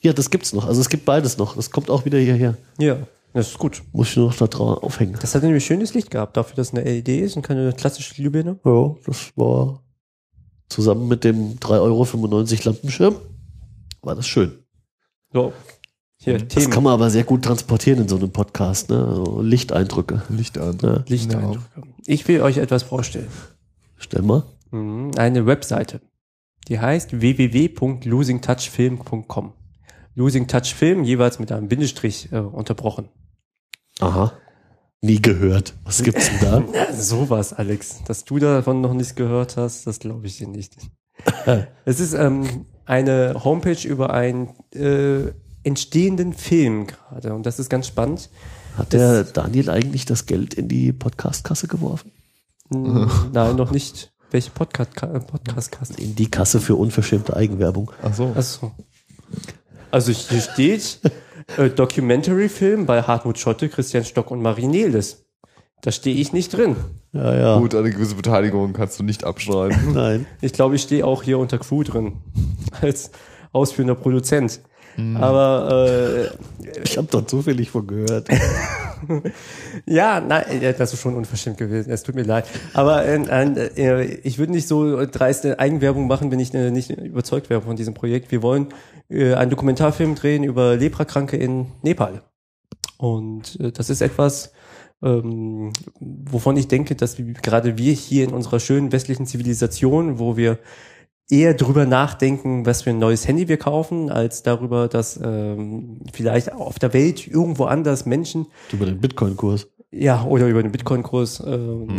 Ja, 0.00 0.12
das 0.12 0.30
gibt's 0.30 0.52
noch. 0.52 0.66
Also 0.66 0.80
es 0.80 0.88
gibt 0.88 1.04
beides 1.04 1.36
noch. 1.36 1.56
Das 1.56 1.70
kommt 1.70 1.90
auch 1.90 2.04
wieder 2.04 2.18
hierher. 2.18 2.56
Ja, 2.78 3.06
das 3.32 3.48
ist 3.48 3.58
gut. 3.58 3.82
Muss 3.92 4.10
ich 4.10 4.16
nur 4.16 4.28
noch 4.28 4.36
da 4.36 4.46
drauf 4.46 4.82
aufhängen. 4.82 5.16
Das 5.20 5.34
hat 5.34 5.42
nämlich 5.42 5.64
schönes 5.66 5.92
Licht 5.94 6.10
gehabt, 6.10 6.36
dafür, 6.36 6.56
dass 6.56 6.68
es 6.68 6.74
eine 6.74 6.84
LED 6.84 7.08
ist 7.08 7.36
und 7.36 7.42
keine 7.42 7.72
klassische 7.72 8.14
Glühbirne. 8.14 8.58
Ja, 8.64 8.94
das 9.04 9.32
war 9.36 9.82
zusammen 10.68 11.08
mit 11.08 11.24
dem 11.24 11.58
3,95 11.58 11.70
Euro 11.80 12.06
Lampenschirm. 12.64 13.16
War 14.02 14.14
das 14.14 14.26
schön. 14.26 14.52
So. 15.32 15.52
Hier, 16.18 16.38
Das 16.38 16.48
Themen. 16.48 16.70
kann 16.70 16.82
man 16.82 16.92
aber 16.94 17.10
sehr 17.10 17.24
gut 17.24 17.44
transportieren 17.44 18.00
in 18.00 18.08
so 18.08 18.16
einem 18.16 18.30
Podcast. 18.30 18.88
Ne? 18.90 18.96
Also 19.06 19.40
Lichteindrücke. 19.42 20.22
Licht 20.28 20.58
an. 20.58 20.76
Ja. 20.82 21.04
Lichteindrücke. 21.06 21.60
Ich 22.06 22.26
will 22.26 22.40
euch 22.40 22.56
etwas 22.58 22.82
vorstellen. 22.82 23.28
Stell 23.96 24.22
mal. 24.22 24.42
Mhm, 24.70 25.12
Eine 25.16 25.46
Webseite. 25.46 26.00
Die 26.68 26.80
heißt 26.80 27.20
www.losingtouchfilm.com. 27.20 29.52
Losing 30.14 30.46
Touch 30.48 30.74
Film 30.74 31.04
jeweils 31.04 31.38
mit 31.38 31.52
einem 31.52 31.68
Bindestrich 31.68 32.32
äh, 32.32 32.38
unterbrochen. 32.38 33.10
Aha. 34.00 34.32
Nie 35.02 35.20
gehört. 35.20 35.74
Was 35.84 36.02
gibt's 36.02 36.30
denn 36.30 36.40
da? 36.40 36.64
Sowas, 36.94 37.52
Alex. 37.52 38.02
Dass 38.04 38.24
du 38.24 38.38
davon 38.38 38.80
noch 38.80 38.94
nichts 38.94 39.14
gehört 39.14 39.58
hast, 39.58 39.86
das 39.86 39.98
glaube 40.00 40.26
ich 40.26 40.38
dir 40.38 40.48
nicht. 40.48 40.74
es 41.84 42.00
ist 42.00 42.14
ähm, 42.14 42.64
eine 42.86 43.34
Homepage 43.44 43.86
über 43.86 44.12
einen 44.14 44.48
äh, 44.74 45.32
entstehenden 45.66 46.32
Film 46.32 46.86
gerade 46.86 47.34
und 47.34 47.44
das 47.44 47.58
ist 47.58 47.68
ganz 47.68 47.88
spannend. 47.88 48.30
Hat 48.78 48.92
der 48.92 49.24
Daniel 49.24 49.70
eigentlich 49.70 50.04
das 50.04 50.26
Geld 50.26 50.54
in 50.54 50.68
die 50.68 50.92
Podcastkasse 50.92 51.66
geworfen? 51.66 52.12
Hm, 52.70 53.10
Nein, 53.32 53.56
noch 53.56 53.70
nicht. 53.70 54.12
Welche 54.30 54.50
Podcast 54.50 54.92
Podcast 54.94 55.98
In 55.98 56.14
die 56.14 56.30
Kasse 56.30 56.60
für 56.60 56.76
unverschämte 56.76 57.34
Eigenwerbung. 57.34 57.90
Ach 58.02 58.14
so. 58.14 58.32
Achso. 58.36 58.72
Also 59.90 60.12
hier 60.12 60.40
steht 60.40 61.00
äh, 61.56 61.70
Documentary-Film 61.70 62.86
bei 62.86 63.02
Hartmut 63.02 63.38
Schotte, 63.38 63.68
Christian 63.68 64.04
Stock 64.04 64.30
und 64.30 64.42
Marie 64.42 64.66
Neles. 64.66 65.24
Da 65.82 65.92
stehe 65.92 66.16
ich 66.16 66.32
nicht 66.32 66.56
drin. 66.56 66.76
Ja, 67.12 67.34
ja. 67.34 67.58
Gut, 67.58 67.74
eine 67.74 67.90
gewisse 67.90 68.14
Beteiligung 68.14 68.72
kannst 68.72 68.98
du 68.98 69.04
nicht 69.04 69.24
abschneiden. 69.24 69.92
Nein. 69.94 70.26
Ich 70.40 70.52
glaube, 70.52 70.76
ich 70.76 70.82
stehe 70.82 71.06
auch 71.06 71.22
hier 71.22 71.38
unter 71.38 71.58
Crew 71.58 71.82
drin. 71.82 72.18
Als 72.80 73.10
ausführender 73.52 73.94
Produzent. 73.94 74.60
Aber 74.96 76.30
äh, 76.64 76.80
Ich 76.84 76.96
habe 76.96 77.08
da 77.10 77.26
zufällig 77.26 77.70
von 77.70 77.86
gehört. 77.86 78.28
ja, 79.86 80.20
nein, 80.20 80.44
das 80.78 80.92
ist 80.92 81.00
schon 81.00 81.14
unverschämt 81.14 81.58
gewesen. 81.58 81.90
Es 81.90 82.02
tut 82.02 82.14
mir 82.14 82.22
leid. 82.22 82.46
Aber 82.72 83.04
äh, 83.04 83.16
äh, 83.76 84.04
ich 84.22 84.38
würde 84.38 84.52
nicht 84.52 84.68
so 84.68 85.04
dreiste 85.06 85.58
Eigenwerbung 85.58 86.06
machen, 86.06 86.30
wenn 86.30 86.40
ich 86.40 86.54
äh, 86.54 86.70
nicht 86.70 86.90
überzeugt 86.90 87.50
wäre 87.50 87.62
von 87.62 87.76
diesem 87.76 87.94
Projekt. 87.94 88.30
Wir 88.30 88.42
wollen 88.42 88.68
äh, 89.08 89.34
einen 89.34 89.50
Dokumentarfilm 89.50 90.14
drehen 90.14 90.44
über 90.44 90.76
Leprakranke 90.76 91.36
in 91.36 91.66
Nepal. 91.82 92.22
Und 92.98 93.58
äh, 93.60 93.72
das 93.72 93.90
ist 93.90 94.00
etwas, 94.00 94.52
ähm, 95.02 95.72
wovon 96.00 96.56
ich 96.56 96.68
denke, 96.68 96.94
dass 96.94 97.18
wir, 97.18 97.34
gerade 97.34 97.76
wir 97.76 97.92
hier 97.92 98.24
in 98.24 98.32
unserer 98.32 98.60
schönen 98.60 98.92
westlichen 98.92 99.26
Zivilisation, 99.26 100.18
wo 100.18 100.36
wir 100.36 100.58
eher 101.28 101.54
drüber 101.54 101.86
nachdenken, 101.86 102.66
was 102.66 102.82
für 102.82 102.90
ein 102.90 102.98
neues 102.98 103.26
Handy 103.26 103.48
wir 103.48 103.56
kaufen, 103.56 104.10
als 104.10 104.42
darüber, 104.42 104.88
dass 104.88 105.18
ähm, 105.22 106.00
vielleicht 106.12 106.52
auf 106.52 106.78
der 106.78 106.92
Welt 106.92 107.26
irgendwo 107.26 107.64
anders 107.64 108.06
Menschen 108.06 108.46
Über 108.72 108.86
den 108.86 109.00
Bitcoin-Kurs. 109.00 109.68
ja, 109.90 110.24
oder 110.24 110.46
über 110.46 110.62
den 110.62 110.72
Bitcoin-Kurs, 110.72 111.42
ähm, 111.46 111.96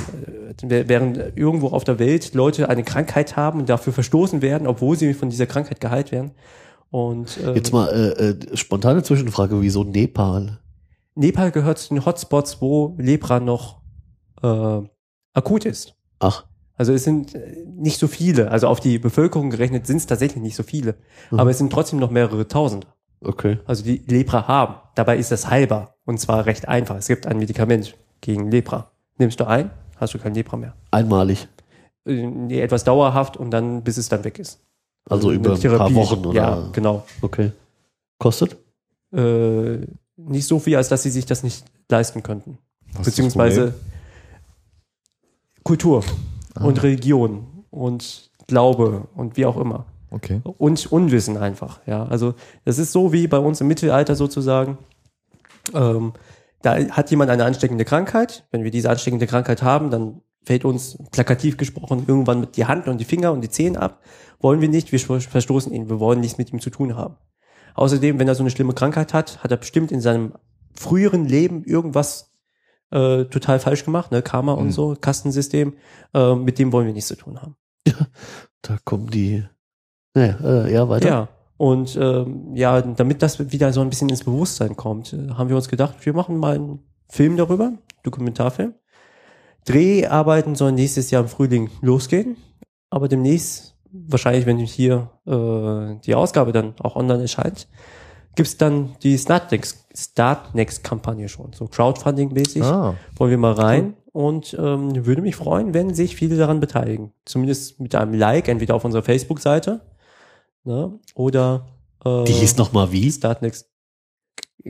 äh, 0.61 0.87
während 0.87 1.17
irgendwo 1.35 1.67
auf 1.69 1.83
der 1.83 1.99
Welt 1.99 2.33
Leute 2.33 2.69
eine 2.69 2.83
Krankheit 2.83 3.35
haben 3.35 3.59
und 3.59 3.69
dafür 3.69 3.93
verstoßen 3.93 4.41
werden, 4.41 4.67
obwohl 4.67 4.97
sie 4.97 5.13
von 5.13 5.29
dieser 5.29 5.45
Krankheit 5.45 5.81
geheilt 5.81 6.11
werden. 6.11 6.31
Und 6.89 7.37
ähm, 7.43 7.55
Jetzt 7.55 7.73
mal 7.73 7.87
äh, 7.89 8.29
äh, 8.29 8.57
spontane 8.57 9.03
Zwischenfrage, 9.03 9.61
wieso 9.61 9.83
Nepal? 9.83 10.59
Nepal 11.15 11.51
gehört 11.51 11.79
zu 11.79 11.93
den 11.93 12.05
Hotspots, 12.05 12.61
wo 12.61 12.95
Lepra 12.97 13.39
noch 13.39 13.81
äh, 14.41 14.81
akut 15.33 15.65
ist. 15.65 15.95
Ach, 16.19 16.45
Also 16.79 16.93
es 16.93 17.03
sind 17.03 17.33
äh, 17.35 17.65
nicht 17.75 17.99
so 17.99 18.07
viele, 18.07 18.51
also 18.51 18.67
auf 18.67 18.79
die 18.79 18.99
Bevölkerung 18.99 19.49
gerechnet 19.49 19.87
sind 19.87 19.97
es 19.97 20.05
tatsächlich 20.05 20.41
nicht 20.43 20.55
so 20.55 20.63
viele, 20.63 20.95
Mhm. 21.31 21.39
aber 21.39 21.49
es 21.49 21.57
sind 21.57 21.71
trotzdem 21.73 21.99
noch 21.99 22.11
mehrere 22.11 22.47
Tausend. 22.47 22.87
okay. 23.21 23.57
Also 23.65 23.83
die 23.83 24.03
Lepra 24.07 24.47
haben. 24.47 24.75
Dabei 24.95 25.17
ist 25.17 25.31
das 25.31 25.49
heilbar 25.49 25.95
und 26.05 26.19
zwar 26.19 26.45
recht 26.45 26.67
einfach. 26.67 26.95
Es 26.95 27.07
gibt 27.07 27.25
ein 27.25 27.37
Medikament 27.39 27.95
gegen 28.21 28.49
Lepra. 28.51 28.91
Nimmst 29.17 29.39
du 29.39 29.45
ein, 29.47 29.71
hast 29.97 30.13
du 30.13 30.19
kein 30.19 30.33
Lepra 30.35 30.55
mehr. 30.57 30.73
Einmalig. 30.91 31.47
Äh, 32.05 32.27
nee, 32.27 32.61
etwas 32.61 32.83
dauerhaft 32.83 33.37
und 33.37 33.49
dann, 33.51 33.83
bis 33.83 33.97
es 33.97 34.07
dann 34.09 34.23
weg 34.23 34.37
ist. 34.39 34.59
Also 35.09 35.29
Eine 35.29 35.37
über 35.39 35.53
ein 35.53 35.61
paar 35.77 35.95
Wochen 35.95 36.25
oder? 36.25 36.33
Ja, 36.41 36.69
genau. 36.73 37.05
Okay. 37.21 37.51
Kostet? 38.19 38.55
Äh, 39.13 39.77
nicht 40.17 40.45
so 40.47 40.59
viel, 40.59 40.75
als 40.75 40.89
dass 40.89 41.01
sie 41.03 41.09
sich 41.11 41.25
das 41.25 41.41
nicht 41.43 41.63
leisten 41.89 42.21
könnten. 42.23 42.57
Was 42.93 43.05
Beziehungsweise? 43.05 43.73
Kultur 45.63 46.03
Ah. 46.59 46.65
und 46.65 46.81
Religion 46.83 47.65
und 47.69 48.31
Glaube 48.47 49.07
und 49.15 49.37
wie 49.37 49.45
auch 49.45 49.57
immer. 49.57 49.85
Okay. 50.09 50.41
Und 50.43 50.91
Unwissen 50.91 51.37
einfach. 51.37 51.81
Ja, 51.85 52.05
also 52.05 52.33
das 52.63 52.77
ist 52.77 52.91
so 52.91 53.11
wie 53.11 53.27
bei 53.27 53.39
uns 53.39 53.59
im 53.59 53.67
Mittelalter 53.67 54.15
sozusagen. 54.15 54.77
Ähm, 55.73 56.13
da 56.61 56.75
hat 56.75 57.11
jemand 57.11 57.29
eine 57.29 57.43
ansteckende 57.43 57.83
Krankheit. 57.85 58.45
Wenn 58.51 58.63
wir 58.63 58.71
diese 58.71 58.89
ansteckende 58.89 59.27
Krankheit 59.27 59.61
haben, 59.61 59.91
dann 59.91 60.21
fällt 60.45 60.63
uns 60.63 60.97
plakativ 61.11 61.57
gesprochen 61.57 62.05
irgendwann 62.07 62.39
mit 62.39 62.55
die 62.55 62.65
Hand 62.65 62.87
und 62.87 62.99
die 62.99 63.05
Finger 63.05 63.33
und 63.33 63.41
die 63.41 63.49
Zehen 63.49 63.75
ab. 63.75 64.01
Wollen 64.39 64.61
wir 64.61 64.69
nicht, 64.69 64.91
wir 64.93 64.99
verstoßen 64.99 65.73
ihn, 65.73 65.89
wir 65.89 65.99
wollen 65.99 66.21
nichts 66.21 66.37
mit 66.37 66.53
ihm 66.53 66.61
zu 66.61 66.69
tun 66.69 66.95
haben. 66.95 67.17
Außerdem, 67.75 68.17
wenn 68.17 68.27
er 68.27 68.35
so 68.35 68.43
eine 68.43 68.49
schlimme 68.49 68.73
Krankheit 68.73 69.13
hat, 69.13 69.43
hat 69.43 69.51
er 69.51 69.57
bestimmt 69.57 69.91
in 69.91 69.99
seinem 69.99 70.33
früheren 70.73 71.25
Leben 71.25 71.63
irgendwas 71.65 72.31
äh, 72.91 73.25
total 73.25 73.59
falsch 73.59 73.83
gemacht, 73.85 74.11
ne? 74.11 74.21
Karma 74.21 74.53
und 74.53 74.67
Mhm. 74.67 74.71
so, 74.71 74.95
Kastensystem, 74.99 75.73
äh, 76.13 76.35
mit 76.35 76.59
dem 76.59 76.71
wollen 76.71 76.85
wir 76.87 76.93
nichts 76.93 77.09
zu 77.09 77.15
tun 77.17 77.41
haben. 77.41 77.55
Da 78.61 78.77
kommen 78.83 79.09
die. 79.09 79.43
Naja, 80.13 80.37
äh, 80.43 80.73
ja, 80.73 80.89
weiter. 80.89 81.07
Ja. 81.07 81.27
Und 81.57 81.95
ähm, 81.99 82.55
ja, 82.55 82.81
damit 82.81 83.21
das 83.21 83.51
wieder 83.51 83.71
so 83.73 83.81
ein 83.81 83.89
bisschen 83.89 84.09
ins 84.09 84.23
Bewusstsein 84.23 84.75
kommt, 84.75 85.13
äh, 85.13 85.29
haben 85.31 85.49
wir 85.49 85.55
uns 85.55 85.69
gedacht, 85.69 85.95
wir 86.05 86.13
machen 86.13 86.37
mal 86.37 86.55
einen 86.55 86.79
Film 87.09 87.37
darüber, 87.37 87.73
Dokumentarfilm. 88.03 88.73
Dreharbeiten 89.65 90.55
sollen 90.55 90.75
nächstes 90.75 91.11
Jahr 91.11 91.23
im 91.23 91.29
Frühling 91.29 91.69
losgehen, 91.81 92.37
aber 92.89 93.07
demnächst, 93.07 93.75
wahrscheinlich, 93.91 94.45
wenn 94.45 94.57
hier 94.57 95.11
äh, 95.25 95.99
die 96.05 96.15
Ausgabe 96.15 96.51
dann 96.51 96.73
auch 96.79 96.95
online 96.95 97.23
erscheint, 97.23 97.67
gibt's 98.37 98.55
dann 98.55 98.95
die 99.03 99.17
Startnext- 99.17 99.83
Startnext-Kampagne 99.93 101.27
schon, 101.27 101.51
so 101.53 101.65
Crowdfunding-mäßig 101.65 102.63
Ah, 102.63 102.95
wollen 103.17 103.31
wir 103.31 103.37
mal 103.37 103.51
rein 103.53 103.95
und 104.13 104.55
ähm, 104.57 105.05
würde 105.05 105.21
mich 105.21 105.35
freuen, 105.35 105.73
wenn 105.73 105.93
sich 105.93 106.15
viele 106.15 106.37
daran 106.37 106.59
beteiligen. 106.61 107.11
Zumindest 107.25 107.79
mit 107.81 107.93
einem 107.95 108.13
Like, 108.13 108.47
entweder 108.47 108.75
auf 108.75 108.85
unserer 108.85 109.03
Facebook-Seite 109.03 109.81
ne, 110.63 110.97
oder 111.15 111.67
äh, 112.05 112.23
Die 112.23 112.31
hieß 112.33 112.57
noch 112.57 112.71
mal 112.73 112.91
wie? 112.91 113.11
Startnext. 113.11 113.67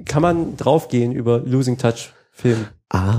Kann 0.06 0.22
man 0.22 0.58
draufgehen 0.58 1.12
über 1.12 1.40
losingtouchfilm.com. 1.40 2.70
Ah, 2.90 3.18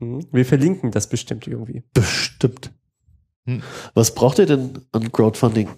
Mhm. 0.00 0.26
Wir 0.32 0.44
verlinken 0.44 0.90
das 0.90 1.06
bestimmt 1.08 1.46
irgendwie. 1.46 1.84
bestimmt. 1.94 2.72
Hm. 3.46 3.62
Was 3.94 4.12
braucht 4.14 4.38
ihr 4.40 4.46
denn 4.46 4.80
an 4.90 5.12
Crowdfunding? 5.12 5.68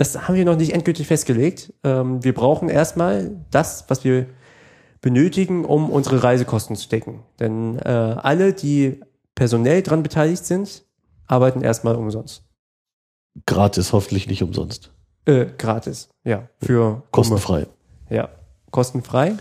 Das 0.00 0.26
haben 0.26 0.34
wir 0.34 0.46
noch 0.46 0.56
nicht 0.56 0.72
endgültig 0.72 1.08
festgelegt. 1.08 1.74
Ähm, 1.84 2.24
wir 2.24 2.32
brauchen 2.32 2.70
erstmal 2.70 3.36
das, 3.50 3.84
was 3.88 4.02
wir 4.02 4.24
benötigen, 5.02 5.66
um 5.66 5.90
unsere 5.90 6.22
Reisekosten 6.22 6.74
zu 6.74 6.88
decken. 6.88 7.22
Denn 7.38 7.78
äh, 7.80 7.90
alle, 7.90 8.54
die 8.54 9.02
personell 9.34 9.82
dran 9.82 10.02
beteiligt 10.02 10.46
sind, 10.46 10.86
arbeiten 11.26 11.60
erstmal 11.60 11.96
umsonst. 11.96 12.44
Gratis, 13.44 13.92
hoffentlich 13.92 14.26
nicht 14.26 14.42
umsonst. 14.42 14.90
Äh, 15.26 15.48
gratis, 15.58 16.08
ja. 16.24 16.48
Für 16.62 17.02
Kostenfrei. 17.10 17.66
Ja, 18.08 18.30
kostenfrei. 18.70 19.34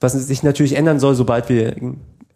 Was 0.00 0.12
sich 0.12 0.42
natürlich 0.42 0.76
ändern 0.76 1.00
soll, 1.00 1.14
sobald 1.14 1.48
wir 1.48 1.74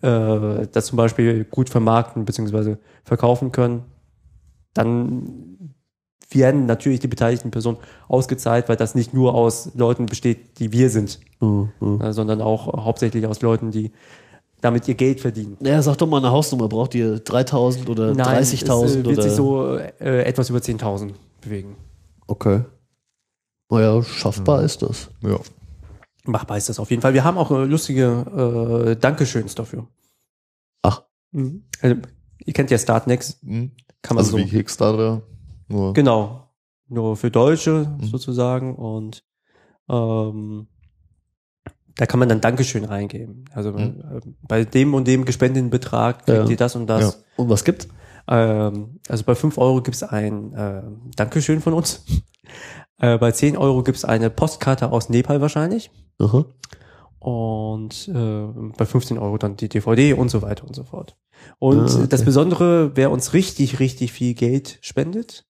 äh, 0.00 0.66
das 0.72 0.86
zum 0.86 0.96
Beispiel 0.96 1.44
gut 1.44 1.68
vermarkten 1.68 2.24
bzw. 2.24 2.76
verkaufen 3.04 3.52
können, 3.52 3.84
dann 4.72 5.51
werden 6.34 6.66
natürlich 6.66 7.00
die 7.00 7.08
beteiligten 7.08 7.50
Personen 7.50 7.78
ausgezahlt, 8.08 8.68
weil 8.68 8.76
das 8.76 8.94
nicht 8.94 9.14
nur 9.14 9.34
aus 9.34 9.70
Leuten 9.74 10.06
besteht, 10.06 10.58
die 10.58 10.72
wir 10.72 10.90
sind, 10.90 11.20
Mhm. 11.40 11.70
mhm. 11.80 12.00
äh, 12.00 12.12
sondern 12.12 12.40
auch 12.40 12.84
hauptsächlich 12.84 13.26
aus 13.26 13.42
Leuten, 13.42 13.70
die 13.70 13.92
damit 14.60 14.86
ihr 14.86 14.94
Geld 14.94 15.20
verdienen. 15.20 15.56
Naja, 15.60 15.82
sag 15.82 15.98
doch 15.98 16.06
mal 16.06 16.18
eine 16.18 16.30
Hausnummer. 16.30 16.68
Braucht 16.68 16.94
ihr 16.94 17.18
3000 17.18 17.88
oder 17.88 18.14
Nein, 18.14 18.42
es 18.42 18.52
30.000 18.54 18.84
äh, 18.84 18.94
wird 19.04 19.06
oder? 19.08 19.22
sich 19.22 19.32
so 19.32 19.76
äh, 19.76 20.22
etwas 20.22 20.50
über 20.50 20.60
10.000 20.60 21.10
bewegen. 21.40 21.76
okay. 22.28 22.62
Naja, 23.70 24.02
schaffbar 24.02 24.62
ist 24.62 24.82
das. 24.82 25.08
Ja. 25.22 25.38
Machbar 26.24 26.58
ist 26.58 26.68
das 26.68 26.78
auf 26.78 26.90
jeden 26.90 27.00
Fall. 27.02 27.14
Wir 27.14 27.24
haben 27.24 27.38
auch 27.38 27.50
äh, 27.50 27.64
lustige 27.64 28.86
äh, 28.92 28.96
Dankeschöns 29.00 29.54
dafür. 29.54 29.86
Ach. 30.82 31.02
Mhm. 31.32 31.64
Also, 31.80 31.96
ihr 32.44 32.52
kennt 32.52 32.70
ja 32.70 32.76
Startnext, 32.78 33.40
Hm. 33.42 33.70
kann 34.02 34.14
man 34.16 34.24
Also 34.24 34.36
so. 34.36 34.44
wie 34.44 34.48
Kickstarter. 34.48 35.22
Nur 35.68 35.92
Genau. 35.94 36.48
Nur 36.88 37.16
für 37.16 37.30
Deutsche 37.30 37.88
Mhm. 37.98 38.04
sozusagen. 38.06 38.74
Und 38.76 39.24
ähm, 39.88 40.66
da 41.96 42.06
kann 42.06 42.20
man 42.20 42.28
dann 42.28 42.40
Dankeschön 42.40 42.84
reingeben. 42.84 43.44
Also 43.52 43.72
Mhm. 43.72 43.78
äh, 43.78 44.20
bei 44.42 44.64
dem 44.64 44.94
und 44.94 45.06
dem 45.06 45.24
gespendeten 45.24 45.70
Betrag 45.70 46.24
kriegt 46.26 46.44
Ja. 46.44 46.48
ihr 46.48 46.56
das 46.56 46.76
und 46.76 46.86
das. 46.86 47.02
Ja. 47.02 47.12
Und 47.36 47.48
was 47.48 47.64
gibt's? 47.64 47.88
Ähm, 48.28 49.00
also 49.08 49.24
bei 49.24 49.34
5 49.34 49.58
Euro 49.58 49.82
gibt's 49.82 50.02
ein 50.02 50.52
äh, 50.54 50.82
Dankeschön 51.16 51.60
von 51.60 51.72
uns. 51.74 52.04
Äh, 52.98 53.18
bei 53.18 53.32
10 53.32 53.56
Euro 53.56 53.82
gibt's 53.82 54.04
eine 54.04 54.30
Postkarte 54.30 54.92
aus 54.92 55.08
Nepal 55.08 55.40
wahrscheinlich. 55.40 55.90
Aha. 56.20 56.44
Und 57.18 58.08
äh, 58.08 58.46
bei 58.76 58.84
15 58.84 59.18
Euro 59.18 59.38
dann 59.38 59.56
die 59.56 59.68
DVD 59.68 60.12
und 60.12 60.28
so 60.28 60.40
weiter 60.42 60.64
und 60.66 60.74
so 60.76 60.84
fort. 60.84 61.16
Und 61.58 61.80
Ah, 61.88 61.94
okay. 61.96 62.06
das 62.08 62.24
Besondere, 62.24 62.92
wer 62.94 63.10
uns 63.10 63.32
richtig, 63.32 63.80
richtig 63.80 64.12
viel 64.12 64.34
Geld 64.34 64.78
spendet, 64.82 65.46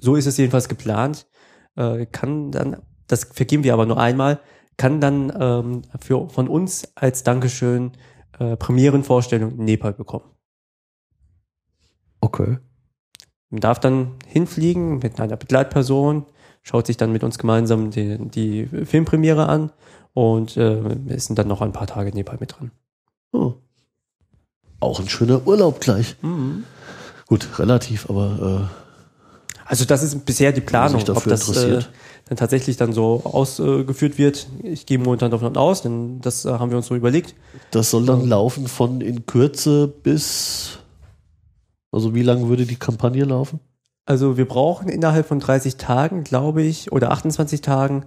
so 0.00 0.16
ist 0.16 0.26
es 0.26 0.36
jedenfalls 0.36 0.68
geplant, 0.68 1.26
äh, 1.76 2.06
kann 2.06 2.50
dann, 2.52 2.82
das 3.06 3.24
vergeben 3.24 3.64
wir 3.64 3.72
aber 3.72 3.86
nur 3.86 3.98
einmal, 3.98 4.40
kann 4.76 5.00
dann 5.00 5.32
ähm, 5.38 5.82
für, 6.00 6.28
von 6.28 6.48
uns 6.48 6.92
als 6.94 7.22
Dankeschön 7.22 7.92
äh, 8.38 8.56
Premierenvorstellung 8.56 9.58
in 9.58 9.64
Nepal 9.64 9.92
bekommen. 9.92 10.24
Okay. 12.20 12.58
Man 13.50 13.60
darf 13.60 13.78
dann 13.78 14.12
hinfliegen 14.26 14.98
mit 14.98 15.20
einer 15.20 15.36
Begleitperson, 15.36 16.26
schaut 16.62 16.86
sich 16.86 16.96
dann 16.96 17.12
mit 17.12 17.22
uns 17.22 17.38
gemeinsam 17.38 17.90
die, 17.90 18.18
die 18.18 18.66
Filmpremiere 18.66 19.48
an 19.48 19.70
und 20.12 20.56
äh, 20.56 20.96
ist 21.06 21.36
dann 21.38 21.48
noch 21.48 21.60
ein 21.60 21.72
paar 21.72 21.86
Tage 21.86 22.08
in 22.08 22.16
Nepal 22.16 22.38
mit 22.40 22.56
dran. 22.56 22.72
Oh. 23.32 23.54
Auch 24.80 24.98
ein 25.00 25.08
schöner 25.08 25.46
Urlaub 25.46 25.80
gleich. 25.80 26.16
Gut, 27.26 27.58
relativ, 27.58 28.10
aber 28.10 28.70
Also 29.66 29.84
das 29.84 30.02
ist 30.02 30.24
bisher 30.24 30.52
die 30.52 30.60
Planung, 30.60 31.02
ob 31.08 31.24
das 31.24 31.56
äh, 31.56 31.80
dann 32.26 32.36
tatsächlich 32.36 32.76
dann 32.76 32.92
so 32.92 33.22
ausgeführt 33.24 34.18
wird. 34.18 34.46
Ich 34.62 34.86
gehe 34.86 34.98
momentan 34.98 35.30
davon 35.30 35.56
aus, 35.56 35.82
denn 35.82 36.20
das 36.20 36.44
äh, 36.44 36.50
haben 36.50 36.70
wir 36.70 36.76
uns 36.76 36.86
so 36.86 36.94
überlegt. 36.94 37.30
äh, 37.30 37.58
das 37.70 37.90
soll 37.90 38.06
dann 38.06 38.26
laufen 38.28 38.68
von 38.68 39.00
in 39.00 39.26
Kürze 39.26 39.88
bis. 39.88 40.78
Also 41.90 42.14
wie 42.14 42.22
lange 42.22 42.48
würde 42.48 42.66
die 42.66 42.76
Kampagne 42.76 43.24
laufen? 43.24 43.60
Also 44.06 44.36
wir 44.36 44.46
brauchen 44.46 44.88
innerhalb 44.88 45.26
von 45.26 45.40
30 45.40 45.76
Tagen, 45.76 46.24
glaube 46.24 46.62
ich, 46.62 46.92
oder 46.92 47.10
28 47.12 47.60
Tagen 47.62 48.04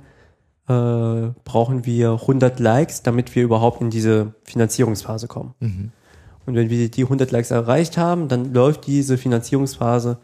äh, 0.67 1.31
brauchen 1.43 1.85
wir 1.85 2.11
100 2.11 2.59
Likes, 2.59 3.01
damit 3.01 3.35
wir 3.35 3.43
überhaupt 3.43 3.81
in 3.81 3.89
diese 3.89 4.33
Finanzierungsphase 4.43 5.27
kommen. 5.27 5.53
Mhm. 5.59 5.91
Und 6.45 6.55
wenn 6.55 6.69
wir 6.69 6.89
die 6.89 7.03
100 7.03 7.31
Likes 7.31 7.51
erreicht 7.51 7.97
haben, 7.97 8.27
dann 8.27 8.53
läuft 8.53 8.87
diese 8.87 9.17
Finanzierungsphase, 9.17 10.17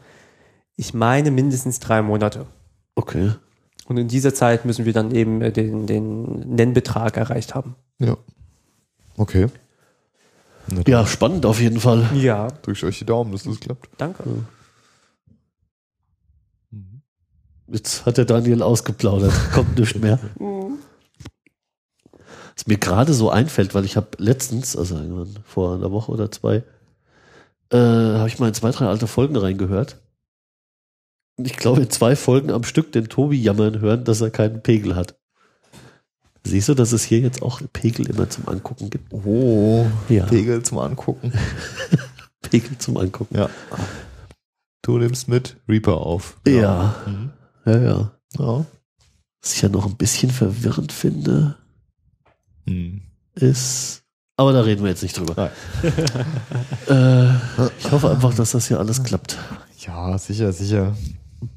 ich 0.76 0.94
meine, 0.94 1.32
mindestens 1.32 1.80
drei 1.80 2.02
Monate. 2.02 2.46
Okay. 2.96 3.32
Und 3.86 3.98
in 3.98 4.08
dieser 4.08 4.34
Zeit 4.34 4.66
müssen 4.66 4.86
wir 4.86 4.94
dann 4.94 5.14
eben 5.14 5.42
äh, 5.42 5.52
den, 5.52 5.88
den 5.88 6.40
Nennbetrag 6.56 7.18
erreicht 7.18 7.54
haben. 7.54 7.76
Ja. 8.00 8.18
Okay. 9.18 9.48
Ja, 10.88 11.06
spannend 11.06 11.46
auf 11.46 11.60
jeden 11.60 11.80
Fall. 11.80 12.10
Ja, 12.16 12.48
drück 12.48 12.78
ich 12.78 12.84
euch 12.86 13.00
die 13.00 13.06
Daumen, 13.06 13.34
dass 13.34 13.44
das 13.44 13.60
klappt. 13.60 13.90
danke. 13.98 14.24
Jetzt 17.68 18.06
hat 18.06 18.18
der 18.18 18.26
Daniel 18.26 18.62
ausgeplaudert. 18.62 19.34
Kommt 19.54 19.78
nicht 19.78 20.00
mehr. 20.00 20.20
Was 22.56 22.68
mir 22.68 22.78
gerade 22.78 23.14
so 23.14 23.32
einfällt, 23.32 23.74
weil 23.74 23.84
ich 23.84 23.98
habe 23.98 24.10
letztens, 24.18 24.76
also 24.78 24.96
irgendwann 24.96 25.44
vor 25.44 25.74
einer 25.76 25.92
Woche 25.92 26.12
oder 26.12 26.32
zwei, 26.32 26.64
äh, 27.72 27.78
habe 27.78 28.28
ich 28.28 28.38
mal 28.38 28.48
in 28.50 28.54
zwei, 28.54 28.70
drei 28.72 28.86
alte 28.86 29.08
Folgen 29.08 29.36
reingehört. 29.36 29.98
Ich 31.38 31.58
glaube, 31.58 31.82
in 31.82 31.90
zwei 31.90 32.16
Folgen 32.16 32.52
am 32.52 32.64
Stück 32.64 32.92
den 32.92 33.10
Tobi 33.10 33.42
jammern 33.42 33.80
hören, 33.80 34.04
dass 34.04 34.22
er 34.22 34.30
keinen 34.30 34.62
Pegel 34.62 34.96
hat. 34.96 35.16
Siehst 36.46 36.70
du, 36.70 36.74
dass 36.74 36.92
es 36.92 37.04
hier 37.04 37.20
jetzt 37.20 37.42
auch 37.42 37.62
Pegel 37.72 38.08
immer 38.10 38.30
zum 38.30 38.48
Angucken 38.50 38.90
gibt? 38.90 39.12
Oh, 39.14 39.86
Ja. 40.10 40.26
Pegel 40.26 40.62
zum 40.62 40.78
Angucken. 40.80 41.32
Pegel 42.42 42.78
zum 42.78 42.98
Angucken. 42.98 43.38
Ja. 43.38 43.50
Du 44.82 44.98
nimmst 44.98 45.28
mit 45.30 45.56
Reaper 45.70 45.98
auf. 45.98 46.38
Ja. 46.46 46.96
Mhm. 47.08 47.32
Ja, 47.66 47.78
ja. 47.80 48.12
ja. 48.38 48.66
Was 49.42 49.54
ich 49.56 49.62
ja 49.62 49.70
noch 49.70 49.86
ein 49.86 49.96
bisschen 49.96 50.32
verwirrend 50.32 50.92
finde, 50.92 51.58
Mhm. 52.66 53.02
ist. 53.36 54.04
Aber 54.38 54.52
da 54.54 54.62
reden 54.62 54.84
wir 54.84 54.90
jetzt 54.90 55.04
nicht 55.04 55.18
drüber. 55.18 55.52
Äh, 56.90 57.30
ich 57.80 57.92
hoffe 57.92 58.10
einfach, 58.12 58.34
dass 58.34 58.52
das 58.52 58.68
hier 58.68 58.80
alles 58.80 59.02
klappt. 59.04 59.38
Ja, 59.80 60.18
sicher, 60.18 60.52
sicher. 60.52 60.96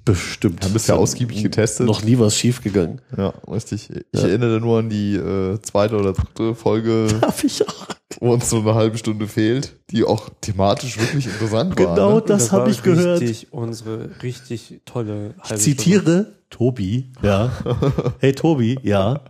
Bestimmt. 0.04 0.64
Haben 0.64 0.72
das 0.74 0.86
ja 0.86 0.94
ausgiebig 0.96 1.42
getestet. 1.42 1.86
Noch 1.86 2.02
nie 2.02 2.18
was 2.18 2.36
schiefgegangen. 2.36 3.00
Ja, 3.16 3.34
richtig. 3.50 3.90
Ich 3.90 4.04
Ja. 4.20 4.26
erinnere 4.28 4.60
nur 4.60 4.78
an 4.80 4.88
die 4.90 5.14
äh, 5.16 5.60
zweite 5.62 5.96
oder 5.96 6.12
dritte 6.12 6.54
Folge, 6.54 7.08
Darf 7.20 7.42
ich 7.44 7.66
auch? 7.68 7.86
wo 8.20 8.32
uns 8.32 8.48
so 8.48 8.60
eine 8.60 8.74
halbe 8.74 8.96
Stunde 8.98 9.26
fehlt, 9.28 9.76
die 9.90 10.04
auch 10.04 10.30
thematisch 10.40 10.98
wirklich 10.98 11.26
interessant 11.26 11.78
war. 11.78 11.94
Genau 11.94 12.14
Ne? 12.16 12.22
das 12.26 12.52
habe 12.52 12.62
war 12.64 12.70
ich 12.70 12.82
gehört. 12.82 13.20
Richtig, 13.20 13.52
unsere 13.52 14.10
richtig 14.22 14.80
tolle 14.86 15.34
Ich 15.44 15.50
halbe 15.50 15.62
zitiere 15.62 16.32
Tobi. 16.50 17.12
Ja. 17.22 17.50
Hey 18.20 18.32
Tobi, 18.32 18.78
ja. 18.82 19.20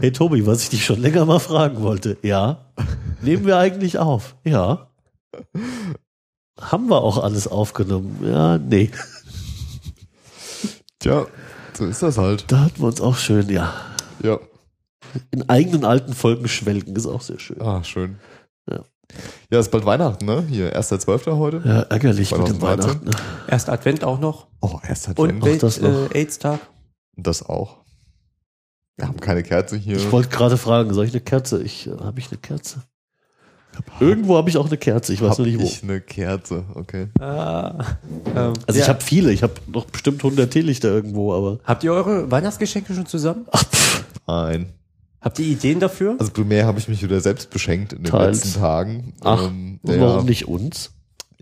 Hey 0.00 0.10
Tobi, 0.12 0.44
was 0.46 0.64
ich 0.64 0.70
dich 0.70 0.84
schon 0.84 1.00
länger 1.00 1.24
mal 1.26 1.38
fragen 1.38 1.82
wollte. 1.82 2.16
Ja. 2.22 2.66
Nehmen 3.22 3.46
wir 3.46 3.58
eigentlich 3.58 3.98
auf? 3.98 4.34
Ja. 4.44 4.88
Haben 6.60 6.88
wir 6.90 7.02
auch 7.02 7.22
alles 7.22 7.48
aufgenommen? 7.48 8.18
Ja, 8.24 8.58
nee. 8.58 8.90
Tja, 11.02 11.26
so 11.74 11.84
ist 11.86 12.02
das 12.02 12.16
halt. 12.18 12.44
Da 12.50 12.60
hatten 12.60 12.78
wir 12.80 12.86
uns 12.86 13.00
auch 13.00 13.16
schön, 13.16 13.48
ja. 13.48 13.72
Ja. 14.22 14.38
In 15.30 15.48
eigenen 15.48 15.84
alten 15.84 16.12
Folgen 16.14 16.48
schwelgen 16.48 16.94
ist 16.96 17.06
auch 17.06 17.20
sehr 17.20 17.38
schön. 17.38 17.60
Ah, 17.60 17.82
schön. 17.84 18.18
Ja. 18.70 18.84
Ja, 19.50 19.58
ist 19.60 19.70
bald 19.70 19.84
Weihnachten, 19.84 20.24
ne? 20.24 20.42
Hier, 20.48 20.74
1.12. 20.78 21.36
heute. 21.36 21.60
Ja, 21.66 21.80
ärgerlich 21.82 22.30
mit 22.30 22.48
dem 22.48 22.58
2013. 22.60 22.62
Weihnachten. 22.62 23.04
ne? 23.06 23.10
Erst 23.48 23.68
Advent 23.68 24.04
auch 24.04 24.18
noch 24.20 24.46
Oh, 24.60 24.78
erst 24.88 25.08
hat 25.08 25.18
und 25.18 25.44
Welt, 25.44 25.62
das 25.62 25.80
noch. 25.80 26.10
äh, 26.14 26.18
AIDS-Tag. 26.20 26.60
Das 27.16 27.44
auch. 27.44 27.78
Wir 28.96 29.08
haben 29.08 29.20
keine 29.20 29.42
Kerze 29.42 29.76
hier. 29.76 29.96
Ich 29.96 30.12
wollte 30.12 30.28
gerade 30.30 30.56
fragen, 30.56 30.94
soll 30.94 31.04
ich 31.04 31.12
eine 31.12 31.20
Kerze? 31.20 31.62
Ich 31.62 31.88
äh, 31.88 31.90
habe 31.98 32.20
ich 32.20 32.30
eine 32.30 32.38
Kerze? 32.38 32.82
Irgendwo 34.00 34.36
habe 34.36 34.50
ich 34.50 34.56
auch 34.56 34.66
eine 34.66 34.76
Kerze, 34.76 35.12
ich 35.12 35.22
weiß 35.22 35.30
hab 35.30 35.38
noch 35.40 35.46
nicht 35.46 35.58
wo. 35.60 35.64
ich 35.64 35.82
eine 35.82 36.00
Kerze, 36.00 36.64
okay. 36.74 37.08
Ah, 37.20 37.96
ähm, 38.34 38.52
Also 38.66 38.78
ja. 38.78 38.84
ich 38.84 38.88
habe 38.88 39.00
viele, 39.00 39.32
ich 39.32 39.42
habe 39.42 39.54
noch 39.66 39.84
bestimmt 39.86 40.22
100 40.24 40.50
Teelichter 40.50 40.88
irgendwo, 40.88 41.32
aber 41.34 41.58
Habt 41.64 41.84
ihr 41.84 41.92
eure 41.92 42.30
Weihnachtsgeschenke 42.30 42.94
schon 42.94 43.06
zusammen? 43.06 43.46
ach, 43.50 43.64
pff, 43.64 44.04
Nein. 44.26 44.66
Habt 45.20 45.38
ihr 45.38 45.46
Ideen 45.46 45.78
dafür? 45.78 46.16
Also 46.18 46.32
primär 46.32 46.66
habe 46.66 46.78
ich 46.80 46.88
mich 46.88 47.02
wieder 47.02 47.20
selbst 47.20 47.50
beschenkt 47.50 47.92
in 47.92 48.02
den 48.02 48.10
Teils. 48.10 48.44
letzten 48.44 48.60
Tagen. 48.60 49.14
ach 49.22 49.44
Ähm, 49.44 49.78
ja, 49.84 50.00
warum 50.00 50.26
nicht 50.26 50.48
uns? 50.48 50.90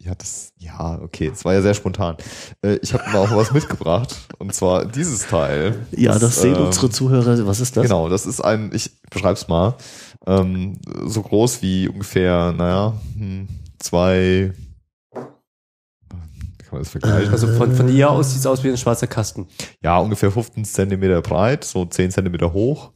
Ja, 0.03 0.15
das, 0.15 0.53
ja, 0.59 0.99
okay, 1.03 1.31
es 1.33 1.45
war 1.45 1.53
ja 1.53 1.61
sehr 1.61 1.75
spontan. 1.75 2.17
Äh, 2.63 2.77
ich 2.83 2.95
habe 2.95 3.05
mal 3.11 3.19
auch 3.19 3.37
was 3.37 3.53
mitgebracht 3.53 4.17
und 4.39 4.55
zwar 4.55 4.87
dieses 4.87 5.27
Teil. 5.27 5.75
Ja, 5.95 6.19
das 6.19 6.41
sehen 6.41 6.57
ähm, 6.57 6.67
unsere 6.67 6.89
Zuhörer. 6.91 7.47
Was 7.47 7.61
ist 7.61 7.77
das? 7.77 7.83
Genau, 7.83 8.09
das 8.09 8.25
ist 8.25 8.41
ein, 8.41 8.71
ich 8.73 8.91
beschreib's 9.11 9.49
mal, 9.49 9.75
ähm, 10.27 10.79
so 11.07 11.23
groß 11.23 11.63
wie 11.63 11.89
ungefähr, 11.89 12.53
naja, 12.53 12.95
hm, 13.17 13.49
zwei, 13.79 14.53
wie 15.13 16.65
kann 16.65 16.73
man 16.73 16.81
das 16.83 16.91
vergleichen? 16.91 17.33
Also 17.33 17.49
von, 17.49 17.75
von 17.75 17.89
ihr 17.89 18.11
aus 18.11 18.31
sieht 18.31 18.41
es 18.41 18.47
aus 18.47 18.63
wie 18.65 18.69
ein 18.71 18.77
schwarzer 18.77 19.07
Kasten. 19.07 19.47
ja, 19.83 19.99
ungefähr 19.99 20.31
15 20.31 20.65
Zentimeter 20.65 21.21
breit, 21.23 21.65
so 21.65 21.85
10 21.85 22.11
Zentimeter 22.11 22.53
hoch 22.53 22.93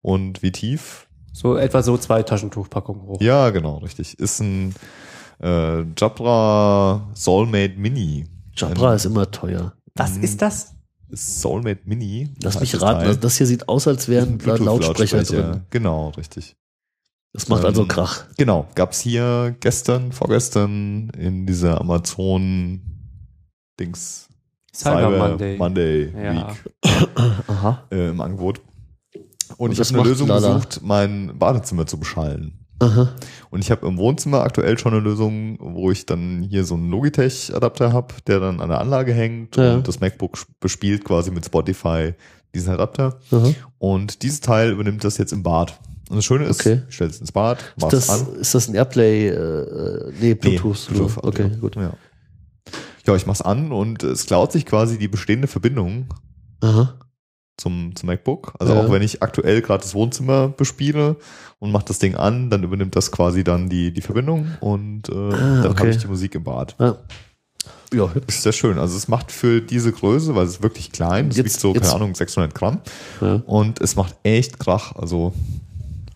Und 0.00 0.42
wie 0.42 0.52
tief? 0.52 1.08
So 1.32 1.56
etwa 1.56 1.82
so 1.82 1.96
zwei 1.98 2.22
Taschentuchpackungen 2.22 3.02
hoch. 3.02 3.20
Ja, 3.20 3.50
genau, 3.50 3.78
richtig. 3.78 4.18
Ist 4.18 4.40
ein 4.40 4.74
äh, 5.40 5.82
Jabra 5.96 7.08
Soulmate 7.14 7.74
Mini. 7.76 8.26
Jabra 8.56 8.90
Ein- 8.90 8.96
ist 8.96 9.04
immer 9.04 9.30
teuer. 9.30 9.74
Was 9.94 10.16
ist 10.16 10.42
das? 10.42 10.74
Soulmate 11.10 11.80
Mini. 11.84 12.34
Lass 12.42 12.54
heißt 12.54 12.60
mich 12.60 12.70
das 12.72 12.82
raten, 12.82 13.06
also 13.06 13.18
das 13.20 13.36
hier 13.36 13.46
sieht 13.46 13.68
aus, 13.68 13.86
als 13.88 14.08
wären 14.08 14.38
da 14.38 14.56
Lautsprecher 14.56 15.18
Bluetooth-Lautsprecher. 15.18 15.52
drin. 15.52 15.62
Genau, 15.70 16.08
richtig. 16.10 16.56
Das 17.32 17.48
macht 17.48 17.64
also 17.64 17.82
Ähm, 17.82 17.88
Krach. 17.88 18.24
Genau, 18.36 18.66
gab's 18.74 19.00
hier 19.00 19.54
gestern, 19.60 20.12
vorgestern 20.12 21.10
in 21.10 21.46
dieser 21.46 21.80
Amazon 21.80 22.80
Dings 23.78 24.28
Cyber 24.74 25.10
Monday. 25.10 25.56
Monday 25.56 26.12
Ja. 26.14 26.48
Week 26.48 26.56
äh, 27.90 28.08
im 28.10 28.20
Angebot. 28.20 28.60
Und, 29.56 29.70
Und 29.70 29.72
ich 29.72 29.80
habe 29.88 30.00
eine 30.00 30.08
Lösung 30.08 30.28
Lala. 30.28 30.54
gesucht, 30.54 30.80
mein 30.82 31.38
Badezimmer 31.38 31.86
zu 31.86 31.98
beschallen. 31.98 32.64
Aha. 32.80 33.08
Und 33.50 33.60
ich 33.60 33.70
habe 33.72 33.86
im 33.88 33.96
Wohnzimmer 33.98 34.42
aktuell 34.42 34.78
schon 34.78 34.92
eine 34.92 35.00
Lösung, 35.02 35.58
wo 35.60 35.90
ich 35.90 36.06
dann 36.06 36.42
hier 36.42 36.64
so 36.64 36.74
einen 36.74 36.90
Logitech-Adapter 36.90 37.92
habe, 37.92 38.14
der 38.26 38.38
dann 38.40 38.60
an 38.60 38.68
der 38.68 38.80
Anlage 38.80 39.12
hängt 39.12 39.56
Ja. 39.56 39.74
und 39.74 39.88
das 39.88 39.98
MacBook 40.00 40.38
bespielt 40.60 41.04
quasi 41.04 41.30
mit 41.32 41.44
Spotify 41.44 42.14
diesen 42.54 42.72
Adapter. 42.72 43.18
Aha. 43.32 43.52
Und 43.78 44.22
dieses 44.22 44.40
Teil 44.40 44.70
übernimmt 44.70 45.02
das 45.02 45.18
jetzt 45.18 45.32
im 45.32 45.42
Bad. 45.42 45.78
Und 46.08 46.16
das 46.16 46.24
Schöne 46.24 46.44
ist, 46.46 46.60
Okay. 46.60 46.82
ich 46.88 46.94
stelle 46.94 47.10
es 47.10 47.20
ins 47.20 47.32
Bad, 47.32 47.58
Ist 47.60 47.82
mach's 47.82 47.90
das, 47.92 48.08
an. 48.10 48.34
ist 48.40 48.54
das 48.54 48.68
ein 48.68 48.74
Airplay? 48.74 49.28
Äh, 49.28 49.32
äh, 49.34 50.12
nee, 50.20 50.34
Bluetooth. 50.34 50.88
Nee, 50.90 50.96
Bluetooth 50.98 51.24
okay, 51.24 51.44
Audio. 51.44 51.58
gut. 51.58 51.76
Ja. 51.76 51.92
ja, 53.06 53.14
ich 53.16 53.26
mach's 53.26 53.42
an 53.42 53.72
und 53.72 54.02
es 54.02 54.26
klaut 54.26 54.52
sich 54.52 54.64
quasi 54.66 54.98
die 54.98 55.08
bestehende 55.08 55.48
Verbindung 55.48 56.06
Aha. 56.62 56.94
zum, 57.58 57.94
zum 57.94 58.06
MacBook. 58.06 58.54
Also 58.58 58.72
Ja. 58.74 58.80
auch 58.80 58.90
wenn 58.90 59.02
ich 59.02 59.22
aktuell 59.22 59.60
gerade 59.62 59.82
das 59.82 59.94
Wohnzimmer 59.94 60.48
bespiele 60.48 61.16
und 61.58 61.72
mache 61.72 61.84
das 61.86 61.98
Ding 61.98 62.14
an, 62.14 62.48
dann 62.50 62.62
übernimmt 62.62 62.96
das 62.96 63.12
quasi 63.12 63.44
dann 63.44 63.68
die, 63.68 63.92
die 63.92 64.00
Verbindung 64.02 64.46
und 64.60 65.08
äh, 65.10 65.12
dann 65.12 65.66
okay. 65.66 65.78
habe 65.78 65.90
ich 65.90 65.98
die 65.98 66.06
Musik 66.08 66.34
im 66.36 66.44
Bad. 66.44 66.74
Ja. 66.78 66.96
Ja, 67.92 68.06
Das 68.26 68.36
ist 68.36 68.42
sehr 68.42 68.52
schön. 68.52 68.78
Also 68.78 68.96
es 68.98 69.08
macht 69.08 69.32
für 69.32 69.62
diese 69.62 69.92
Größe, 69.92 70.34
weil 70.34 70.44
es 70.44 70.52
ist 70.56 70.62
wirklich 70.62 70.92
klein, 70.92 71.26
Jetzt- 71.30 71.38
wiegt 71.38 71.50
so, 71.52 71.72
jetzt- 71.74 71.84
keine 71.84 71.94
Ahnung, 71.94 72.14
600 72.14 72.54
Gramm 72.54 72.80
ja. 73.22 73.42
und 73.46 73.80
es 73.80 73.96
macht 73.96 74.14
echt 74.24 74.58
Krach. 74.58 74.94
Also 74.94 75.32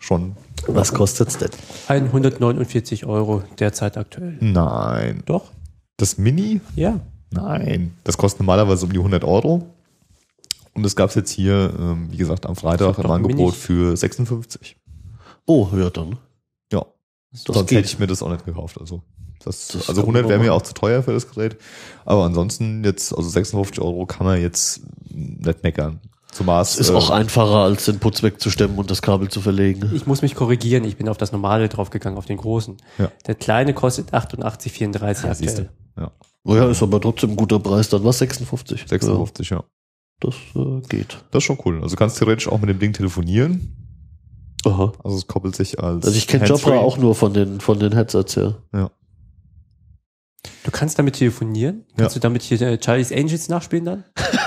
schon, 0.03 0.37
Was 0.67 0.93
kostet's 0.93 1.39
denn? 1.39 1.51
149 1.89 3.07
Euro 3.07 3.43
derzeit 3.59 3.97
aktuell. 3.97 4.37
nein. 4.41 5.23
Doch? 5.27 5.51
Das 5.97 6.19
Mini? 6.19 6.61
Ja. 6.77 7.01
Nein. 7.31 7.95
Das 8.05 8.19
kostet 8.19 8.41
normalerweise 8.41 8.85
um 8.87 8.93
die 8.93 8.99
100 8.99 9.25
Euro. 9.25 9.67
Und 10.75 10.83
das 10.83 10.97
gab's 10.97 11.15
jetzt 11.15 11.31
hier, 11.31 11.73
ähm, 11.79 12.09
wie 12.11 12.17
gesagt, 12.17 12.47
am 12.47 12.57
Freitag 12.57 12.99
im 12.99 13.05
ein 13.07 13.11
Angebot 13.11 13.37
Mini. 13.37 13.53
für 13.53 13.97
56. 13.97 14.77
Oh, 15.47 15.69
ja 15.77 15.91
dann. 15.91 16.17
Ja. 16.73 16.85
Das 17.31 17.43
Sonst 17.45 17.69
geht. 17.69 17.79
hätte 17.79 17.89
ich 17.89 17.99
mir 17.99 18.07
das 18.07 18.23
auch 18.23 18.31
nicht 18.31 18.45
gekauft. 18.45 18.79
Also, 18.81 19.03
das, 19.45 19.69
Das 19.69 19.89
also 19.89 20.03
kann 20.03 20.11
100 20.17 20.23
man 20.23 20.31
wäre 20.31 20.41
mir 20.41 20.55
auch 20.55 20.63
zu 20.63 20.73
teuer 20.75 21.03
für 21.03 21.13
das 21.13 21.31
Gerät. 21.31 21.57
Aber 22.05 22.25
ansonsten 22.25 22.85
jetzt, 22.85 23.15
also 23.17 23.29
56 23.29 23.81
Euro 23.81 24.07
kann 24.07 24.27
man 24.27 24.41
jetzt 24.41 24.83
nicht 25.11 25.63
meckern. 25.63 26.01
Zumal 26.33 26.63
Es 26.63 26.77
ist 26.79 26.91
auch 26.91 27.11
einfacher, 27.11 27.57
als 27.59 27.85
den 27.85 27.99
Putz 27.99 28.23
wegzustemmen 28.23 28.79
und 28.79 28.91
das 28.91 29.03
Kabel 29.03 29.29
zu 29.29 29.41
verlegen. 29.43 29.91
Ich 29.95 30.07
muss 30.07 30.23
mich 30.23 30.35
korrigieren, 30.35 30.83
ich 30.85 30.97
bin 30.97 31.09
auf 31.09 31.19
das 31.19 31.31
normale 31.31 31.69
draufgegangen, 31.69 32.19
auf 32.19 32.25
den 32.27 32.39
großen. 32.39 32.79
Ja. 32.99 33.13
Der 33.27 33.35
kleine 33.35 33.75
kostet 33.75 34.15
88,34 34.15 35.25
Ja, 35.25 35.31
aktuell. 35.31 35.69
Ja, 35.99 36.11
Oh 36.45 36.57
ja, 36.57 36.69
ist 36.71 36.83
aber 36.83 37.01
trotzdem 37.01 37.31
ein 37.31 37.37
guter 37.37 37.59
Preis 37.61 37.89
dann. 37.91 38.03
Was? 38.03 38.19
56? 38.19 38.87
56, 38.89 39.51
ja. 39.51 39.59
Ja, 39.59 39.65
das 40.21 40.35
äh, 40.57 40.81
geht. 40.89 41.19
Das 41.31 41.39
ist 41.43 41.45
schon 41.45 41.59
cool. 41.67 41.77
Also 41.83 41.95
du 41.95 41.99
kannst 41.99 42.19
theoretisch 42.19 42.49
auch 42.49 42.59
mit 42.59 42.71
dem 42.71 42.79
Ding 42.79 42.93
telefonieren. 42.93 43.77
Aha. 44.65 44.93
Also 45.05 45.19
es 45.19 45.27
koppelt 45.27 45.55
sich 45.55 45.79
als. 45.81 46.07
Also 46.07 46.17
ich 46.17 46.27
kenne. 46.27 46.47
Jabra 46.47 46.79
auch 46.79 46.97
nur 46.97 47.15
von 47.15 47.35
den, 47.35 47.61
von 47.61 47.79
den 47.79 47.93
Headsets 47.93 48.37
her. 48.37 48.57
Du 50.65 50.71
kannst 50.71 50.99
damit 50.99 51.17
telefonieren? 51.17 51.85
Kannst 51.97 52.15
Ja. 52.17 52.21
du 52.21 52.21
damit 52.21 52.43
hier 52.43 52.61
äh, 52.63 52.79
Charlie's 52.83 53.13
Angels 53.13 53.49
nachspielen 53.49 53.85
dann? 53.85 54.05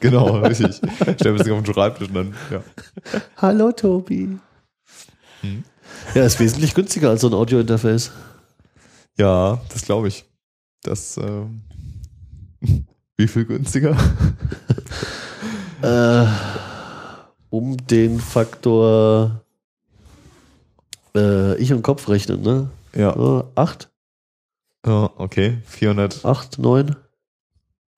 Genau, 0.00 0.38
richtig. 0.40 0.80
Stell 1.18 1.32
mir 1.32 1.38
das 1.38 1.48
auf 1.50 1.62
den 1.62 1.72
Schreibtisch 1.74 2.08
und 2.08 2.14
dann, 2.14 2.34
ja. 2.50 2.62
Hallo 3.36 3.72
Tobi. 3.72 4.38
Hm. 5.42 5.64
Ja, 6.14 6.24
ist 6.24 6.40
wesentlich 6.40 6.74
günstiger 6.74 7.10
als 7.10 7.20
so 7.20 7.28
ein 7.28 7.34
Audio-Interface. 7.34 8.10
Ja, 9.18 9.60
das 9.72 9.82
glaube 9.84 10.08
ich. 10.08 10.24
Das, 10.82 11.16
ähm, 11.18 11.62
wie 13.16 13.28
viel 13.28 13.44
günstiger? 13.44 13.96
Äh, 15.82 16.26
um 17.48 17.74
den 17.86 18.20
Faktor 18.20 19.40
äh, 21.16 21.56
Ich 21.56 21.72
und 21.72 21.80
Kopf 21.80 22.06
rechnen, 22.10 22.42
ne? 22.42 22.68
Ja. 22.94 23.16
Äh, 23.40 23.44
acht? 23.54 23.88
ja 24.84 25.10
okay. 25.16 25.56
400, 25.64 26.22
Acht, 26.26 26.58
neun? 26.58 26.96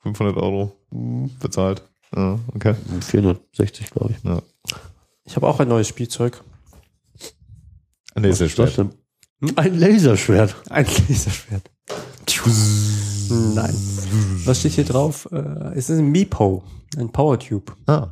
500 0.05 0.37
Euro 0.37 0.77
Hm, 0.93 1.29
bezahlt. 1.41 1.83
Ja, 2.15 2.39
okay. 2.55 2.75
460, 3.01 3.91
glaube 3.91 4.13
ich. 4.13 4.43
Ich 5.25 5.37
habe 5.37 5.47
auch 5.49 5.61
ein 5.61 5.69
neues 5.69 5.89
Spielzeug. 5.89 6.43
Ja 8.15 8.77
schwer. 8.77 8.91
denn? 9.41 9.55
Ein 9.57 9.79
Laserschwert. 9.79 10.55
Ein 10.69 10.85
Laserschwert. 11.09 11.71
Nein. 13.55 13.75
Was 14.45 14.61
steht 14.61 14.73
hier 14.73 14.85
drauf? 14.85 15.29
Äh, 15.33 15.39
es 15.75 15.89
ist 15.91 15.99
ein 15.99 16.11
Meepo, 16.11 16.63
ein 16.97 17.11
Powertube. 17.11 17.73
Ah, 17.87 18.09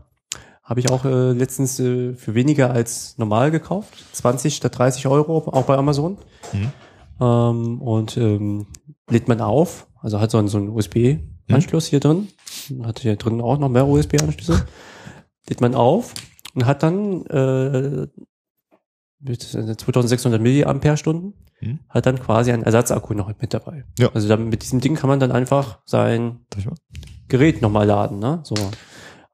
Habe 0.65 0.81
ich 0.81 0.91
auch 0.91 1.05
äh, 1.05 1.33
letztens 1.33 1.79
äh, 1.81 2.15
für 2.15 2.35
weniger 2.35 2.71
als 2.71 3.19
normal 3.19 3.51
gekauft. 3.51 3.93
20 4.13 4.57
statt 4.57 4.79
30 4.79 5.07
Euro, 5.09 5.39
auch 5.39 5.65
bei 5.65 5.77
Amazon. 5.77 6.17
Mhm. 6.53 6.73
Ähm, 7.21 7.83
und 7.83 8.17
ähm, 8.17 8.67
lädt 9.11 9.29
man 9.29 9.41
auf, 9.41 9.87
also 10.01 10.21
hat 10.21 10.31
so 10.31 10.39
einen, 10.39 10.49
so 10.49 10.59
einen 10.59 10.71
USB-Anschluss 10.71 11.87
hier 11.87 12.01
drin. 12.01 12.29
Hat 12.83 13.01
hier 13.01 13.17
drin 13.17 13.41
auch 13.41 13.59
noch 13.59 13.69
mehr 13.69 13.87
USB-Anschlüsse. 13.87 14.67
lädt 15.49 15.61
man 15.61 15.75
auf 15.75 16.15
und 16.55 16.67
hat 16.67 16.83
dann 16.83 17.25
äh, 17.27 18.07
mit 19.21 19.43
2600 19.43 20.41
Milliampere-Stunden 20.41 21.35
Mhm. 21.63 21.81
hat 21.91 22.07
dann 22.07 22.19
quasi 22.19 22.53
einen 22.53 22.63
Ersatzakku 22.63 23.13
noch 23.15 23.29
mit 23.39 23.53
dabei. 23.53 23.85
Ja. 23.99 24.11
Also 24.15 24.29
dann, 24.29 24.49
mit 24.49 24.63
diesem 24.63 24.81
Ding 24.81 24.95
kann 24.95 25.09
man 25.11 25.21
dann 25.21 25.31
einfach 25.31 25.81
sein? 25.85 26.47
Gerät 27.29 27.61
nochmal 27.63 27.87
laden, 27.87 28.19
ne? 28.19 28.41
So 28.45 28.55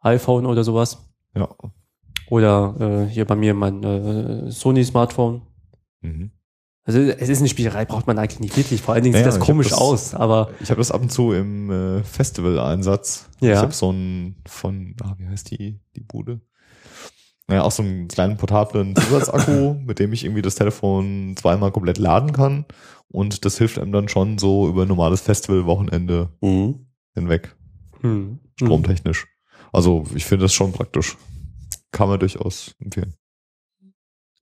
iPhone 0.00 0.44
oder 0.46 0.64
sowas. 0.64 1.08
Ja. 1.34 1.48
Oder 2.28 2.74
äh, 3.08 3.10
hier 3.12 3.24
bei 3.26 3.36
mir 3.36 3.54
mein 3.54 3.82
äh, 3.84 4.50
Sony 4.50 4.84
Smartphone. 4.84 5.42
Mhm. 6.00 6.32
Also 6.86 7.00
es 7.00 7.28
ist 7.28 7.40
eine 7.40 7.48
Spielerei, 7.48 7.84
braucht 7.84 8.06
man 8.06 8.16
eigentlich 8.18 8.38
nicht 8.40 8.56
wirklich. 8.56 8.80
Vor 8.80 8.94
allen 8.94 9.02
Dingen 9.02 9.14
Naja, 9.14 9.30
sieht 9.32 9.40
das 9.40 9.46
komisch 9.46 9.70
das- 9.70 9.78
aus, 9.78 10.14
aber 10.14 10.50
Ich 10.60 10.70
habe 10.70 10.78
das 10.78 10.92
ab 10.92 11.02
und 11.02 11.10
zu 11.10 11.32
im 11.32 11.68
äh, 11.70 12.02
Festival-Einsatz. 12.04 13.28
Ja. 13.40 13.54
Ich 13.54 13.58
habe 13.58 13.72
so 13.72 13.88
einen 13.90 14.36
von, 14.46 14.94
ah, 15.02 15.14
wie 15.18 15.26
heißt 15.26 15.50
die, 15.50 15.80
die 15.96 16.00
Bude? 16.00 16.40
Naja, 17.48 17.62
auch 17.64 17.72
so 17.72 17.82
einen 17.82 18.06
kleinen 18.08 18.36
portablen 18.36 18.94
Zusatzakku, 18.96 19.74
mit 19.84 19.98
dem 19.98 20.12
ich 20.12 20.24
irgendwie 20.24 20.42
das 20.42 20.54
Telefon 20.54 21.34
zweimal 21.36 21.72
komplett 21.72 21.98
laden 21.98 22.32
kann. 22.32 22.64
Und 23.08 23.44
das 23.44 23.58
hilft 23.58 23.78
einem 23.78 23.92
dann 23.92 24.08
schon 24.08 24.38
so 24.38 24.68
über 24.68 24.82
ein 24.82 24.88
normales 24.88 25.20
Festival-Wochenende 25.22 26.28
Mhm. 26.40 26.86
hinweg, 27.14 27.54
hm, 28.00 28.38
stromtechnisch. 28.56 29.26
Also 29.72 30.04
ich 30.14 30.24
finde 30.24 30.44
das 30.44 30.52
schon 30.54 30.72
praktisch. 30.72 31.16
Kann 31.92 32.08
man 32.08 32.18
durchaus 32.20 32.74
empfehlen. 32.80 33.14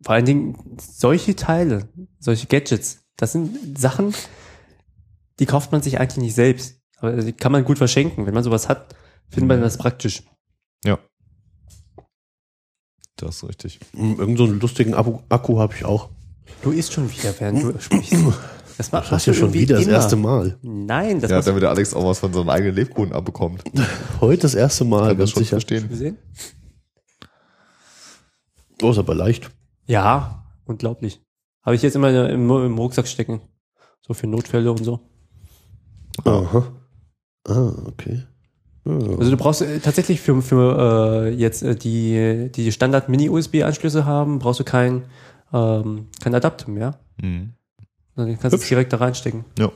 Vor 0.02 0.14
allen 0.14 0.24
Dingen 0.26 0.76
solche 0.80 1.34
Teile, 1.36 1.88
solche 2.18 2.46
Gadgets, 2.46 3.04
das 3.16 3.32
sind 3.32 3.78
Sachen, 3.78 4.14
die 5.38 5.46
kauft 5.46 5.72
man 5.72 5.82
sich 5.82 5.98
eigentlich 6.00 6.22
nicht 6.22 6.34
selbst. 6.34 6.80
Aber 6.98 7.12
die 7.22 7.32
kann 7.32 7.52
man 7.52 7.64
gut 7.64 7.78
verschenken. 7.78 8.26
Wenn 8.26 8.34
man 8.34 8.44
sowas 8.44 8.68
hat, 8.68 8.94
findet 9.28 9.48
man 9.48 9.60
das 9.60 9.78
praktisch. 9.78 10.22
Das 13.16 13.36
ist 13.36 13.44
richtig. 13.48 13.78
Mhm, 13.92 14.16
Irgend 14.18 14.38
so 14.38 14.44
einen 14.44 14.58
lustigen 14.58 14.92
Akku, 14.94 15.20
Akku 15.28 15.58
habe 15.60 15.72
ich 15.74 15.84
auch. 15.84 16.10
Du 16.62 16.72
isst 16.72 16.92
schon 16.92 17.10
wieder, 17.10 17.32
während 17.38 17.62
du 17.62 17.78
sprichst. 17.80 18.12
Das, 18.76 18.90
Das 18.90 19.10
hast 19.12 19.26
du 19.26 19.30
ja 19.30 19.36
schon 19.36 19.52
wieder 19.52 19.76
das 19.76 19.86
erste 19.86 20.16
Mal. 20.16 20.58
Nein, 20.62 21.20
das 21.20 21.30
Ja, 21.30 21.36
machst 21.36 21.46
du 21.46 21.50
damit 21.52 21.62
der 21.62 21.70
Alex 21.70 21.94
auch 21.94 22.04
was 22.06 22.18
von 22.18 22.32
seinen 22.32 22.50
eigenen 22.50 22.74
Lebkuchen 22.74 23.12
abbekommt. 23.12 23.62
Heute 24.20 24.42
das 24.42 24.56
erste 24.56 24.84
Mal, 24.84 25.10
das 25.16 25.30
ganz 25.32 25.34
sicher. 25.38 25.50
verstehen. 25.50 25.88
gesehen. 25.88 26.18
Oh, 28.82 28.90
ist 28.90 28.98
aber 28.98 29.14
leicht. 29.14 29.48
Ja, 29.86 30.44
unglaublich. 30.64 31.20
Habe 31.62 31.76
ich 31.76 31.82
jetzt 31.82 31.96
immer 31.96 32.28
im, 32.28 32.50
im 32.50 32.78
Rucksack 32.78 33.08
stecken. 33.08 33.40
So 34.00 34.14
für 34.14 34.26
Notfälle 34.26 34.70
und 34.70 34.84
so. 34.84 35.00
Aha. 36.24 36.64
Ah, 37.48 37.72
okay. 37.86 38.22
Ah. 38.86 38.98
Also 39.18 39.30
du 39.30 39.36
brauchst 39.36 39.62
äh, 39.62 39.80
tatsächlich 39.80 40.20
für, 40.20 40.40
für 40.42 41.26
äh, 41.26 41.34
jetzt 41.34 41.62
äh, 41.62 41.74
die, 41.74 42.50
die 42.54 42.70
Standard 42.70 43.08
Mini-USB-Anschlüsse 43.08 44.04
haben, 44.04 44.38
brauchst 44.38 44.60
du 44.60 44.64
kein, 44.64 45.04
ähm, 45.52 46.08
kein 46.22 46.34
Adapter 46.34 46.70
mehr. 46.70 46.98
Mhm. 47.20 47.54
Dann 48.16 48.38
kannst 48.38 48.52
du 48.52 48.60
es 48.60 48.68
direkt 48.68 48.92
da 48.92 48.98
reinstecken. 48.98 49.44
Ja. 49.58 49.72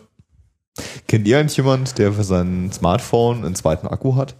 Kennt 1.08 1.26
ihr 1.26 1.38
eigentlich 1.38 1.56
jemand, 1.56 1.98
der 1.98 2.12
für 2.12 2.22
sein 2.22 2.70
Smartphone 2.70 3.44
einen 3.44 3.54
zweiten 3.54 3.88
Akku 3.88 4.14
hat? 4.14 4.36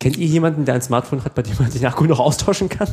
Kennt 0.00 0.16
ihr 0.16 0.26
jemanden, 0.26 0.64
der 0.64 0.74
ein 0.74 0.82
Smartphone 0.82 1.24
hat, 1.24 1.34
bei 1.34 1.42
dem 1.42 1.56
man 1.58 1.70
den 1.70 1.84
Akku 1.86 2.04
noch 2.04 2.18
austauschen 2.18 2.68
kann? 2.68 2.88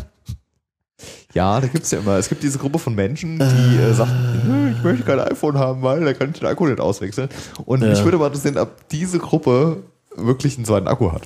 Ja, 1.33 1.59
da 1.59 1.67
gibt's 1.67 1.91
ja 1.91 1.99
immer. 1.99 2.15
Es 2.17 2.29
gibt 2.29 2.41
diese 2.41 2.57
Gruppe 2.57 2.79
von 2.79 2.95
Menschen, 2.95 3.37
die 3.37 3.77
äh, 3.77 3.93
sagen, 3.93 4.11
"Nö, 4.47 4.71
ich 4.71 4.81
möchte 4.83 5.03
kein 5.03 5.19
iPhone 5.19 5.57
haben, 5.57 5.81
weil 5.81 6.03
da 6.03 6.13
kann 6.13 6.31
ich 6.31 6.39
den 6.39 6.47
Akku 6.47 6.65
nicht 6.65 6.79
auswechseln. 6.79 7.29
Und 7.65 7.81
Ja. 7.83 7.91
ich 7.91 8.03
würde 8.03 8.17
mal 8.17 8.27
interessieren, 8.27 8.57
ob 8.57 8.87
diese 8.89 9.19
Gruppe 9.19 9.83
wirklich 10.15 10.55
einen 10.57 10.65
zweiten 10.65 10.87
Akku 10.87 11.11
hat. 11.11 11.23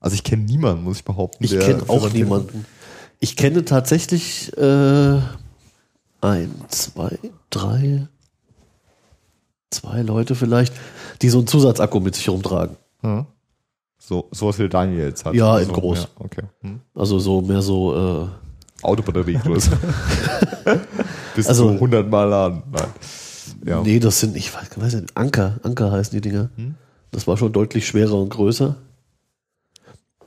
Also 0.00 0.14
ich 0.14 0.24
kenne 0.24 0.42
niemanden, 0.44 0.84
muss 0.84 0.98
ich 0.98 1.04
behaupten. 1.04 1.42
Ich 1.44 1.58
kenne 1.58 1.82
auch 1.88 2.12
niemanden. 2.12 2.66
Ich 3.20 3.36
kenne 3.36 3.64
tatsächlich 3.64 4.56
äh, 4.56 5.18
ein, 6.20 6.54
zwei, 6.68 7.18
drei, 7.50 8.06
zwei 9.70 10.02
Leute 10.02 10.34
vielleicht, 10.34 10.72
die 11.22 11.28
so 11.28 11.38
einen 11.38 11.46
Zusatzakku 11.46 12.00
mit 12.00 12.14
sich 12.14 12.28
rumtragen. 12.28 12.76
Ja. 13.02 13.26
So, 13.98 14.28
sowas 14.30 14.58
wie 14.58 14.68
Daniel 14.68 15.06
jetzt 15.06 15.24
hat. 15.24 15.34
Ja, 15.34 15.58
in 15.58 15.66
so, 15.66 15.72
groß. 15.72 15.98
Ja, 16.02 16.08
okay. 16.24 16.42
Hm. 16.62 16.80
Also 16.94 17.18
so 17.18 17.40
mehr 17.40 17.62
so, 17.62 17.94
äh, 18.24 18.28
Autobatteriegröße. 18.88 19.70
Bis 21.36 21.46
Also- 21.46 21.68
zu 21.68 21.74
100 21.74 22.10
Mal 22.10 22.24
laden. 22.24 22.62
Nein. 22.72 22.86
Ja. 23.64 23.80
nee, 23.82 23.98
das 23.98 24.20
sind, 24.20 24.36
ich 24.36 24.54
weiß, 24.54 24.68
weiß 24.76 24.94
nicht, 24.94 25.16
Anker, 25.16 25.58
Anker 25.62 25.90
heißen 25.90 26.12
die 26.12 26.20
Dinger. 26.20 26.50
Hm. 26.56 26.74
Das 27.10 27.26
war 27.26 27.36
schon 27.36 27.52
deutlich 27.52 27.86
schwerer 27.86 28.14
und 28.14 28.28
größer. 28.28 28.76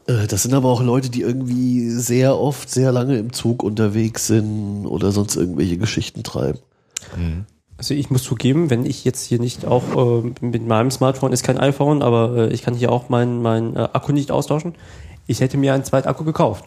Äh, 0.07 0.27
Das 0.27 0.43
sind 0.43 0.53
aber 0.53 0.69
auch 0.69 0.81
Leute, 0.81 1.09
die 1.09 1.21
irgendwie 1.21 1.89
sehr 1.91 2.37
oft, 2.37 2.69
sehr 2.69 2.91
lange 2.91 3.17
im 3.17 3.31
Zug 3.33 3.63
unterwegs 3.63 4.27
sind 4.27 4.85
oder 4.85 5.11
sonst 5.11 5.35
irgendwelche 5.35 5.77
Geschichten 5.77 6.23
treiben. 6.23 6.59
Hm. 7.15 7.45
Also 7.77 7.93
ich 7.95 8.09
muss 8.11 8.23
zugeben, 8.23 8.69
wenn 8.69 8.85
ich 8.85 9.05
jetzt 9.05 9.23
hier 9.25 9.39
nicht 9.39 9.65
auch 9.65 10.23
äh, 10.23 10.31
mit 10.45 10.67
meinem 10.67 10.91
Smartphone 10.91 11.31
ist 11.33 11.43
kein 11.43 11.57
iPhone, 11.57 12.01
aber 12.03 12.35
äh, 12.49 12.53
ich 12.53 12.61
kann 12.61 12.75
hier 12.75 12.91
auch 12.91 13.09
meinen 13.09 13.41
mein, 13.41 13.75
äh, 13.75 13.79
Akku 13.93 14.11
nicht 14.11 14.29
austauschen. 14.31 14.75
Ich 15.25 15.39
hätte 15.41 15.57
mir 15.57 15.73
einen 15.73 15.83
zweiten 15.83 16.07
Akku 16.07 16.23
gekauft. 16.23 16.65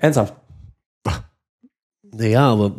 Ernsthaft. 0.00 0.34
Naja, 2.10 2.52
aber 2.52 2.72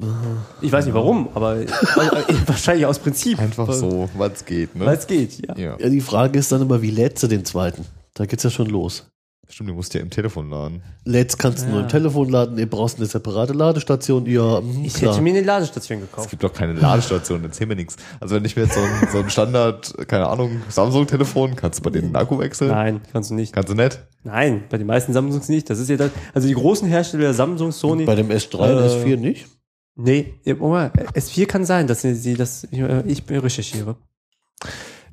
Ich 0.61 0.71
weiß 0.71 0.85
nicht 0.85 0.93
warum, 0.93 1.29
aber 1.33 1.59
wahrscheinlich 2.47 2.85
aus 2.85 2.99
Prinzip. 2.99 3.39
Einfach 3.39 3.71
so, 3.71 4.09
weil 4.17 4.31
es 4.31 4.43
geht. 4.43 4.75
Ne? 4.75 4.85
Weil 4.85 4.97
es 4.97 5.07
geht, 5.07 5.47
ja. 5.47 5.55
Ja. 5.55 5.77
ja, 5.79 5.89
die 5.89 6.01
Frage 6.01 6.39
ist 6.39 6.51
dann 6.51 6.61
immer, 6.61 6.81
wie 6.81 6.91
lädst 6.91 7.23
du 7.23 7.27
den 7.27 7.45
zweiten? 7.45 7.85
Da 8.15 8.25
geht's 8.25 8.43
ja 8.43 8.49
schon 8.49 8.67
los. 8.67 9.09
Stimmt, 9.51 9.69
du 9.71 9.73
musst 9.73 9.95
ja 9.95 10.01
im 10.01 10.11
Telefon 10.11 10.51
laden. 10.51 10.83
Lädst 11.05 11.39
kannst 11.39 11.63
du 11.63 11.69
nur 11.69 11.77
Ja. 11.77 11.83
im 11.83 11.89
Telefon 11.89 12.29
laden, 12.29 12.55
du 12.55 12.67
brauchst 12.67 12.97
eine 12.97 13.07
separate 13.07 13.53
Ladestation. 13.53 14.27
Ja, 14.27 14.61
mhm, 14.61 14.85
Ich 14.85 14.93
klar. 14.93 15.11
hätte 15.13 15.23
mir 15.23 15.31
eine 15.33 15.41
Ladestation 15.41 15.97
Es 16.03 16.09
gekauft. 16.09 16.29
gibt 16.29 16.43
doch 16.43 16.53
keine 16.53 16.73
Ladestation, 16.73 17.43
erzähl 17.43 17.65
mir 17.65 17.75
nichts. 17.75 17.95
Also 18.19 18.35
wenn 18.35 18.45
ich 18.45 18.55
mir 18.55 18.63
jetzt 18.63 18.75
so 18.75 18.79
ein, 18.81 19.07
so 19.11 19.17
ein 19.17 19.29
Standard, 19.31 19.91
keine 20.07 20.27
Ahnung, 20.27 20.61
Samsung-Telefon, 20.69 21.55
kannst 21.55 21.79
du 21.79 21.83
bei 21.83 21.89
denen 21.89 22.09
den 22.09 22.15
Akku 22.15 22.37
wechseln? 22.37 22.69
Nein, 22.69 23.01
kannst 23.11 23.31
du 23.31 23.33
nicht. 23.33 23.51
Kannst 23.51 23.69
du 23.69 23.73
nicht? 23.75 23.99
Nein, 24.23 24.65
bei 24.69 24.77
den 24.77 24.85
meisten 24.85 25.13
Samsungs 25.13 25.49
nicht. 25.49 25.67
Das 25.69 25.79
ist 25.79 25.89
ja 25.89 25.97
das. 25.97 26.11
Also 26.35 26.47
die 26.47 26.53
großen 26.53 26.87
Hersteller 26.87 27.33
Samsung, 27.33 27.71
Sony. 27.71 28.05
Bei 28.05 28.13
dem 28.15 28.29
S3 28.29 28.55
und 28.55 28.83
Äh, 28.83 28.87
S4 29.03 29.17
nicht? 29.17 29.47
nee, 29.95 30.35
ja, 30.43 30.53
Moment, 30.55 30.93
S4 31.15 31.47
kann 31.47 31.65
sein, 31.65 31.87
dass 31.87 32.01
sie 32.03 32.35
das 32.35 32.67
ich, 32.69 32.77
äh, 32.79 33.01
ich 33.07 33.23
recherchiere. 33.27 33.95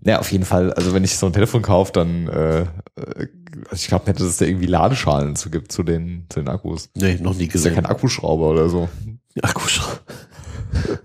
Ja, 0.04 0.18
auf 0.20 0.30
jeden 0.30 0.44
Fall. 0.44 0.72
Also 0.74 0.92
wenn 0.94 1.02
ich 1.04 1.16
so 1.16 1.26
ein 1.26 1.32
Telefon 1.32 1.62
kaufe, 1.62 1.90
dann, 1.92 2.28
äh, 2.28 2.60
äh, 2.60 2.66
also 3.64 3.74
ich 3.76 3.88
glaube 3.88 4.06
nicht, 4.06 4.20
dass 4.20 4.26
es 4.28 4.36
da 4.38 4.44
irgendwie 4.44 4.66
Ladeschalen 4.66 5.36
zu 5.36 5.50
gibt 5.50 5.72
zu 5.72 5.82
den, 5.82 6.26
zu 6.28 6.40
den 6.40 6.48
Akkus. 6.48 6.90
Nee, 6.94 7.18
noch 7.20 7.34
nie 7.34 7.46
Das 7.46 7.56
ist 7.56 7.64
ja 7.64 7.70
gesehen. 7.70 7.74
kein 7.74 7.86
Akkuschrauber 7.86 8.50
oder 8.50 8.68
so. 8.68 8.88
Akkuschrauber. 9.42 10.00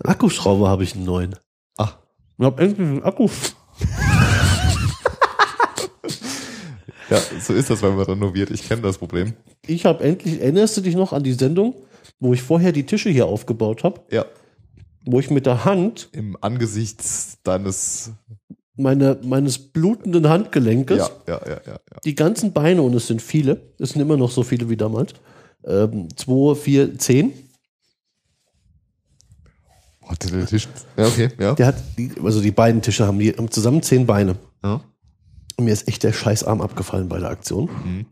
Akkuschrauber 0.03 0.69
habe 0.69 0.83
ich 0.83 0.95
einen 0.95 1.05
neuen. 1.05 1.35
Ach. 1.77 1.97
Ich 2.37 2.45
habe 2.45 2.61
endlich 2.63 2.87
einen 2.87 3.03
Akku. 3.03 3.27
Ja, 7.09 7.19
so 7.41 7.53
ist 7.53 7.69
das, 7.69 7.81
wenn 7.81 7.95
man 7.95 8.05
renoviert. 8.05 8.51
Ich 8.51 8.67
kenne 8.67 8.81
das 8.81 8.97
Problem. 8.97 9.33
Ich 9.67 9.85
habe 9.85 10.03
endlich, 10.03 10.39
erinnerst 10.39 10.77
du 10.77 10.81
dich 10.81 10.95
noch 10.95 11.11
an 11.11 11.23
die 11.23 11.33
Sendung, 11.33 11.75
wo 12.19 12.33
ich 12.33 12.41
vorher 12.41 12.71
die 12.71 12.85
Tische 12.85 13.09
hier 13.09 13.25
aufgebaut 13.25 13.83
habe, 13.83 14.01
Ja, 14.11 14.25
wo 15.05 15.19
ich 15.19 15.29
mit 15.29 15.45
der 15.45 15.65
Hand 15.65 16.07
im 16.13 16.37
Angesicht 16.39 17.01
deines, 17.43 18.11
meine, 18.81 19.17
meines 19.23 19.57
blutenden 19.57 20.27
Handgelenkes 20.27 20.97
ja, 20.97 21.09
ja, 21.27 21.41
ja, 21.45 21.61
ja, 21.65 21.73
ja. 21.73 21.99
die 22.03 22.15
ganzen 22.15 22.53
Beine, 22.53 22.81
und 22.81 22.93
es 22.93 23.07
sind 23.07 23.21
viele, 23.21 23.61
es 23.79 23.91
sind 23.91 24.01
immer 24.01 24.17
noch 24.17 24.31
so 24.31 24.43
viele 24.43 24.69
wie 24.69 24.77
damals, 24.77 25.13
ähm, 25.65 26.07
zwei, 26.15 26.55
vier, 26.55 26.97
zehn, 26.97 27.33
Oh, 30.11 30.13
der 30.29 30.45
Tisch. 30.45 30.67
Ja, 30.97 31.05
okay, 31.05 31.29
ja. 31.39 31.53
der 31.53 31.67
hat, 31.67 31.75
die, 31.97 32.11
also 32.23 32.41
die 32.41 32.51
beiden 32.51 32.81
Tische 32.81 33.05
haben, 33.05 33.19
die 33.19 33.31
haben 33.31 33.49
zusammen 33.49 33.81
zehn 33.81 34.05
Beine. 34.05 34.35
ja. 34.63 34.81
Und 35.57 35.65
mir 35.65 35.73
ist 35.73 35.87
echt 35.87 36.03
der 36.03 36.11
Scheißarm 36.11 36.59
abgefallen 36.59 37.07
bei 37.07 37.19
der 37.19 37.29
Aktion. 37.29 37.69
Mhm. 37.85 38.05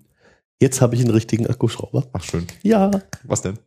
Jetzt 0.61 0.81
habe 0.81 0.95
ich 0.95 1.01
einen 1.01 1.11
richtigen 1.11 1.47
Akkuschrauber. 1.47 2.07
Ach, 2.13 2.23
schön. 2.23 2.45
Ja. 2.61 2.91
Was 3.23 3.41
denn? 3.41 3.57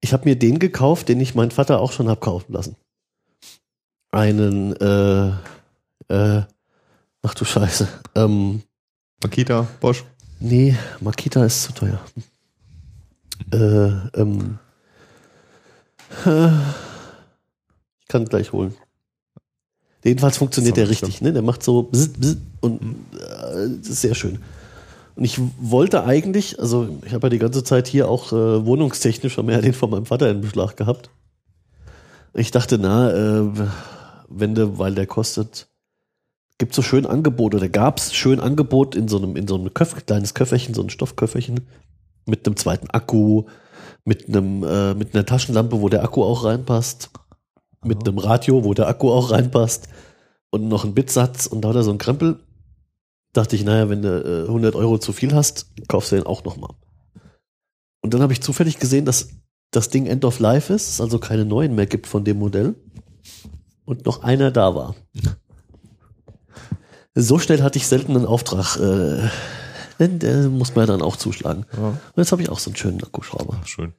Ich 0.00 0.12
habe 0.12 0.28
mir 0.28 0.36
den 0.36 0.58
gekauft, 0.58 1.08
den 1.08 1.20
ich 1.20 1.34
meinen 1.34 1.50
Vater 1.50 1.80
auch 1.80 1.92
schon 1.92 2.08
hab 2.08 2.20
kaufen 2.20 2.52
lassen. 2.52 2.76
Einen, 4.10 4.74
äh, 4.76 5.32
äh, 6.10 6.42
ach 7.22 7.34
du 7.34 7.44
Scheiße. 7.44 7.88
Ähm, 8.14 8.62
Makita, 9.22 9.66
Bosch. 9.80 10.04
nee, 10.40 10.76
Makita 11.00 11.44
ist 11.44 11.62
zu 11.62 11.72
teuer. 11.72 12.00
Äh, 13.52 14.18
ähm, 14.20 14.58
äh, 16.26 16.48
ich 18.00 18.08
kann 18.08 18.24
gleich 18.24 18.52
holen. 18.52 18.74
Jedenfalls 20.04 20.38
funktioniert 20.38 20.76
der 20.76 20.88
richtig, 20.88 21.20
ne? 21.20 21.32
Der 21.32 21.42
macht 21.42 21.62
so 21.62 21.82
bzz, 21.82 22.08
bzz 22.18 22.36
und 22.60 22.80
äh, 23.14 23.68
das 23.80 23.90
ist 23.90 24.00
sehr 24.00 24.14
schön. 24.14 24.38
Und 25.16 25.24
ich 25.24 25.38
wollte 25.60 26.04
eigentlich, 26.04 26.58
also 26.58 26.88
ich 27.04 27.12
habe 27.12 27.26
ja 27.26 27.30
die 27.30 27.38
ganze 27.38 27.62
Zeit 27.62 27.86
hier 27.86 28.08
auch 28.08 28.32
äh, 28.32 28.64
wohnungstechnisch 28.64 29.36
ja 29.36 29.60
den 29.60 29.74
von 29.74 29.90
meinem 29.90 30.06
Vater 30.06 30.30
in 30.30 30.40
Beschlag 30.40 30.76
gehabt. 30.76 31.10
Ich 32.32 32.50
dachte, 32.50 32.78
na, 32.78 33.12
äh, 33.12 33.50
wenn 34.28 34.54
der, 34.54 34.78
weil 34.78 34.94
der 34.94 35.06
kostet, 35.06 35.68
gibt 36.60 36.74
so 36.74 36.82
schön 36.82 37.06
Angebote, 37.06 37.56
oder 37.56 37.70
gab 37.70 37.98
es 37.98 38.14
schön 38.14 38.38
Angebot 38.38 38.94
in 38.94 39.08
so 39.08 39.16
einem, 39.16 39.34
in 39.34 39.48
so 39.48 39.56
einem 39.56 39.72
Köf, 39.72 39.96
kleines 40.06 40.34
Köfferchen, 40.34 40.74
so 40.74 40.82
ein 40.82 40.90
Stoffköfferchen 40.90 41.60
mit 42.26 42.46
einem 42.46 42.56
zweiten 42.56 42.90
Akku, 42.90 43.46
mit 44.04 44.28
einem, 44.28 44.62
äh, 44.62 44.94
mit 44.94 45.14
einer 45.14 45.24
Taschenlampe, 45.24 45.80
wo 45.80 45.88
der 45.88 46.04
Akku 46.04 46.22
auch 46.22 46.44
reinpasst, 46.44 47.10
mit 47.82 48.06
einem 48.06 48.18
Radio, 48.18 48.62
wo 48.62 48.74
der 48.74 48.88
Akku 48.88 49.10
auch 49.10 49.30
reinpasst 49.30 49.88
und 50.50 50.68
noch 50.68 50.84
ein 50.84 50.92
Bitsatz 50.92 51.46
und 51.46 51.62
da 51.62 51.70
hat 51.70 51.76
er 51.76 51.82
so 51.82 51.92
ein 51.92 51.98
Krempel. 51.98 52.38
Dachte 53.32 53.56
ich, 53.56 53.64
naja, 53.64 53.88
wenn 53.88 54.02
du 54.02 54.42
äh, 54.44 54.46
100 54.46 54.74
Euro 54.74 54.98
zu 54.98 55.14
viel 55.14 55.34
hast, 55.34 55.72
kaufst 55.88 56.12
du 56.12 56.16
den 56.16 56.26
auch 56.26 56.44
nochmal. 56.44 56.74
Und 58.02 58.12
dann 58.12 58.20
habe 58.20 58.34
ich 58.34 58.42
zufällig 58.42 58.78
gesehen, 58.78 59.06
dass 59.06 59.30
das 59.70 59.88
Ding 59.88 60.06
End 60.06 60.26
of 60.26 60.40
Life 60.40 60.72
ist, 60.72 60.90
es 60.90 61.00
also 61.00 61.18
keine 61.18 61.46
neuen 61.46 61.74
mehr 61.74 61.86
gibt 61.86 62.06
von 62.06 62.22
dem 62.22 62.38
Modell 62.38 62.74
und 63.86 64.04
noch 64.04 64.22
einer 64.22 64.50
da 64.50 64.74
war. 64.74 64.94
So 67.14 67.38
schnell 67.38 67.62
hatte 67.62 67.78
ich 67.78 67.86
selten 67.86 68.16
einen 68.16 68.26
Auftrag. 68.26 68.76
Äh, 68.76 69.28
denn 69.98 70.18
der 70.18 70.48
muss 70.48 70.74
man 70.74 70.86
ja 70.86 70.92
dann 70.92 71.02
auch 71.02 71.16
zuschlagen. 71.16 71.66
Ja. 71.76 71.88
Und 71.88 71.98
jetzt 72.16 72.32
habe 72.32 72.42
ich 72.42 72.48
auch 72.48 72.58
so 72.58 72.70
einen 72.70 72.76
schönen 72.76 73.02
Akkuschrauber. 73.02 73.58
Ach, 73.60 73.66
schön. 73.66 73.92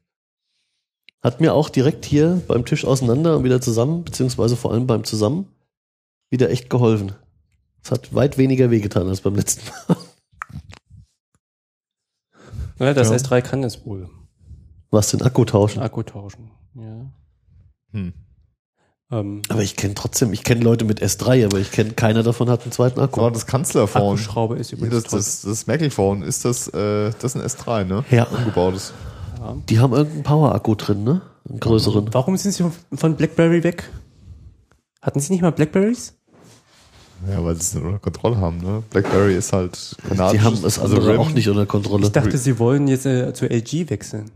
Hat 1.22 1.40
mir 1.40 1.54
auch 1.54 1.70
direkt 1.70 2.06
hier 2.06 2.42
beim 2.48 2.66
Tisch 2.66 2.86
auseinander 2.86 3.38
und 3.38 3.44
wieder 3.44 3.62
zusammen, 3.62 4.04
beziehungsweise 4.04 4.56
vor 4.58 4.72
allem 4.72 4.88
beim 4.88 5.04
Zusammen, 5.04 5.48
wieder 6.32 6.50
echt 6.50 6.70
geholfen. 6.70 7.12
Es 7.84 7.92
hat 7.92 8.14
weit 8.16 8.38
weniger 8.40 8.72
wehgetan 8.72 9.08
als 9.08 9.22
beim 9.22 9.36
letzten 9.36 9.70
Mal. 9.88 9.98
Ja, 12.80 12.94
das 12.96 13.10
Ja. 13.10 13.16
S3 13.18 13.42
kann 13.42 13.64
es 13.64 13.86
wohl. 13.86 14.10
Was 14.90 15.12
den 15.12 15.22
Akku 15.22 15.46
tauschen. 15.46 15.82
Akku 15.84 16.02
tauschen. 16.02 16.50
Ja. 16.74 17.12
Hm. 17.92 18.14
Ähm, 19.12 19.42
Aber 19.50 19.62
ich 19.62 19.76
kenne 19.76 19.94
trotzdem, 19.94 20.32
ich 20.32 20.44
kenne 20.44 20.62
Leute 20.62 20.86
mit 20.86 21.02
S3, 21.04 21.46
aber 21.46 21.60
ich 21.60 21.72
kenne 21.72 21.92
keiner 21.92 22.24
davon 22.24 22.50
hat 22.50 22.64
einen 22.64 22.72
zweiten 22.72 23.00
Akku. 23.00 23.20
So, 23.20 23.30
das 23.30 23.46
Kanzlerphone. 23.46 24.14
Akkuschraube 24.14 24.56
ist 24.56 24.72
übrigens 24.72 25.04
das, 25.04 25.12
das, 25.12 25.42
das 25.42 25.68
Merkel-Phone, 25.68 26.22
ist 26.24 26.46
das, 26.46 26.70
äh, 26.70 27.12
das 27.20 27.36
ist 27.36 27.36
ein 27.36 27.42
S3, 27.46 27.84
ne? 27.84 28.06
Ja. 28.10 28.24
Umgebautes. 28.28 28.94
toll. 29.38 29.62
Die 29.70 29.80
haben 29.80 29.94
irgendeinen 29.94 30.24
Power-Akku 30.24 30.76
drin, 30.76 31.04
ne? 31.04 31.22
Einen 31.50 31.60
größeren. 31.60 32.14
Warum 32.14 32.38
sind 32.38 32.54
Sie 32.54 32.64
von 32.96 33.16
BlackBerry 33.16 33.64
weg? 33.64 33.90
Hatten 35.02 35.20
Sie 35.20 35.34
nicht 35.34 35.42
mal 35.42 35.52
Blackberries? 35.52 36.14
Ja, 37.30 37.44
weil 37.44 37.56
sie 37.56 37.62
es 37.62 37.74
nicht 37.76 37.84
unter 37.84 38.00
Kontrolle 38.00 38.38
haben, 38.38 38.58
ne? 38.60 38.84
BlackBerry 38.90 39.36
ist 39.36 39.54
halt 39.54 39.96
kanadisch. 40.08 40.40
Die 40.40 40.46
haben 40.46 40.56
andere 40.56 40.82
also 40.82 41.20
auch 41.20 41.30
nicht 41.32 41.50
unter 41.50 41.66
Kontrolle. 41.66 42.06
Ich 42.06 42.12
dachte, 42.12 42.38
Sie 42.38 42.58
wollen 42.60 42.88
jetzt 42.88 43.06
äh, 43.06 43.34
zu 43.34 43.48
LG 43.48 43.90
wechseln. 43.90 44.32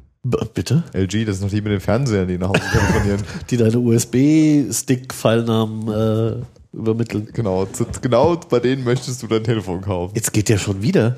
Bitte? 0.53 0.83
LG, 0.93 1.25
das 1.25 1.35
ist 1.37 1.41
noch 1.43 1.49
die 1.51 1.61
mit 1.61 1.71
den 1.71 1.79
Fernsehern, 1.79 2.27
die 2.27 2.37
nach 2.39 2.49
Hause 2.49 2.61
telefonieren. 2.71 3.21
Die 3.49 3.57
deine 3.57 3.77
USB-Stick-Pfeilnamen 3.77 5.87
äh, 5.87 6.37
übermitteln. 6.75 7.29
genau, 7.31 7.65
zu, 7.67 7.85
genau 8.01 8.35
bei 8.49 8.59
denen 8.59 8.83
möchtest 8.83 9.21
du 9.21 9.27
dein 9.27 9.43
Telefon 9.43 9.81
kaufen. 9.81 10.15
Jetzt 10.15 10.33
geht 10.33 10.49
der 10.49 10.57
schon 10.57 10.81
wieder. 10.81 11.17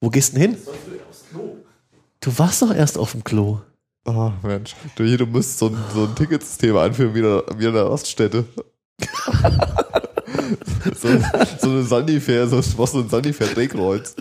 Wo 0.00 0.10
gehst 0.10 0.32
du 0.34 0.40
denn 0.40 0.54
hin? 0.54 0.60
Du 2.20 2.36
warst 2.38 2.60
doch 2.62 2.74
erst 2.74 2.98
auf 2.98 3.12
dem 3.12 3.22
Klo. 3.22 3.60
Oh, 4.04 4.32
Mensch. 4.42 4.74
Du, 4.96 5.04
hier, 5.04 5.18
du 5.18 5.26
musst 5.26 5.56
so 5.58 5.66
ein, 5.68 5.76
so 5.94 6.06
ein 6.06 6.14
Ticketsystem 6.16 6.76
einführen 6.76 7.14
wie 7.14 7.18
in 7.20 7.24
der- 7.24 7.44
wie 7.56 7.66
in 7.66 7.72
der 7.74 7.86
Raststätte. 7.88 8.44
so, 11.00 11.08
so 11.60 11.70
eine 11.70 11.82
Sanifair, 11.84 12.48
so, 12.48 12.56
was 12.78 12.90
so 12.92 12.98
ein 12.98 13.08
Sanifair-Drehkreuz. 13.08 14.16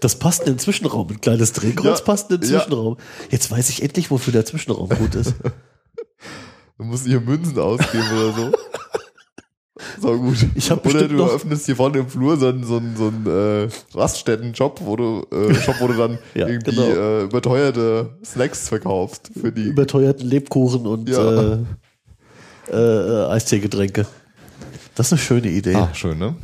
Das 0.00 0.18
passt 0.18 0.42
in 0.42 0.54
den 0.54 0.58
Zwischenraum. 0.58 1.08
Ein 1.10 1.20
kleines 1.20 1.52
Drehkreuz 1.52 2.00
Ja, 2.00 2.04
passt 2.04 2.30
in 2.30 2.40
den 2.40 2.50
ja. 2.50 2.58
Zwischenraum. 2.58 2.96
Jetzt 3.30 3.50
weiß 3.50 3.70
ich 3.70 3.82
endlich, 3.82 4.10
wofür 4.10 4.32
der 4.32 4.44
Zwischenraum 4.44 4.88
gut 4.88 5.14
ist. 5.14 5.34
Du 6.76 6.82
musst 6.84 7.06
hier 7.06 7.20
Münzen 7.20 7.56
ausgeben 7.58 8.04
oder 8.12 8.32
so. 8.32 8.52
So 10.00 10.18
gut. 10.18 10.36
Ich 10.54 10.70
hab 10.70 10.84
Oder 10.86 11.06
du 11.08 11.18
eröffnest 11.20 11.66
hier 11.66 11.76
vorne 11.76 11.98
im 11.98 12.08
Flur 12.08 12.36
so 12.36 12.48
einen, 12.48 12.64
so 12.64 12.76
einen, 12.78 12.96
so 12.96 13.08
einen 13.08 13.26
äh, 13.26 13.68
Raststätten-Shop, 13.96 14.80
wo 14.84 14.96
du, 14.96 15.26
äh, 15.32 15.54
Shop, 15.54 15.76
wo 15.80 15.86
du 15.88 15.94
dann 15.94 16.18
Ja, 16.34 16.46
irgendwie 16.48 16.70
genau. 16.74 16.88
äh, 16.88 17.22
überteuerte 17.24 18.16
Snacks 18.24 18.68
verkaufst 18.68 19.30
für 19.40 19.52
die. 19.52 19.62
Überteuerten 19.64 20.26
Lebkuchen 20.28 20.86
und 20.86 21.08
Ja. 21.08 21.52
äh, 21.54 21.58
äh, 22.70 22.76
äh, 22.76 23.26
Eisteegetränke. 23.30 24.06
Das 24.94 25.06
ist 25.08 25.12
eine 25.12 25.20
schöne 25.20 25.48
Idee. 25.48 25.74
Ah, 25.74 25.90
schön, 25.92 26.18
ne? 26.18 26.34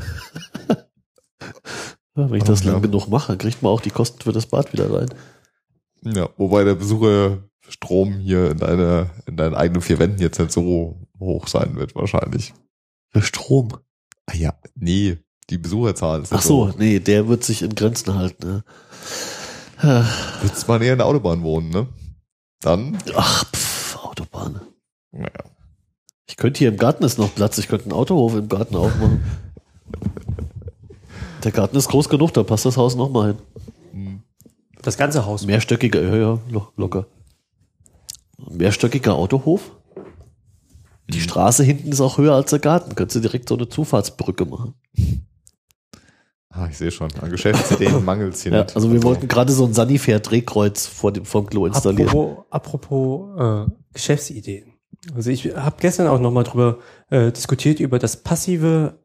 Ja, 2.17 2.29
wenn 2.31 2.39
ich 2.39 2.45
das 2.45 2.65
lang 2.65 2.83
genug 2.83 3.09
mache, 3.09 3.37
kriegt 3.37 3.63
man 3.63 3.73
auch 3.73 3.81
die 3.81 3.91
Kosten 3.91 4.21
für 4.21 4.33
das 4.33 4.47
Bad 4.47 4.73
wieder 4.73 4.93
rein. 4.93 5.09
Ja, 6.03 6.29
wobei 6.37 6.65
der 6.65 6.75
Besucherstrom 6.75 8.19
hier 8.19 8.51
in 8.51 8.59
deine, 8.59 9.11
in 9.27 9.37
deinen 9.37 9.55
eigenen 9.55 9.83
vier 9.83 9.99
Wänden 9.99 10.21
jetzt 10.21 10.39
nicht 10.39 10.51
so 10.53 11.07
hoch 11.19 11.47
sein 11.47 11.77
wird, 11.77 11.95
wahrscheinlich. 11.95 12.53
Für 13.11 13.23
Strom. 13.23 13.69
Ah 14.27 14.35
ja, 14.35 14.55
nee, 14.75 15.19
die 15.51 15.59
Besucherzahl 15.59 16.23
ist 16.23 16.33
Ach 16.33 16.37
nicht 16.37 16.47
so, 16.47 16.73
nee, 16.79 16.99
der 17.01 17.29
wird 17.29 17.45
sich 17.45 17.63
in 17.63 17.75
Grenzen 17.75 18.15
halten. 18.15 18.63
Ja. 19.83 20.07
Würdest 20.41 20.69
mal 20.69 20.79
näher 20.79 20.93
an 20.93 20.99
der 20.99 21.07
Autobahn 21.07 21.43
wohnen, 21.43 21.71
ne? 21.71 21.89
Dann, 22.61 22.99
Ach, 23.15 23.45
pff, 23.53 23.97
Autobahn. 24.05 24.61
naja. 25.13 25.31
Ich 26.29 26.37
könnte 26.37 26.59
hier 26.59 26.69
im 26.69 26.77
Garten 26.77 27.05
ist 27.05 27.19
noch 27.19 27.35
Platz, 27.35 27.59
ich 27.59 27.69
könnte 27.69 27.87
einen 27.87 27.95
Autohof 27.95 28.35
im 28.35 28.49
Garten 28.49 28.77
aufmachen. 28.77 29.25
Der 31.45 31.53
Garten 31.53 31.77
ist 31.77 31.89
groß 31.89 32.09
genug, 32.09 32.33
da 32.35 32.43
passt 32.43 32.65
das 32.67 32.77
Haus 32.77 32.97
noch 32.97 33.11
mal 33.11 33.37
hin. 33.93 34.23
Das 34.83 34.97
ganze 34.97 35.25
Haus. 35.27 35.45
Mehrstöckiger, 35.47 36.03
ja, 36.03 36.17
ja, 36.17 36.39
lo- 36.51 36.69
locker. 36.77 37.07
Mehrstöckiger 38.51 39.15
Autohof. 39.15 39.73
Die 41.09 41.21
Straße 41.21 41.65
hinten 41.65 41.91
ist 41.93 42.01
auch 42.01 42.19
höher 42.19 42.35
als 42.35 42.51
der 42.51 42.61
Garten. 42.61 42.95
Könntest 42.95 43.17
du 43.17 43.21
direkt 43.21 43.49
so 43.49 43.57
eine 43.57 43.69
Zufahrtsbrücke 43.69 44.45
machen. 44.45 44.75
Ah, 46.53 46.67
ich 46.69 46.77
sehe 46.79 46.91
schon. 46.91 47.09
An 47.21 47.31
Geschäftsideen 47.31 48.05
mangelt 48.05 48.35
es 48.35 48.43
hier 48.43 48.51
Ja, 48.51 48.65
nicht. 48.65 48.75
also 48.75 48.93
wir 48.93 49.05
wollten 49.05 49.29
gerade 49.29 49.53
so 49.53 49.65
ein 49.65 49.73
Sanifair-Drehkreuz 49.73 50.85
vor 50.89 51.13
dem 51.13 51.25
vom 51.25 51.47
Klo 51.47 51.65
installieren. 51.67 52.09
Apropos, 52.09 52.45
apropos 52.51 53.69
äh, 53.69 53.73
Geschäftsideen. 53.95 54.73
Also 55.15 55.31
ich 55.31 55.55
habe 55.55 55.77
gestern 55.79 56.09
auch 56.09 56.19
nochmal 56.19 56.43
drüber 56.43 56.79
äh, 57.09 57.31
diskutiert 57.31 57.79
über 57.79 58.01
das 58.01 58.17
passive 58.25 58.99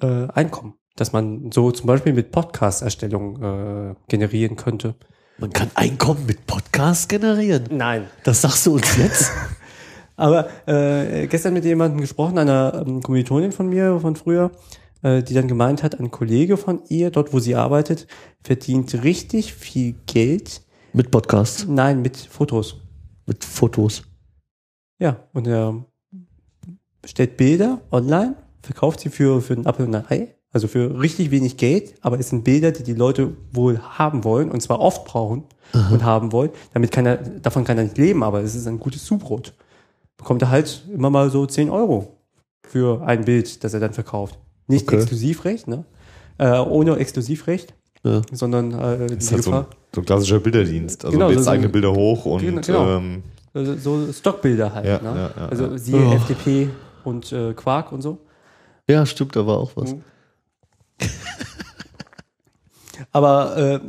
äh, 0.00 0.28
Einkommen, 0.28 0.74
das 0.96 1.12
man 1.12 1.50
so 1.52 1.70
zum 1.70 1.86
Beispiel 1.86 2.12
mit 2.12 2.30
Podcast-Erstellung 2.32 3.42
äh, 3.42 3.94
generieren 4.08 4.56
könnte. 4.56 4.94
Man 5.38 5.50
kann 5.50 5.70
Einkommen 5.74 6.26
mit 6.26 6.46
Podcast 6.46 7.08
generieren. 7.08 7.64
Nein. 7.70 8.06
Das 8.24 8.42
sagst 8.42 8.66
du 8.66 8.74
uns 8.74 8.96
jetzt? 8.96 9.30
Aber 10.16 10.48
äh, 10.68 11.26
gestern 11.26 11.54
mit 11.54 11.64
jemandem 11.64 12.00
gesprochen, 12.00 12.38
einer 12.38 12.84
ähm, 12.86 13.02
Kommilitonin 13.02 13.50
von 13.50 13.68
mir 13.68 13.98
von 13.98 14.14
früher, 14.14 14.52
äh, 15.02 15.22
die 15.22 15.34
dann 15.34 15.48
gemeint 15.48 15.82
hat, 15.82 15.98
ein 15.98 16.10
Kollege 16.10 16.56
von 16.56 16.82
ihr, 16.88 17.10
dort 17.10 17.32
wo 17.32 17.40
sie 17.40 17.54
arbeitet, 17.54 18.06
verdient 18.44 19.02
richtig 19.02 19.54
viel 19.54 19.94
Geld. 20.06 20.62
mit 20.92 21.10
Podcast, 21.10 21.66
Nein, 21.68 22.02
mit 22.02 22.16
Fotos. 22.18 22.76
mit 23.26 23.44
Fotos. 23.44 24.02
Ja, 24.98 25.26
und 25.32 25.46
er 25.46 25.84
stellt 27.04 27.36
Bilder 27.38 27.80
online, 27.90 28.36
verkauft 28.62 29.00
sie 29.00 29.08
für, 29.08 29.40
für 29.40 29.54
ein 29.54 29.66
Apfel 29.66 29.86
und 29.86 29.94
ein 29.94 30.06
Ei, 30.08 30.34
also 30.52 30.68
für 30.68 31.00
richtig 31.00 31.30
wenig 31.30 31.56
Geld, 31.56 31.94
aber 32.02 32.18
es 32.20 32.28
sind 32.28 32.44
Bilder, 32.44 32.70
die 32.72 32.82
die 32.82 32.94
Leute 32.94 33.32
wohl 33.52 33.78
haben 33.80 34.24
wollen 34.24 34.50
und 34.50 34.60
zwar 34.60 34.80
oft 34.80 35.04
brauchen 35.04 35.44
und 35.90 36.04
haben 36.04 36.32
wollen. 36.32 36.50
Damit 36.74 36.90
kann 36.92 37.06
er, 37.06 37.16
davon 37.16 37.64
kann 37.64 37.78
er 37.78 37.84
nicht 37.84 37.96
leben, 37.98 38.22
aber 38.22 38.42
es 38.42 38.54
ist 38.54 38.66
ein 38.66 38.78
gutes 38.78 39.04
Zubrot. 39.04 39.54
Bekommt 40.18 40.42
er 40.42 40.50
halt 40.50 40.84
immer 40.92 41.08
mal 41.10 41.30
so 41.30 41.46
10 41.46 41.70
Euro 41.70 42.16
für 42.68 43.02
ein 43.06 43.24
Bild, 43.24 43.64
das 43.64 43.72
er 43.74 43.80
dann 43.80 43.92
verkauft. 43.94 44.38
Nicht 44.68 44.86
Okay. 44.86 44.96
Exklusivrecht, 44.96 45.66
ne? 45.68 45.84
Äh, 46.38 46.58
ohne 46.60 46.96
Exklusivrecht, 46.96 47.74
Ja. 48.04 48.20
sondern 48.30 48.72
äh, 48.72 49.06
Das 49.08 49.24
ist 49.24 49.32
halt 49.32 49.42
so, 49.44 49.52
ein, 49.52 49.66
so 49.94 50.00
ein 50.02 50.04
klassischer 50.04 50.38
Bilderdienst. 50.40 51.04
Also 51.04 51.16
Genau, 51.16 51.28
du 51.28 51.32
lädst 51.34 51.46
so- 51.46 51.50
eigene 51.50 51.68
Bilder 51.70 51.92
hoch 51.92 52.24
und 52.26 52.40
Genau. 52.62 52.96
Ähm, 52.98 53.22
also 53.54 53.76
so 53.76 54.12
Stockbilder 54.12 54.72
halt. 54.74 54.86
Ja, 54.86 55.00
ne? 55.00 55.30
ja, 55.36 55.46
also 55.48 55.76
siehe 55.76 55.96
Oh. 56.06 56.12
FDP 56.12 56.68
und 57.04 57.32
äh, 57.32 57.52
Quark 57.54 57.92
und 57.92 58.02
so. 58.02 58.18
Ja, 58.88 59.04
stimmt, 59.06 59.34
da 59.36 59.46
war 59.46 59.58
auch 59.58 59.72
was. 59.74 59.92
Mhm. 59.94 60.02
Aber 63.10 63.56
äh, 63.56 63.80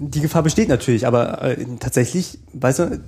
die 0.00 0.20
Gefahr 0.20 0.42
besteht 0.42 0.68
natürlich, 0.68 1.06
aber 1.06 1.42
äh, 1.42 1.66
tatsächlich, 1.80 2.38
weißt 2.52 2.78
du, 2.78 3.00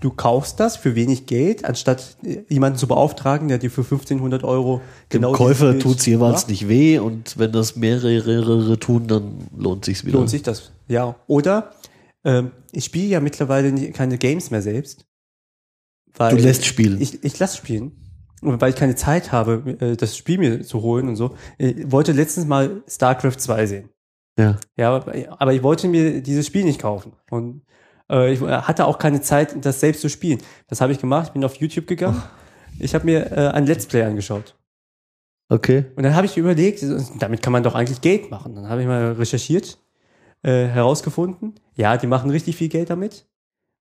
du 0.00 0.10
kaufst 0.10 0.60
das 0.60 0.76
für 0.76 0.94
wenig 0.94 1.26
Geld, 1.26 1.64
anstatt 1.64 2.16
äh, 2.24 2.42
jemanden 2.48 2.78
zu 2.78 2.86
beauftragen, 2.86 3.48
der 3.48 3.58
dir 3.58 3.70
für 3.70 3.82
1500 3.82 4.44
Euro 4.44 4.80
Dem 5.12 5.22
genau 5.22 5.32
Käufer 5.32 5.72
dieses 5.72 5.72
Bild 5.72 5.82
tut's 5.82 6.06
jeweils 6.06 6.48
nicht 6.48 6.68
weh 6.68 6.98
und 6.98 7.38
wenn 7.38 7.52
das 7.52 7.76
mehrere 7.76 8.78
tun, 8.78 9.06
dann 9.06 9.48
lohnt 9.56 9.84
sich's 9.84 10.04
wieder. 10.04 10.18
Lohnt 10.18 10.30
sich 10.30 10.42
das, 10.42 10.70
ja. 10.86 11.16
Oder 11.26 11.72
ähm, 12.24 12.52
ich 12.72 12.84
spiele 12.84 13.08
ja 13.08 13.20
mittlerweile 13.20 13.90
keine 13.92 14.18
Games 14.18 14.50
mehr 14.50 14.62
selbst. 14.62 15.04
Du 16.16 16.36
lässt 16.36 16.64
spielen. 16.64 17.00
Ich, 17.00 17.22
ich 17.22 17.38
lass 17.38 17.56
spielen. 17.56 17.92
Weil 18.40 18.70
ich 18.70 18.76
keine 18.76 18.94
Zeit 18.94 19.32
habe, 19.32 19.76
äh, 19.80 19.96
das 19.96 20.16
Spiel 20.16 20.38
mir 20.38 20.62
zu 20.62 20.82
holen 20.82 21.08
und 21.08 21.16
so. 21.16 21.34
Ich 21.58 21.90
wollte 21.90 22.12
letztens 22.12 22.46
mal 22.46 22.82
StarCraft 22.88 23.38
2 23.38 23.66
sehen. 23.66 23.88
Ja. 24.38 24.56
Ja, 24.76 24.94
aber, 24.94 25.52
ich 25.52 25.62
wollte 25.62 25.88
mir 25.88 26.22
dieses 26.22 26.46
Spiel 26.46 26.64
nicht 26.64 26.80
kaufen. 26.80 27.12
Und 27.30 27.62
äh, 28.10 28.32
ich 28.32 28.40
hatte 28.40 28.86
auch 28.86 28.98
keine 28.98 29.20
Zeit, 29.20 29.64
das 29.64 29.80
selbst 29.80 30.00
zu 30.00 30.08
spielen. 30.08 30.40
Das 30.68 30.80
habe 30.80 30.92
ich 30.92 31.00
gemacht. 31.00 31.28
Ich 31.28 31.32
bin 31.32 31.44
auf 31.44 31.56
YouTube 31.56 31.86
gegangen. 31.86 32.22
Ich 32.78 32.94
habe 32.94 33.04
mir 33.04 33.32
äh, 33.32 33.48
ein 33.48 33.66
Let's 33.66 33.86
Play 33.86 34.02
angeschaut. 34.02 34.54
Okay. 35.48 35.86
Und 35.96 36.02
dann 36.02 36.14
habe 36.14 36.26
ich 36.26 36.36
überlegt, 36.36 36.84
damit 37.18 37.42
kann 37.42 37.52
man 37.52 37.62
doch 37.62 37.74
eigentlich 37.74 38.00
Geld 38.00 38.30
machen. 38.30 38.54
Dann 38.54 38.68
habe 38.68 38.82
ich 38.82 38.86
mal 38.86 39.12
recherchiert, 39.12 39.78
äh, 40.42 40.66
herausgefunden, 40.66 41.58
ja, 41.74 41.96
die 41.96 42.06
machen 42.06 42.30
richtig 42.30 42.56
viel 42.56 42.68
Geld 42.68 42.90
damit. 42.90 43.26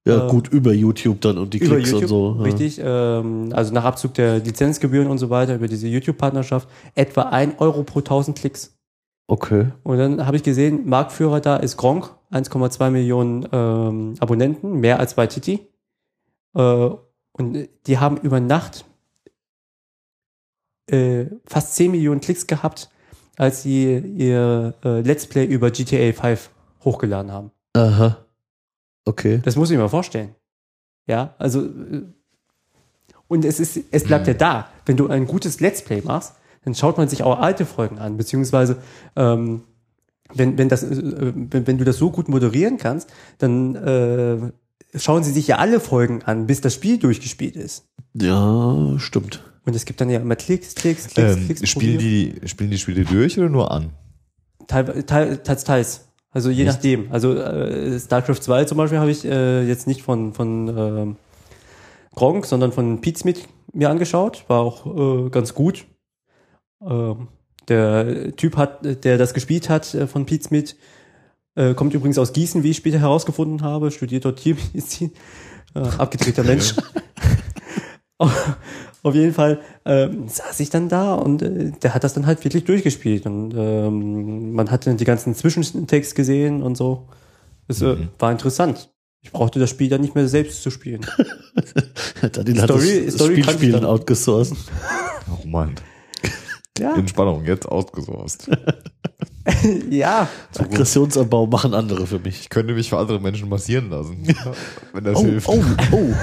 Ja, 0.07 0.27
Äh, 0.27 0.29
gut, 0.29 0.47
über 0.49 0.73
YouTube 0.73 1.21
dann 1.21 1.37
und 1.37 1.53
die 1.53 1.59
Klicks 1.59 1.91
YouTube, 1.91 2.01
und 2.03 2.07
so. 2.07 2.35
Ja. 2.37 2.43
richtig. 2.43 2.81
Ähm, 2.83 3.49
also 3.53 3.73
nach 3.73 3.83
Abzug 3.83 4.13
der 4.13 4.39
Lizenzgebühren 4.39 5.07
und 5.07 5.17
so 5.17 5.29
weiter, 5.29 5.55
über 5.55 5.67
diese 5.67 5.87
YouTube-Partnerschaft, 5.87 6.67
etwa 6.95 7.23
ein 7.23 7.57
Euro 7.59 7.83
pro 7.83 7.99
1000 7.99 8.37
Klicks. 8.37 8.77
Okay. 9.27 9.67
Und 9.83 9.97
dann 9.97 10.25
habe 10.25 10.37
ich 10.37 10.43
gesehen, 10.43 10.87
Marktführer 10.87 11.41
da 11.41 11.57
ist 11.57 11.77
Gronk, 11.77 12.11
1,2 12.31 12.89
Millionen 12.89 13.47
ähm, 13.51 14.15
Abonnenten, 14.19 14.79
mehr 14.79 14.99
als 14.99 15.15
bei 15.15 15.27
Titi. 15.27 15.67
Äh, 16.55 16.89
und 17.33 17.69
die 17.85 17.97
haben 17.97 18.17
über 18.17 18.39
Nacht 18.39 18.85
äh, 20.89 21.25
fast 21.45 21.75
10 21.75 21.91
Millionen 21.91 22.21
Klicks 22.21 22.47
gehabt, 22.47 22.89
als 23.35 23.63
sie 23.63 23.97
ihr 23.97 24.73
äh, 24.83 25.01
Let's 25.01 25.27
Play 25.27 25.45
über 25.45 25.71
GTA 25.71 26.13
5 26.13 26.49
hochgeladen 26.83 27.31
haben. 27.31 27.51
Aha. 27.73 28.17
Okay. 29.07 29.39
Das 29.43 29.55
muss 29.55 29.71
ich 29.71 29.77
mir 29.77 29.89
vorstellen. 29.89 30.35
Ja, 31.07 31.35
also 31.37 31.65
äh, 31.65 32.03
und 33.29 33.45
es 33.45 33.59
ist, 33.59 33.79
es 33.91 34.03
bleibt 34.03 34.27
ja 34.27 34.33
da. 34.33 34.69
Wenn 34.85 34.97
du 34.97 35.07
ein 35.07 35.27
gutes 35.27 35.59
Let's 35.59 35.81
Play 35.81 36.01
machst, 36.01 36.33
dann 36.63 36.75
schaut 36.75 36.97
man 36.97 37.07
sich 37.07 37.23
auch 37.23 37.39
alte 37.39 37.65
Folgen 37.65 37.99
an, 37.99 38.17
beziehungsweise 38.17 38.77
ähm, 39.15 39.63
wenn, 40.33 40.57
wenn, 40.57 40.69
das, 40.69 40.83
äh, 40.83 41.33
wenn, 41.33 41.67
wenn 41.67 41.77
du 41.77 41.85
das 41.85 41.97
so 41.97 42.11
gut 42.11 42.27
moderieren 42.27 42.77
kannst, 42.77 43.09
dann 43.37 43.75
äh, 43.75 44.51
schauen 44.97 45.23
sie 45.23 45.31
sich 45.31 45.47
ja 45.47 45.57
alle 45.57 45.79
Folgen 45.79 46.23
an, 46.23 46.47
bis 46.47 46.61
das 46.61 46.73
Spiel 46.73 46.97
durchgespielt 46.97 47.55
ist. 47.55 47.85
Ja, 48.13 48.95
stimmt. 48.97 49.43
Und 49.65 49.75
es 49.75 49.85
gibt 49.85 49.99
dann 50.01 50.09
ja 50.09 50.19
immer 50.19 50.35
Klicks, 50.35 50.75
Klicks, 50.75 51.07
Klicks, 51.07 51.35
ähm, 51.35 51.45
Klicks. 51.45 51.69
spielen, 51.69 51.97
die, 51.97 52.35
spielen 52.45 52.71
die 52.71 52.77
Spiele 52.77 53.03
durch 53.03 53.37
oder 53.37 53.49
nur 53.49 53.71
an? 53.71 53.91
Teil, 54.67 55.03
teil, 55.03 55.37
teils, 55.37 55.63
teils. 55.63 56.06
Also 56.37 56.51
je 56.51 56.65
Echt? 56.65 56.75
nachdem. 56.75 57.11
Also 57.11 57.33
äh, 57.33 57.99
StarCraft 57.99 58.41
2 58.41 58.65
zum 58.65 58.77
Beispiel 58.77 58.99
habe 58.99 59.09
ich 59.09 59.25
äh, 59.25 59.63
jetzt 59.67 59.87
nicht 59.87 60.03
von, 60.03 60.35
von 60.35 60.67
ähm, 60.67 61.15
Gronk, 62.13 62.45
sondern 62.45 62.71
von 62.71 63.01
Pete 63.01 63.17
Smith 63.17 63.41
mir 63.73 63.89
angeschaut. 63.89 64.45
War 64.47 64.59
auch 64.59 64.85
äh, 65.25 65.29
ganz 65.31 65.55
gut. 65.55 65.87
Ähm, 66.87 67.29
der 67.67 68.35
Typ 68.35 68.55
hat, 68.55 69.03
der 69.03 69.17
das 69.17 69.33
gespielt 69.33 69.67
hat 69.67 69.91
äh, 69.95 70.05
von 70.05 70.27
Pete 70.27 70.43
Smith, 70.43 70.75
äh, 71.55 71.73
kommt 71.73 71.95
übrigens 71.95 72.19
aus 72.19 72.33
Gießen, 72.33 72.61
wie 72.61 72.69
ich 72.69 72.77
später 72.77 72.99
herausgefunden 72.99 73.63
habe, 73.63 73.89
studiert 73.89 74.23
dort 74.23 74.37
Tiermedizin. 74.37 75.13
Äh, 75.73 75.79
abgedrehter 75.79 76.43
Mensch. 76.43 76.75
Auf 79.03 79.13
jeden 79.15 79.33
Fall 79.33 79.59
ähm, 79.85 80.27
saß 80.27 80.59
ich 80.59 80.69
dann 80.69 80.89
da 80.89 81.13
und 81.15 81.41
äh, 81.41 81.71
der 81.81 81.93
hat 81.93 82.03
das 82.03 82.13
dann 82.13 82.25
halt 82.25 82.43
wirklich 82.43 82.65
durchgespielt. 82.65 83.25
Und 83.25 83.53
ähm, 83.55 84.53
man 84.53 84.69
hat 84.71 84.85
dann 84.87 84.97
die 84.97 85.05
ganzen 85.05 85.33
Zwischentext 85.35 86.15
gesehen 86.15 86.61
und 86.63 86.75
so. 86.75 87.07
Das 87.67 87.81
äh, 87.81 87.95
Mhm. 87.95 88.09
war 88.19 88.31
interessant. 88.31 88.89
Ich 89.21 89.31
brauchte 89.31 89.59
das 89.59 89.69
Spiel 89.69 89.89
dann 89.89 90.01
nicht 90.01 90.15
mehr 90.15 90.27
selbst 90.27 90.61
zu 90.63 90.69
spielen. 90.71 91.01
Daniel 92.31 92.61
hat 92.61 92.69
Story- 92.69 93.05
das 93.05 93.15
Story 93.15 93.43
Spielspielen 93.43 93.73
dann- 93.73 93.85
outgesourced. 93.85 94.55
Oh 95.29 95.45
Mann. 95.47 95.75
Ja, 96.79 96.95
Entspannung, 96.95 97.43
jetzt 97.43 97.67
ausgesourced. 97.67 98.47
ja. 99.89 100.29
Aggressionsabbau 100.57 101.47
machen 101.47 101.73
andere 101.73 102.07
für 102.07 102.19
mich. 102.19 102.39
Ich 102.41 102.49
könnte 102.49 102.73
mich 102.73 102.89
für 102.89 102.97
andere 102.97 103.19
Menschen 103.19 103.49
massieren 103.49 103.89
lassen, 103.89 104.23
wenn 104.93 105.03
das 105.03 105.17
Oh, 105.17 105.23
hilft. 105.25 105.49
oh, 105.49 105.61
oh. 105.91 106.13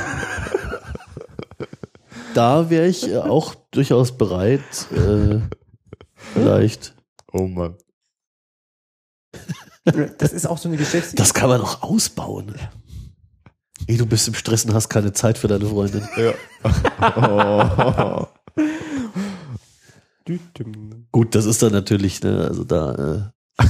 Da 2.35 2.69
wäre 2.69 2.87
ich 2.87 3.09
äh, 3.09 3.19
auch 3.19 3.55
durchaus 3.71 4.17
bereit, 4.17 4.61
äh, 4.93 5.41
vielleicht. 6.15 6.95
Oh 7.33 7.47
Mann. 7.47 7.77
Das 10.19 10.33
ist 10.33 10.47
auch 10.47 10.59
so 10.59 10.69
eine 10.69 10.79
Geschäfts... 10.79 11.15
Das 11.15 11.35
kann 11.35 11.49
man 11.49 11.61
auch 11.61 11.83
ausbauen. 11.83 12.55
Ey, 13.87 13.97
du 13.99 14.07
bist 14.07 14.27
im 14.29 14.35
Stress 14.35 14.65
und 14.65 14.75
hast 14.75 14.89
keine 14.89 15.13
Zeit 15.13 15.37
für 15.37 15.49
deine 15.49 15.67
Freundin. 15.67 16.09
Ja. 16.17 16.33
Oh. 17.17 18.27
Gut, 21.13 21.35
das 21.35 21.45
ist 21.45 21.63
dann 21.63 21.73
natürlich, 21.73 22.23
ne, 22.23 22.47
also 22.49 22.65
da 22.65 23.33
äh, 23.61 23.65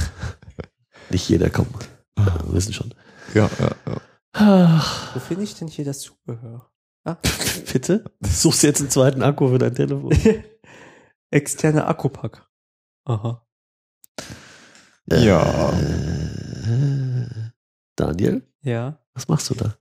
nicht 1.09 1.27
jeder 1.27 1.49
kommt. 1.49 1.89
Ja, 2.17 2.45
wir 2.45 2.53
wissen 2.53 2.71
schon. 2.71 2.93
Ja, 3.33 3.49
ja, 3.59 3.71
ja. 3.85 4.01
Ach, 4.31 5.15
Wo 5.15 5.19
finde 5.19 5.43
ich 5.43 5.55
denn 5.55 5.67
hier 5.67 5.83
das 5.83 5.99
Zubehör? 5.99 6.71
Ah, 7.05 7.17
bitte? 7.71 8.03
Suchst 8.21 8.63
du 8.63 8.67
jetzt 8.67 8.81
einen 8.81 8.89
zweiten 8.89 9.21
Akku 9.21 9.47
für 9.49 9.57
dein 9.59 9.75
Telefon? 9.75 10.11
externer 11.31 11.87
Akkupack. 11.87 12.47
Aha. 13.05 13.45
Ja. 15.11 15.71
Äh, 15.71 17.27
Daniel, 17.95 18.41
Ja. 18.63 18.97
was 19.13 19.27
machst 19.27 19.49
du 19.49 19.53
da? 19.55 19.75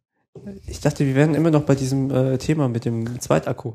Ich 0.67 0.81
dachte, 0.81 1.07
wir 1.07 1.15
wären 1.15 1.35
immer 1.35 1.51
noch 1.51 1.63
bei 1.63 1.75
diesem 1.75 2.11
äh, 2.11 2.39
Thema 2.39 2.69
mit 2.69 2.85
dem 2.85 3.19
Zweitakku. 3.21 3.75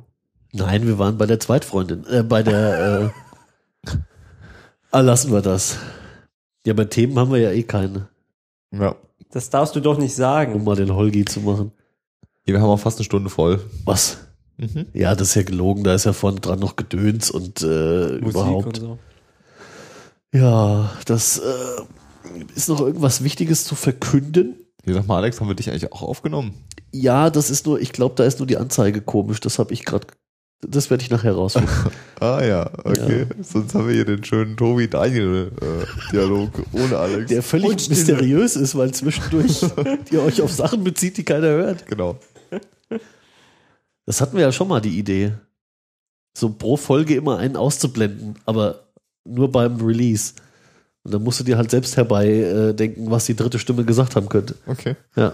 Nein, 0.54 0.86
wir 0.86 1.00
waren 1.00 1.18
bei 1.18 1.26
der 1.26 1.39
Zweitfreundin, 1.39 2.06
äh, 2.06 2.22
bei 2.24 2.43
der, 2.43 3.12
äh, 3.86 3.89
ah, 4.91 5.00
lassen 5.02 5.32
wir 5.32 5.41
das. 5.41 5.78
Ja, 6.66 6.74
bei 6.74 6.86
Themen 6.86 7.18
haben 7.18 7.32
wir 7.32 7.39
ja 7.39 7.52
eh 7.52 7.64
keine, 7.64 8.10
ja. 8.72 8.95
Das 9.32 9.50
darfst 9.50 9.76
du 9.76 9.80
doch 9.80 9.97
nicht 9.97 10.12
um 10.12 10.18
sagen. 10.18 10.64
mal 10.64 10.76
den 10.76 10.93
Holgi 10.93 11.24
zu 11.26 11.39
machen. 11.41 11.72
Ja, 12.50 12.56
Wir 12.56 12.62
haben 12.62 12.70
auch 12.70 12.80
fast 12.80 12.97
eine 12.97 13.06
Stunde 13.06 13.30
voll. 13.30 13.62
Was? 13.86 14.18
Mhm. 14.58 14.86
Ja, 14.93 15.16
das 15.16 15.30
ist 15.30 15.36
ja 15.36 15.43
gelogen, 15.43 15.84
da 15.84 15.93
ist 15.93 16.06
ja 16.06 16.14
vorne 16.14 16.39
dran 16.39 16.60
noch 16.60 16.76
Gedöns 16.76 17.32
und 17.32 17.62
äh, 17.62 18.18
Musik 18.20 18.28
überhaupt. 18.30 18.66
und 18.68 18.76
so. 18.78 19.00
Ja, 20.34 20.91
das 21.06 21.39
äh, 21.39 21.82
ist 22.56 22.70
noch 22.70 22.82
irgendwas 22.82 23.24
Wichtiges 23.24 23.64
zu 23.64 23.76
verkünden. 23.76 24.56
Hier 24.84 24.93
sag 24.93 25.08
mal, 25.08 25.18
Alex, 25.18 25.39
haben 25.39 25.47
wir 25.47 25.56
dich 25.56 25.70
eigentlich 25.70 25.91
auch 25.91 26.02
aufgenommen? 26.02 26.54
Ja, 26.91 27.30
das 27.30 27.50
ist 27.50 27.66
nur, 27.66 27.80
ich 27.80 27.91
glaube, 27.93 28.16
da 28.16 28.24
ist 28.26 28.39
nur 28.39 28.47
die 28.47 28.58
Anzeige 28.58 29.02
komisch. 29.02 29.39
Das 29.39 29.60
habe 29.60 29.74
ich 29.74 29.86
gerade, 29.86 30.08
das 30.62 30.89
werde 30.89 31.04
ich 31.04 31.10
nachher 31.10 31.34
rausfinden. 31.34 31.70
Ah 32.22 32.43
ja, 32.43 32.70
okay. 32.84 33.28
Sonst 33.41 33.74
haben 33.74 33.88
wir 33.88 33.93
hier 33.95 34.04
den 34.04 34.26
schönen 34.26 34.58
Tobi-Daniel-Dialog 34.58 36.50
ohne 36.74 36.97
Alex. 36.97 37.30
Der 37.30 37.41
völlig 37.41 37.89
mysteriös 37.89 38.58
ist, 38.58 38.76
weil 38.76 38.91
zwischendurch 38.93 39.62
ihr 40.12 40.22
euch 40.22 40.41
auf 40.41 40.52
Sachen 40.52 40.84
bezieht, 40.84 41.16
die 41.16 41.24
keiner 41.24 41.47
hört. 41.47 41.86
genau. 41.88 42.18
Das 44.10 44.22
hatten 44.22 44.36
wir 44.38 44.41
ja 44.41 44.51
schon 44.51 44.68
mal 44.68 44.82
die 44.82 44.97
Idee. 44.97 45.34
So 46.36 46.49
pro 46.49 46.78
Folge 46.78 47.14
immer 47.14 47.38
einen 47.38 47.55
auszublenden, 47.55 48.39
aber 48.43 48.86
nur 49.24 49.51
beim 49.51 49.80
Release. 49.82 50.34
Und 51.03 51.14
dann 51.14 51.22
musst 51.24 51.39
du 51.39 51.43
dir 51.43 51.57
halt 51.57 51.70
selbst 51.70 51.95
herbei 51.95 52.28
äh, 52.28 52.74
denken, 52.74 53.12
was 53.12 53.26
die 53.26 53.36
dritte 53.36 53.60
Stimme 53.60 53.86
gesagt 53.86 54.16
haben 54.16 54.28
könnte. 54.28 54.55
Okay. 54.66 54.95
Ja, 55.16 55.34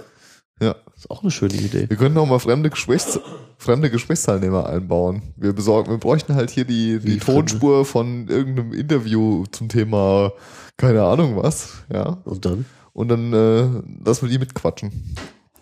Ja. 0.61 0.76
ist 0.93 1.09
auch 1.09 1.21
eine 1.21 1.32
schöne 1.32 1.53
Idee. 1.53 1.88
Wir 1.88 1.95
könnten 1.95 2.17
auch 2.17 2.26
mal 2.26 2.39
fremde, 2.39 2.69
Gesprächs 2.69 3.17
fremde 3.57 3.89
Gesprächsteilnehmer 3.89 4.65
einbauen. 4.67 5.21
Wir 5.38 5.53
besorgen, 5.53 5.91
wir 5.91 5.97
bräuchten 5.97 6.36
halt 6.36 6.49
hier 6.49 6.65
die, 6.65 6.99
die 6.99 7.21
fremde? 7.21 7.45
Tonspur 7.45 7.86
von 7.86 8.28
irgendeinem 8.28 8.73
Interview 8.73 9.45
zum 9.53 9.69
Thema, 9.69 10.34
keine 10.76 11.01
Ahnung 11.03 11.38
was, 11.41 11.76
ja. 11.89 12.17
Und 12.26 12.43
dann? 12.43 12.65
Und 12.91 13.07
dann 13.07 13.32
äh, 13.32 13.69
lassen 14.05 14.23
wir 14.23 14.30
die 14.32 14.39
mitquatschen. 14.39 15.15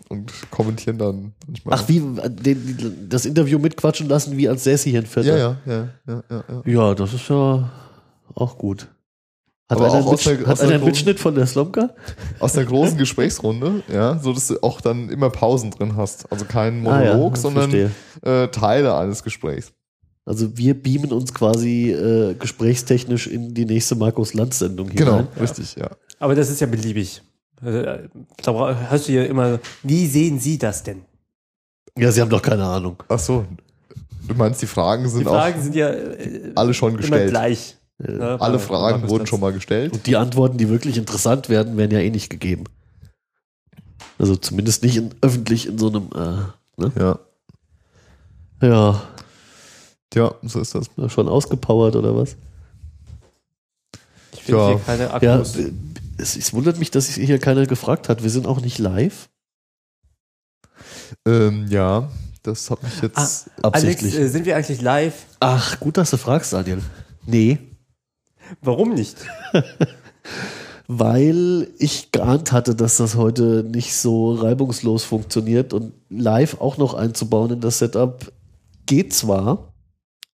Und 0.08 0.32
kommentieren 0.50 0.98
dann 0.98 1.32
manchmal. 1.46 1.78
Ach, 1.78 1.88
wie 1.88 2.00
den, 2.00 3.06
das 3.08 3.24
Interview 3.24 3.58
mitquatschen 3.58 4.08
lassen, 4.08 4.36
wie 4.36 4.48
als 4.48 4.64
säße 4.64 4.90
hier 4.90 5.00
ein 5.00 5.06
Vierter. 5.06 5.36
Ja, 5.36 5.56
ja, 5.66 5.72
ja, 5.72 5.88
ja, 6.06 6.22
ja, 6.30 6.44
ja. 6.48 6.62
Ja, 6.88 6.94
das 6.94 7.14
ist 7.14 7.28
ja 7.28 7.70
auch 8.34 8.58
gut. 8.58 8.88
Hat 9.70 9.78
Aber 9.78 9.86
einer, 9.86 9.94
einen, 10.02 10.10
Mitsch 10.10 10.26
der- 10.26 10.38
hat 10.46 10.58
der 10.58 10.64
einer 10.66 10.74
einen 10.74 10.82
großen- 10.82 10.84
Mitschnitt 10.84 11.20
von 11.20 11.34
der 11.34 11.46
Slomka? 11.46 11.90
Aus 12.38 12.54
einer 12.56 12.66
großen 12.66 12.98
Gesprächsrunde, 12.98 13.82
ja, 13.90 14.18
so 14.18 14.34
dass 14.34 14.48
du 14.48 14.62
auch 14.62 14.82
dann 14.82 15.08
immer 15.08 15.30
Pausen 15.30 15.70
drin 15.70 15.96
hast. 15.96 16.30
Also 16.30 16.44
kein 16.44 16.82
Monolog, 16.82 17.32
Ah, 17.32 17.36
ja, 17.36 17.40
sondern 17.40 17.90
äh, 18.22 18.48
Teile 18.48 18.94
eines 18.94 19.22
Gesprächs. 19.22 19.72
Also 20.26 20.56
wir 20.58 20.74
beamen 20.74 21.12
uns 21.12 21.32
quasi 21.32 21.92
äh, 21.92 22.34
gesprächstechnisch 22.34 23.26
in 23.26 23.54
die 23.54 23.64
nächste 23.64 23.94
Markus 23.94 24.34
Lanz 24.34 24.58
Sendung 24.58 24.88
hinein. 24.90 25.06
Genau, 25.06 25.28
richtig, 25.40 25.76
ja. 25.76 25.90
Aber 26.18 26.34
das 26.34 26.50
ist 26.50 26.60
ja 26.60 26.66
beliebig. 26.66 27.22
Äh, 27.64 28.08
Da 28.42 28.76
hast 28.90 29.08
du 29.08 29.12
ja 29.12 29.24
immer, 29.24 29.58
wie 29.82 30.06
sehen 30.06 30.38
Sie 30.38 30.58
das 30.58 30.82
denn? 30.82 31.02
Ja, 31.96 32.10
Sie 32.12 32.20
haben 32.20 32.30
doch 32.30 32.42
keine 32.42 32.64
Ahnung. 32.64 33.02
Ach 33.08 33.18
so. 33.18 33.44
Du 34.26 34.34
meinst, 34.34 34.60
die 34.62 34.66
Fragen 34.66 35.08
sind 35.08 35.20
Die 35.20 35.24
Fragen 35.24 35.62
sind 35.62 35.74
ja 35.74 35.88
äh, 35.90 36.52
auch 36.54 36.60
alle 36.62 36.74
schon 36.74 36.90
immer 36.92 37.00
gestellt. 37.00 37.30
gleich. 37.30 37.76
Ne, 37.98 38.36
Alle 38.40 38.58
Fragen 38.58 39.02
bei- 39.02 39.08
wurden 39.08 39.26
schon 39.26 39.38
mal 39.40 39.52
gestellt. 39.52 39.92
Und 39.92 40.06
die 40.06 40.16
Antworten, 40.16 40.58
die 40.58 40.68
wirklich 40.68 40.96
interessant 40.98 41.48
werden, 41.48 41.76
werden 41.76 41.92
ja 41.92 42.00
eh 42.00 42.10
nicht 42.10 42.28
gegeben. 42.30 42.64
Also 44.18 44.34
zumindest 44.36 44.82
nicht 44.82 44.96
in, 44.96 45.10
öffentlich 45.20 45.66
in 45.68 45.78
so 45.78 45.88
einem, 45.88 46.08
äh, 46.14 46.82
ne? 46.82 46.92
Ja. 46.98 47.18
Ja, 48.62 49.02
Tja, 50.10 50.34
so 50.42 50.60
ist 50.60 50.74
das. 50.74 50.88
schon 51.12 51.28
ausgepowert 51.28 51.96
oder 51.96 52.16
was? 52.16 52.36
Ich 54.32 54.42
finde 54.44 54.60
Ja. 54.60 54.68
hier 54.68 54.78
keine 54.80 55.04
Ja, 55.22 55.34
Akkus. 55.34 55.56
äh, 55.56 55.70
es, 56.18 56.36
es 56.36 56.52
wundert 56.52 56.78
mich, 56.78 56.90
dass 56.90 57.06
sich 57.06 57.24
hier 57.24 57.38
keiner 57.38 57.66
gefragt 57.66 58.08
hat. 58.08 58.22
Wir 58.22 58.30
sind 58.30 58.46
auch 58.46 58.60
nicht 58.60 58.78
live. 58.78 59.28
Ähm, 61.26 61.66
ja, 61.68 62.10
das 62.42 62.70
hat 62.70 62.82
mich 62.82 63.00
jetzt. 63.02 63.16
Alex, 63.16 63.50
Absichtlich. 63.62 64.18
äh, 64.18 64.28
sind 64.28 64.46
wir 64.46 64.56
eigentlich 64.56 64.80
live? 64.80 65.26
Ach, 65.40 65.78
gut, 65.80 65.96
dass 65.96 66.10
du 66.10 66.16
fragst, 66.16 66.52
Daniel. 66.52 66.82
Nee, 67.26 67.58
Warum 68.60 68.94
nicht? 68.94 69.16
weil 70.86 71.68
ich 71.78 72.12
geahnt 72.12 72.52
hatte, 72.52 72.74
dass 72.74 72.98
das 72.98 73.16
heute 73.16 73.64
nicht 73.66 73.94
so 73.94 74.34
reibungslos 74.34 75.04
funktioniert 75.04 75.72
und 75.72 75.94
live 76.10 76.60
auch 76.60 76.76
noch 76.76 76.94
einzubauen 76.94 77.52
in 77.52 77.60
das 77.60 77.78
Setup 77.78 78.32
geht 78.86 79.14
zwar, 79.14 79.72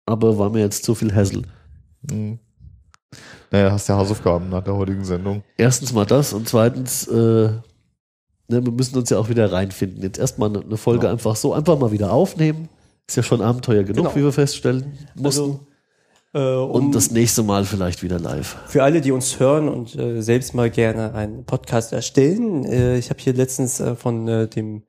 aber 0.07 0.39
war 0.39 0.51
mir 0.51 0.61
jetzt 0.61 0.85
zu 0.85 0.95
viel 0.95 1.15
Hassel. 1.15 1.43
Hm. 2.11 2.39
Naja, 3.51 3.73
hast 3.73 3.89
ja 3.89 3.97
Hausaufgaben 3.97 4.49
nach 4.51 4.63
der 4.63 4.77
heutigen 4.77 5.05
Sendung. 5.05 5.43
Erstens 5.57 5.93
mal 5.93 6.05
das 6.07 6.33
und 6.33 6.49
zweitens, 6.49 7.07
äh, 7.07 7.15
ne, 7.15 7.61
wir 8.49 8.73
müssen 8.73 8.97
uns 8.99 9.11
ja 9.11 9.19
auch 9.19 9.29
wieder 9.29 9.51
reinfinden. 9.51 10.03
Jetzt 10.03 10.19
erstmal 10.19 10.55
eine, 10.55 10.77
Folge 10.77 11.07
Ja. 11.07 11.13
einfach 11.13 11.35
so, 11.37 11.55
einfach 11.55 11.79
mal 11.79 11.91
wieder 11.93 12.13
aufnehmen. 12.13 12.69
Ist 13.07 13.17
ja 13.17 13.23
schon 13.23 13.41
Abenteuer 13.41 13.85
genug, 13.85 14.05
Genau. 14.05 14.15
wie 14.17 14.23
wir 14.23 14.33
feststellen 14.33 14.99
mussten. 15.15 15.43
Also, 15.43 15.61
äh, 16.35 16.63
um, 16.63 16.71
und 16.87 16.95
das 16.95 17.11
nächste 17.11 17.43
Mal 17.43 17.65
vielleicht 17.65 18.03
wieder 18.03 18.19
live. 18.19 18.57
für 18.67 18.83
alle, 18.83 19.01
die 19.01 19.13
uns 19.13 19.41
hören 19.41 19.67
und 19.71 19.97
äh, 19.97 20.21
selbst 20.21 20.55
mal 20.55 20.69
gerne 20.69 21.15
einen 21.15 21.45
Podcast 21.47 21.95
erstellen, 21.95 22.67
äh, 22.67 22.99
ich 22.99 23.09
habe 23.09 23.19
hier 23.21 23.33
letztens 23.33 23.81
äh, 23.81 23.95
von 23.97 24.29
äh, 24.29 24.47
dem 24.47 24.83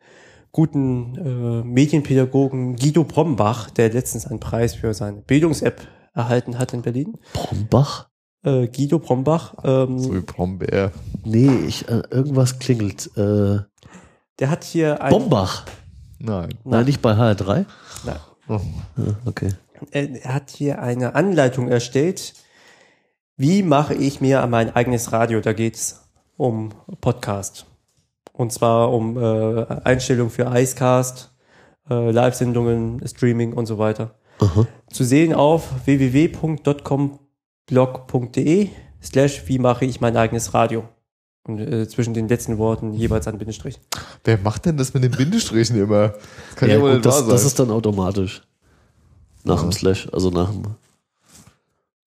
guten 0.52 1.16
äh, 1.16 1.64
Medienpädagogen 1.66 2.76
Guido 2.76 3.06
Brombach, 3.06 3.70
der 3.70 3.90
letztens 3.94 4.28
einen 4.28 4.42
Preis 4.42 4.76
für 4.76 4.94
seine 4.94 5.22
Bildungs-App 5.22 5.80
erhalten 6.14 6.58
hat 6.60 6.74
in 6.74 6.82
Berlin. 6.82 7.18
Brombach? 7.34 8.09
Äh, 8.44 8.68
Guido 8.68 9.00
Brombach, 9.00 9.54
ähm, 9.64 10.00
So 10.00 10.16
wie 10.16 10.22
Brombeer. 10.22 10.92
Nee, 11.26 11.66
ich, 11.68 11.88
äh, 11.90 12.04
irgendwas 12.10 12.60
klingelt. 12.60 13.08
Äh, 13.18 13.60
der 14.40 14.50
hat 14.50 14.64
hier 14.64 15.02
ein 15.02 15.10
Bombach? 15.10 15.66
Nein. 16.20 16.50
Nein, 16.64 16.86
nicht 16.86 17.02
bei 17.02 17.14
HR3? 17.14 17.66
Nein. 18.06 18.16
Oh. 18.48 18.60
Ja, 18.98 19.16
okay. 19.26 19.50
er 19.92 20.24
er 20.24 20.34
hat 20.34 20.50
hier 20.52 20.82
eine 20.82 21.16
Anleitung 21.16 21.68
erstellt. 21.68 22.34
Wie 23.36 23.64
mache 23.64 23.94
ich 23.94 24.22
mir 24.22 24.46
mein 24.48 24.76
eigenes 24.76 25.12
Radio? 25.12 25.42
Da 25.42 25.54
geht's 25.54 26.10
um 26.38 26.70
Podcast. 27.02 27.66
Und 28.34 28.54
zwar 28.54 28.92
um 28.94 29.18
äh, 29.18 29.66
Einstellungen 29.84 30.32
für 30.32 30.50
Icecast, 30.54 31.32
äh, 31.90 32.12
Live-Sendungen, 32.12 33.06
Streaming 33.06 33.54
und 33.54 33.66
so 33.66 33.78
weiter. 33.78 34.16
Aha. 34.40 34.66
Zu 34.92 35.04
sehen 35.04 35.34
auf 35.34 35.70
www.comblog.de 37.70 38.70
slash 39.02 39.44
wie 39.48 39.60
mache 39.60 39.86
ich 39.86 40.02
mein 40.02 40.18
eigenes 40.18 40.54
Radio. 40.54 40.88
Und 41.44 41.60
äh, 41.60 41.88
zwischen 41.88 42.14
den 42.14 42.28
letzten 42.28 42.58
Worten 42.58 42.94
jeweils 42.94 43.28
ein 43.28 43.38
Bindestrich. 43.38 43.80
Wer 44.24 44.38
macht 44.38 44.66
denn 44.66 44.78
das 44.78 44.94
mit 44.94 45.04
den 45.04 45.12
Bindestrichen 45.12 45.78
immer? 45.82 46.10
Das 46.10 46.18
kann 46.58 46.70
ja, 46.70 46.76
Ja, 46.76 46.82
wohl 46.82 46.92
gut, 46.96 46.98
nicht 46.98 47.06
wahr 47.06 47.12
das, 47.14 47.20
sein. 47.22 47.30
das 47.30 47.46
ist 47.46 47.60
dann 47.60 47.72
automatisch. 47.72 48.44
Nach 49.46 49.56
Ja. 49.58 49.62
dem 49.64 49.72
Slash, 49.72 50.10
also 50.12 50.30
nach 50.30 50.52
dem. 50.52 50.64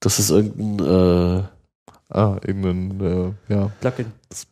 Das 0.00 0.18
ist 0.18 0.30
irgendein 0.30 0.86
äh, 1.40 1.42
ah, 2.10 2.36
irgendein, 2.46 3.00
äh, 3.48 3.52
ja. 3.54 3.70
Plugin. 3.80 4.12
Das, 4.28 4.46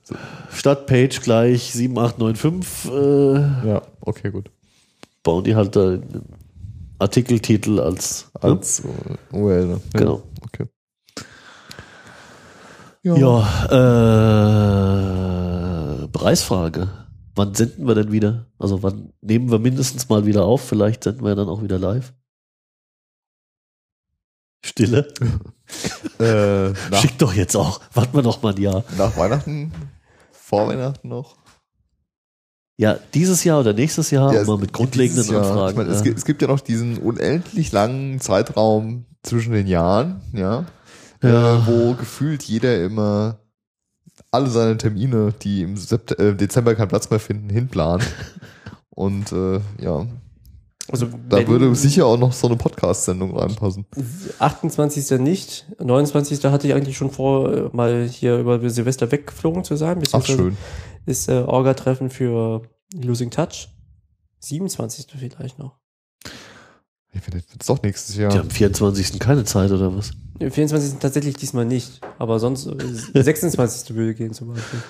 Stadtpage 0.52 1.20
gleich 1.20 1.72
7895. 1.72 2.90
Äh, 2.90 3.68
ja, 3.68 3.82
okay, 4.00 4.30
gut. 4.30 4.50
bauen 5.22 5.44
die 5.44 5.54
halt 5.54 5.76
da. 5.76 5.98
Artikeltitel 6.98 7.80
als. 7.80 8.30
ne? 8.42 8.50
Als 8.50 8.80
äh, 8.80 9.36
URL. 9.36 9.66
ne? 9.66 9.80
Ja, 9.94 9.98
Genau. 10.00 10.22
Okay. 10.42 10.66
Ja, 13.02 13.64
äh, 16.04 16.08
Preisfrage. 16.08 16.88
Wann 17.34 17.54
senden 17.54 17.86
wir 17.86 17.94
denn 17.94 18.12
wieder? 18.12 18.46
Also 18.58 18.82
wann 18.82 19.12
nehmen 19.22 19.50
wir 19.50 19.58
mindestens 19.58 20.08
mal 20.08 20.26
wieder 20.26 20.44
auf? 20.44 20.60
Vielleicht 20.62 21.04
senden 21.04 21.24
wir 21.24 21.34
dann 21.34 21.48
auch 21.48 21.62
wieder 21.62 21.78
live. 21.78 22.12
Stille. 24.64 25.06
Äh, 26.18 26.74
Schick 26.96 27.16
doch 27.18 27.32
jetzt 27.32 27.54
auch. 27.56 27.80
Warten 27.94 28.12
wir 28.14 28.22
noch 28.22 28.42
mal 28.42 28.52
ein 28.52 28.60
Jahr. 28.60 28.82
nach 28.98 29.16
Weihnachten, 29.16 29.72
vor 30.32 30.66
Weihnachten 30.68 31.08
noch. 31.08 31.36
Ja, 32.76 32.98
dieses 33.14 33.42
Jahr 33.44 33.60
oder 33.60 33.72
nächstes 33.72 34.10
Jahr, 34.10 34.34
Ja, 34.34 34.42
aber 34.42 34.54
es- 34.54 34.60
mit 34.60 34.72
grundlegenden 34.72 35.24
Jahr. 35.32 35.46
Anfragen. 35.46 35.70
Ich 35.70 35.76
meine, 35.76 35.90
es, 35.90 35.98
ja. 35.98 36.02
gibt, 36.04 36.18
es 36.18 36.24
gibt 36.26 36.42
ja 36.42 36.48
noch 36.48 36.60
diesen 36.60 36.98
unendlich 36.98 37.70
langen 37.72 38.20
Zeitraum 38.20 39.06
zwischen 39.22 39.52
den 39.52 39.66
Jahren, 39.68 40.20
ja, 40.34 40.66
Ja. 41.22 41.56
Äh, 41.56 41.66
wo 41.66 41.94
gefühlt 41.94 42.42
jeder 42.42 42.82
immer 42.82 43.40
alle 44.30 44.48
seine 44.48 44.76
Termine, 44.76 45.34
die 45.42 45.62
im 45.62 45.76
Sept 45.76 46.18
äh, 46.18 46.34
Dezember 46.34 46.74
keinen 46.74 46.88
Platz 46.88 47.10
mehr 47.10 47.20
finden, 47.20 47.50
hinplant. 47.50 48.04
Und 48.90 49.32
äh, 49.32 49.60
ja, 49.80 50.06
Also 50.90 51.08
da 51.28 51.46
würde 51.46 51.74
sicher 51.74 52.06
auch 52.06 52.18
noch 52.18 52.32
so 52.32 52.48
eine 52.48 52.56
Podcast-Sendung 52.56 53.36
reinpassen. 53.36 53.86
28. 54.38 55.18
nicht. 55.18 55.66
29. 55.78 56.44
hatte 56.44 56.66
ich 56.66 56.74
eigentlich 56.74 56.96
schon 56.96 57.10
vor, 57.10 57.52
äh, 57.52 57.70
mal 57.72 58.06
hier 58.06 58.38
über 58.38 58.68
Silvester 58.68 59.10
weggeflogen 59.10 59.64
zu 59.64 59.76
sein. 59.76 60.02
Ach 60.12 60.24
schön. 60.24 60.56
Ist 61.06 61.28
äh, 61.28 61.42
Orga-Treffen 61.46 62.10
für 62.10 62.62
Losing 62.94 63.30
Touch. 63.30 63.68
27. 64.40 65.06
vielleicht 65.18 65.58
noch. 65.58 65.79
Ich 67.12 67.20
finde, 67.22 67.38
das 67.42 67.56
ist 67.60 67.68
doch 67.68 67.82
nächstes 67.82 68.16
Jahr. 68.16 68.30
Die 68.30 68.38
haben 68.38 68.44
am 68.46 68.50
24. 68.50 69.18
keine 69.18 69.44
Zeit 69.44 69.70
oder 69.72 69.94
was? 69.96 70.12
Nee, 70.38 70.50
24. 70.50 70.98
tatsächlich 71.00 71.34
diesmal 71.36 71.64
nicht. 71.64 72.00
Aber 72.18 72.38
sonst 72.38 72.66
äh, 72.66 72.74
26. 73.22 73.94
würde 73.96 74.14
gehen 74.14 74.32
zum 74.32 74.48
Beispiel. 74.54 74.80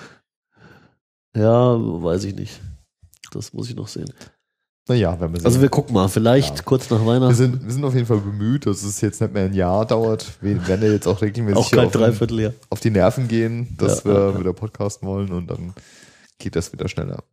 Ja, 1.35 1.75
weiß 1.77 2.23
ich 2.25 2.35
nicht. 2.35 2.59
Das 3.31 3.53
muss 3.53 3.69
ich 3.69 3.75
noch 3.75 3.87
sehen. 3.87 4.11
Naja, 4.87 5.17
wenn 5.19 5.31
wir 5.31 5.39
sehen. 5.39 5.45
Also 5.45 5.61
wir 5.61 5.69
gucken 5.69 5.93
mal, 5.93 6.09
vielleicht 6.09 6.57
Ja. 6.57 6.63
kurz 6.63 6.89
nach 6.89 6.99
wir, 6.99 7.07
Weihnachten. 7.07 7.35
sind, 7.35 7.63
wir 7.63 7.71
sind 7.71 7.83
auf 7.85 7.93
jeden 7.93 8.05
Fall 8.07 8.17
bemüht, 8.19 8.65
dass 8.65 8.83
es 8.83 8.99
jetzt 9.01 9.21
nicht 9.21 9.33
mehr 9.33 9.45
ein 9.45 9.53
Jahr 9.53 9.85
dauert. 9.85 10.27
Wir 10.41 10.67
werden 10.67 10.85
ja 10.85 10.91
jetzt 10.91 11.07
auch 11.07 11.21
regelmäßig 11.21 11.57
Auch 11.57 11.65
auf, 11.85 11.91
den- 11.91 12.01
Dreivierteljahr. 12.01 12.53
auf 12.69 12.79
die 12.81 12.89
Nerven 12.89 13.27
gehen, 13.27 13.75
dass 13.77 14.03
Ja, 14.03 14.05
wir 14.05 14.13
ja, 14.13 14.29
ja. 14.31 14.39
wieder 14.39 14.53
podcasten 14.53 15.07
wollen 15.07 15.31
und 15.31 15.47
dann 15.47 15.73
geht 16.39 16.55
das 16.55 16.73
wieder 16.73 16.87
schneller. 16.89 17.23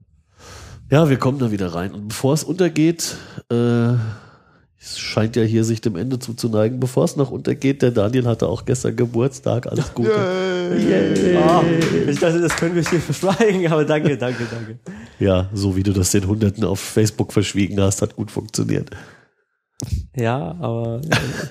Ja, 0.90 1.08
wir 1.10 1.18
kommen 1.18 1.38
da 1.38 1.50
wieder 1.50 1.74
rein. 1.74 1.92
Und 1.92 2.08
bevor 2.08 2.32
es 2.34 2.44
untergeht, 2.44 3.16
äh, 3.50 3.94
es 4.80 4.98
scheint 4.98 5.34
ja 5.36 5.42
hier 5.42 5.64
sich 5.64 5.80
dem 5.80 5.96
Ende 5.96 6.18
zuzuneigen. 6.18 6.78
Bevor 6.78 7.04
es 7.04 7.16
noch 7.16 7.30
untergeht, 7.30 7.82
der 7.82 7.90
Daniel 7.90 8.26
hatte 8.26 8.46
auch 8.48 8.64
gestern 8.64 8.94
Geburtstag. 8.94 9.66
Alles 9.66 9.92
Gute. 9.92 10.10
Yay. 10.10 11.36
Ah, 11.36 11.62
ich 12.08 12.18
dachte, 12.20 12.40
das 12.40 12.54
können 12.56 12.74
wir 12.76 12.82
hier 12.82 13.00
verschweigen, 13.00 13.66
aber 13.72 13.84
danke, 13.84 14.16
danke, 14.16 14.44
danke. 14.50 14.78
Ja, 15.18 15.48
so 15.52 15.74
wie 15.74 15.82
du 15.82 15.92
das 15.92 16.12
den 16.12 16.26
Hunderten 16.28 16.64
auf 16.64 16.78
Facebook 16.78 17.32
verschwiegen 17.32 17.80
hast, 17.80 18.02
hat 18.02 18.14
gut 18.16 18.30
funktioniert. 18.30 18.90
Ja, 20.16 20.56
aber 20.60 21.00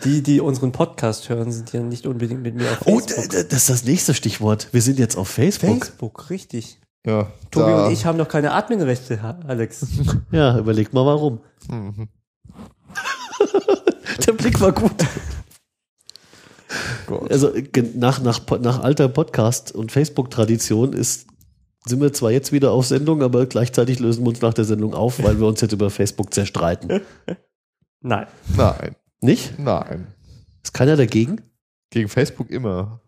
die, 0.04 0.22
die 0.22 0.40
unseren 0.42 0.72
Podcast 0.72 1.30
hören, 1.30 1.52
sind 1.52 1.72
ja 1.74 1.82
nicht 1.82 2.06
unbedingt 2.06 2.42
mit 2.44 2.56
mir 2.56 2.70
auf 2.72 2.82
Oh, 2.86 3.00
Facebook. 3.00 3.30
d- 3.30 3.44
das 3.50 3.60
ist 3.62 3.70
das 3.70 3.84
nächste 3.86 4.14
Stichwort. 4.14 4.68
Wir 4.72 4.82
sind 4.82 5.00
jetzt 5.00 5.18
auf 5.18 5.30
Facebook. 5.30 5.86
Facebook, 5.86 6.30
richtig. 6.30 6.80
Ja, 7.06 7.32
Tobi 7.52 7.72
und 7.72 7.92
ich 7.94 8.06
haben 8.06 8.18
noch 8.18 8.28
keine 8.28 8.52
Adminrechte, 8.52 9.20
Alex. 9.48 9.86
Ja, 10.32 10.58
überleg 10.60 10.92
mal 10.94 11.06
warum. 11.06 11.40
Mhm. 11.70 12.10
Der 14.26 14.34
Blick 14.34 14.60
war 14.60 14.72
gut. 14.72 15.06
Gott. 17.06 17.32
Also 17.32 17.52
nach, 17.96 18.22
nach, 18.22 18.42
nach 18.60 18.80
alter 18.84 19.08
Podcast- 19.08 19.72
und 19.74 19.92
Facebook-Tradition 19.92 20.94
ist, 20.94 21.28
sind 21.86 22.02
wir 22.02 22.12
zwar 22.14 22.32
jetzt 22.32 22.52
wieder 22.52 22.72
auf 22.72 22.86
Sendung, 22.86 23.22
aber 23.22 23.46
gleichzeitig 23.46 24.00
lösen 24.00 24.24
wir 24.24 24.30
uns 24.30 24.42
nach 24.42 24.54
der 24.54 24.66
Sendung 24.66 24.94
auf, 24.94 25.24
weil 25.24 25.40
wir 25.40 25.48
uns 25.48 25.62
jetzt 25.62 25.72
über 25.72 25.90
Facebook 25.90 26.34
zerstreiten. 26.34 27.02
Nein. 28.02 28.28
Nein, 28.56 28.96
Nicht? 29.22 29.58
nein. 29.58 30.08
Ist 30.64 30.74
keiner 30.74 30.96
dagegen? 30.96 31.42
Gegen 31.90 32.10
Facebook 32.10 32.50
immer. 32.52 33.02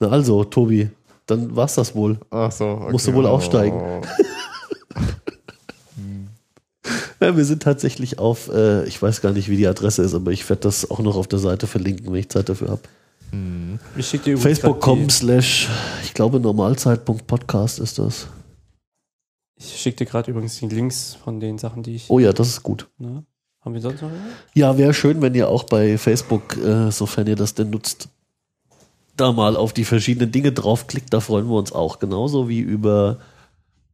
Na 0.00 0.08
also, 0.08 0.42
Tobi, 0.44 0.90
dann 1.26 1.54
war's 1.54 1.76
das 1.76 1.94
wohl. 1.94 2.18
Ach 2.30 2.50
so. 2.50 2.66
Okay. 2.66 2.92
Musst 2.92 3.06
du 3.06 3.14
wohl 3.14 3.26
Oh. 3.74 4.00
Ja, 7.22 7.36
wir 7.36 7.44
sind 7.44 7.62
tatsächlich 7.62 8.18
auf, 8.18 8.48
äh, 8.48 8.84
ich 8.84 9.00
weiß 9.00 9.20
gar 9.20 9.32
nicht, 9.32 9.48
wie 9.48 9.56
die 9.56 9.68
Adresse 9.68 10.02
ist, 10.02 10.12
aber 10.12 10.32
ich 10.32 10.48
werde 10.48 10.62
das 10.62 10.90
auch 10.90 10.98
noch 10.98 11.16
auf 11.16 11.28
der 11.28 11.38
Seite 11.38 11.68
verlinken, 11.68 12.12
wenn 12.12 12.18
ich 12.18 12.28
Zeit 12.28 12.48
dafür 12.48 12.70
habe. 12.70 12.82
Hm. 13.30 13.78
Übrigens 13.94 14.42
Facebook.com 14.42 15.08
slash, 15.08 15.68
ich 16.02 16.14
glaube, 16.14 16.40
Normalzeit.podcast 16.40 17.78
ist 17.78 18.00
das. 18.00 18.26
Ich 19.56 19.80
schicke 19.80 19.98
dir 19.98 20.06
gerade 20.06 20.32
übrigens 20.32 20.58
die 20.58 20.66
Links 20.66 21.16
von 21.22 21.38
den 21.38 21.58
Sachen, 21.58 21.84
die 21.84 21.94
ich. 21.94 22.10
Oh 22.10 22.18
ja, 22.18 22.32
das 22.32 22.48
ist 22.48 22.64
gut. 22.64 22.88
Ne? 22.98 23.24
Haben 23.60 23.74
wir 23.74 23.80
sonst 23.80 24.02
noch? 24.02 24.10
was? 24.10 24.18
Ja, 24.54 24.76
wäre 24.76 24.92
schön, 24.92 25.22
wenn 25.22 25.36
ihr 25.36 25.48
auch 25.48 25.62
bei 25.62 25.98
Facebook, 25.98 26.56
äh, 26.56 26.90
sofern 26.90 27.28
ihr 27.28 27.36
das 27.36 27.54
denn 27.54 27.70
nutzt, 27.70 28.08
da 29.16 29.30
mal 29.30 29.56
auf 29.56 29.72
die 29.72 29.84
verschiedenen 29.84 30.32
Dinge 30.32 30.50
draufklickt. 30.50 31.12
Da 31.14 31.20
freuen 31.20 31.46
wir 31.46 31.54
uns 31.54 31.70
auch. 31.70 32.00
Genauso 32.00 32.48
wie 32.48 32.58
über 32.58 33.18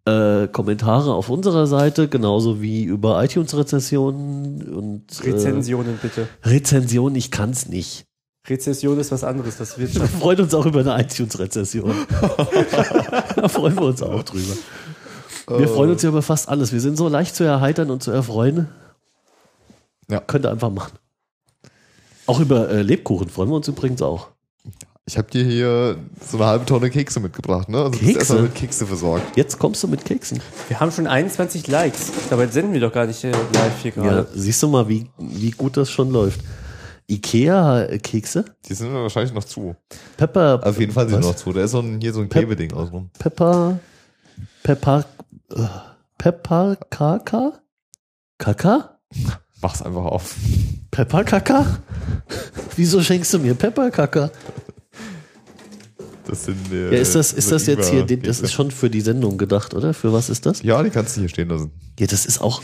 äh, 0.08 0.48
Kommentare 0.48 1.14
auf 1.14 1.28
unserer 1.28 1.66
Seite, 1.66 2.08
genauso 2.08 2.60
wie 2.62 2.84
über 2.84 3.22
iTunes-Rezessionen 3.22 4.74
und 4.74 5.04
Rezensionen 5.24 5.98
bitte. 6.00 6.28
Äh, 6.42 6.48
Rezensionen. 6.48 7.16
Ich 7.16 7.30
kann's 7.30 7.68
nicht. 7.68 8.04
Rezession 8.46 8.98
ist 8.98 9.12
was 9.12 9.24
anderes, 9.24 9.58
das 9.58 9.78
wird 9.78 9.94
Wir 10.00 10.06
freuen 10.06 10.40
uns 10.40 10.54
auch 10.54 10.66
über 10.66 10.80
eine 10.80 11.02
iTunes-Rezession. 11.02 11.94
da 13.36 13.48
freuen 13.48 13.76
wir 13.76 13.82
uns 13.82 14.02
auch 14.02 14.22
drüber. 14.22 14.54
Wir 15.48 15.68
freuen 15.68 15.90
uns 15.90 16.02
ja 16.02 16.10
über 16.10 16.22
fast 16.22 16.48
alles. 16.48 16.72
Wir 16.72 16.80
sind 16.80 16.96
so 16.96 17.08
leicht 17.08 17.34
zu 17.34 17.44
erheitern 17.44 17.90
und 17.90 18.02
zu 18.02 18.10
erfreuen. 18.10 18.68
Ja. 20.10 20.20
Könnt 20.20 20.46
ihr 20.46 20.50
einfach 20.50 20.70
machen. 20.70 20.98
Auch 22.26 22.40
über 22.40 22.68
äh, 22.68 22.82
Lebkuchen 22.82 23.28
freuen 23.28 23.50
wir 23.50 23.56
uns 23.56 23.68
übrigens 23.68 24.02
auch. 24.02 24.28
Ich 25.08 25.16
habe 25.16 25.30
dir 25.30 25.42
hier 25.42 25.96
so 26.30 26.36
eine 26.36 26.44
halbe 26.46 26.66
Tonne 26.66 26.90
Kekse 26.90 27.18
mitgebracht, 27.18 27.70
ne? 27.70 27.78
Also 27.78 27.92
du 27.92 27.98
bist 27.98 28.02
Kekse? 28.04 28.18
erstmal 28.18 28.42
mit 28.42 28.54
Kekse 28.54 28.86
versorgt. 28.86 29.36
Jetzt 29.38 29.58
kommst 29.58 29.82
du 29.82 29.88
mit 29.88 30.04
Keksen. 30.04 30.38
Wir 30.68 30.80
haben 30.80 30.92
schon 30.92 31.06
21 31.06 31.66
Likes. 31.66 32.12
Dabei 32.28 32.46
senden 32.48 32.74
wir 32.74 32.80
doch 32.80 32.92
gar 32.92 33.06
nicht 33.06 33.24
äh, 33.24 33.30
live 33.30 33.80
hier 33.80 33.92
Ja, 33.96 34.02
gerade. 34.02 34.28
siehst 34.34 34.62
du 34.62 34.68
mal, 34.68 34.86
wie, 34.86 35.06
wie 35.16 35.50
gut 35.52 35.78
das 35.78 35.88
schon 35.90 36.10
läuft. 36.10 36.40
Ikea-Kekse? 37.10 38.44
Die 38.66 38.74
sind 38.74 38.92
wahrscheinlich 38.92 39.32
noch 39.32 39.44
zu. 39.44 39.74
Pepper. 40.18 40.60
Auf 40.62 40.78
jeden 40.78 40.92
Fall 40.92 41.08
sind 41.08 41.18
was? 41.20 41.24
sie 41.24 41.30
noch 41.32 41.36
zu. 41.36 41.52
Da 41.54 41.62
ist 41.64 41.70
so 41.70 41.80
ein, 41.80 42.00
hier 42.02 42.12
so 42.12 42.20
ein 42.20 42.28
Klebeding 42.28 42.74
außenrum. 42.74 43.08
Pepper. 43.18 43.78
Pepper. 44.62 45.06
äh, 45.54 45.62
Pepper 46.18 46.76
Kaka? 46.90 47.52
Kaka? 48.36 48.98
Mach's 49.62 49.80
einfach 49.80 50.04
auf. 50.04 50.34
Pepper 50.90 51.24
Kaka? 51.24 51.64
Wieso 52.76 53.00
schenkst 53.02 53.32
du 53.32 53.38
mir 53.38 53.54
Pepper 53.54 53.90
Kaka? 53.90 54.30
Das 56.28 56.44
sind, 56.44 56.70
äh, 56.72 56.94
Ja, 56.94 57.00
ist 57.00 57.14
das, 57.14 57.32
ist 57.32 57.50
das 57.50 57.66
jetzt 57.66 57.88
hier, 57.90 58.04
das 58.04 58.40
ist 58.40 58.52
schon 58.52 58.70
für 58.70 58.90
die 58.90 59.00
Sendung 59.00 59.38
gedacht, 59.38 59.74
oder? 59.74 59.94
Für 59.94 60.12
was 60.12 60.28
ist 60.28 60.44
das? 60.46 60.62
Ja, 60.62 60.82
die 60.82 60.90
kannst 60.90 61.16
du 61.16 61.20
hier 61.20 61.28
stehen 61.28 61.48
lassen. 61.48 61.72
Ja, 61.98 62.06
das 62.06 62.26
ist 62.26 62.40
auch 62.40 62.62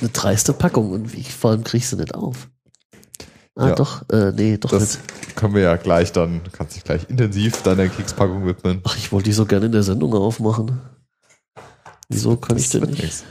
eine 0.00 0.10
dreiste 0.10 0.52
Packung 0.52 0.90
und 0.92 1.12
wie, 1.14 1.22
vor 1.24 1.50
allem 1.50 1.64
kriegst 1.64 1.92
du 1.92 1.96
nicht 1.96 2.14
auf. 2.14 2.48
Ah, 3.54 3.68
Ja. 3.68 3.74
doch, 3.74 4.06
äh, 4.10 4.32
nee, 4.32 4.58
doch 4.58 4.70
Das 4.70 4.98
nicht. 4.98 5.36
können 5.36 5.54
wir 5.54 5.62
ja 5.62 5.76
gleich 5.76 6.12
dann, 6.12 6.42
du 6.44 6.50
kannst 6.50 6.76
dich 6.76 6.84
gleich 6.84 7.08
intensiv 7.08 7.62
deiner 7.62 7.88
Kekspackung 7.88 8.46
widmen. 8.46 8.80
Ach, 8.84 8.96
ich 8.98 9.10
wollte 9.12 9.30
die 9.30 9.32
so 9.32 9.46
gerne 9.46 9.66
in 9.66 9.72
der 9.72 9.82
Sendung 9.82 10.12
aufmachen. 10.14 10.78
Wieso 12.08 12.36
kann 12.36 12.56
ich 12.58 12.68
denn 12.68 12.82
nicht? 12.82 13.02
nix. 13.02 13.24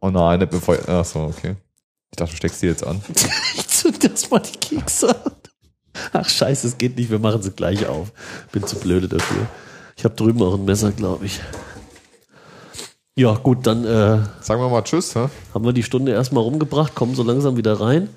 Oh 0.00 0.10
nein, 0.10 0.46
bevor, 0.50 0.76
ach 0.88 1.04
so, 1.04 1.20
okay. 1.20 1.54
Ich 2.10 2.16
dachte, 2.16 2.32
du 2.32 2.36
steckst 2.36 2.62
die 2.62 2.66
jetzt 2.66 2.84
an. 2.84 3.00
Ich 3.56 3.68
zünd 3.68 4.02
das 4.02 4.28
mal 4.28 4.40
die 4.40 4.58
Kekse 4.58 5.08
an. 5.10 5.32
Ach 6.12 6.28
scheiße, 6.28 6.66
es 6.66 6.78
geht 6.78 6.96
nicht, 6.96 7.10
wir 7.10 7.18
machen 7.18 7.42
sie 7.42 7.50
gleich 7.50 7.86
auf. 7.86 8.12
Bin 8.52 8.66
zu 8.66 8.76
blöde 8.76 9.08
dafür. 9.08 9.46
Ich 9.96 10.04
habe 10.04 10.14
drüben 10.14 10.42
auch 10.42 10.54
ein 10.54 10.64
Messer, 10.64 10.92
glaube 10.92 11.26
ich. 11.26 11.40
Ja, 13.16 13.34
gut, 13.34 13.66
dann 13.66 13.84
äh, 13.84 14.20
Sagen 14.40 14.62
wir 14.62 14.68
mal 14.68 14.82
Tschüss, 14.82 15.14
hä? 15.16 15.26
haben 15.52 15.64
wir 15.64 15.72
die 15.72 15.82
Stunde 15.82 16.12
erstmal 16.12 16.44
rumgebracht, 16.44 16.94
kommen 16.94 17.16
so 17.16 17.24
langsam 17.24 17.56
wieder 17.56 17.80
rein. 17.80 18.08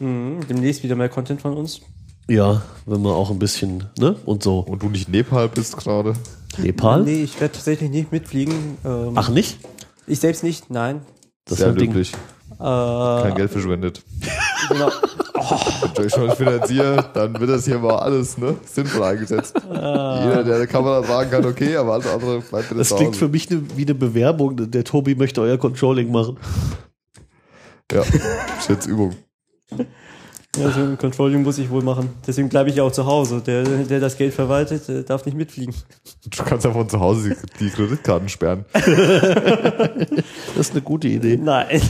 Mhm, 0.00 0.40
demnächst 0.48 0.82
wieder 0.82 0.96
mehr 0.96 1.08
Content 1.08 1.40
von 1.40 1.54
uns. 1.54 1.80
Ja, 2.28 2.62
wenn 2.84 3.02
wir 3.02 3.14
auch 3.14 3.30
ein 3.30 3.38
bisschen, 3.38 3.84
ne? 3.98 4.16
Und 4.26 4.42
so. 4.42 4.58
Und 4.58 4.82
du 4.82 4.88
nicht 4.88 5.08
Nepal 5.08 5.48
bist 5.48 5.76
gerade. 5.76 6.14
Nepal? 6.58 7.04
Nee, 7.04 7.22
ich 7.22 7.40
werde 7.40 7.54
tatsächlich 7.54 7.90
nicht 7.90 8.12
mitfliegen. 8.12 8.76
Ähm, 8.84 9.12
Ach 9.14 9.28
nicht? 9.28 9.58
Ich 10.06 10.20
selbst 10.20 10.42
nicht, 10.42 10.70
nein. 10.70 11.02
Das 11.44 11.58
Sehr 11.58 11.68
ist 11.68 11.74
ein 11.74 11.78
Ding. 11.78 12.06
Äh, 12.60 13.22
Kein 13.22 13.34
Geld 13.34 13.50
verschwendet. 13.50 14.02
genau. 14.68 14.90
Wenn 15.94 16.06
ich 16.06 16.12
schon 16.12 16.30
finanziere, 16.32 17.10
dann 17.14 17.38
wird 17.38 17.50
das 17.50 17.64
hier 17.64 17.78
mal 17.78 17.96
alles 17.96 18.36
ne, 18.36 18.56
sinnvoll 18.66 19.04
eingesetzt. 19.04 19.54
Jeder, 19.64 20.44
der 20.44 20.56
eine 20.56 20.66
Kamera 20.66 21.00
tragen 21.02 21.30
kann, 21.30 21.46
okay, 21.46 21.76
aber 21.76 21.94
alles 21.94 22.06
andere 22.06 22.40
bleibt 22.40 22.76
Das 22.76 22.94
klingt 22.94 23.16
für 23.16 23.28
mich 23.28 23.48
ne, 23.48 23.62
wie 23.76 23.84
eine 23.84 23.94
Bewerbung. 23.94 24.70
Der 24.70 24.84
Tobi 24.84 25.14
möchte 25.14 25.40
euer 25.40 25.56
Controlling 25.56 26.10
machen. 26.10 26.36
Ja, 27.92 28.02
ist 28.02 28.68
jetzt 28.68 28.86
Übung. 28.86 29.14
Ja, 30.56 30.70
so 30.70 30.80
ein 30.80 30.98
Controlling 30.98 31.42
muss 31.42 31.58
ich 31.58 31.70
wohl 31.70 31.82
machen. 31.82 32.10
Deswegen 32.26 32.48
bleibe 32.48 32.68
ich 32.68 32.76
ja 32.76 32.82
auch 32.82 32.92
zu 32.92 33.06
Hause. 33.06 33.40
Der, 33.40 33.62
der 33.62 34.00
das 34.00 34.16
Geld 34.16 34.34
verwaltet, 34.34 34.88
der 34.88 35.02
darf 35.04 35.24
nicht 35.24 35.36
mitfliegen. 35.36 35.74
Du 36.26 36.42
kannst 36.42 36.64
ja 36.64 36.72
von 36.72 36.88
zu 36.88 36.98
Hause 36.98 37.36
die, 37.60 37.64
die 37.64 37.70
Kreditkarten 37.70 38.28
sperren. 38.28 38.64
Das 40.56 40.66
ist 40.66 40.72
eine 40.72 40.82
gute 40.82 41.06
Idee. 41.06 41.36
Nein. 41.36 41.80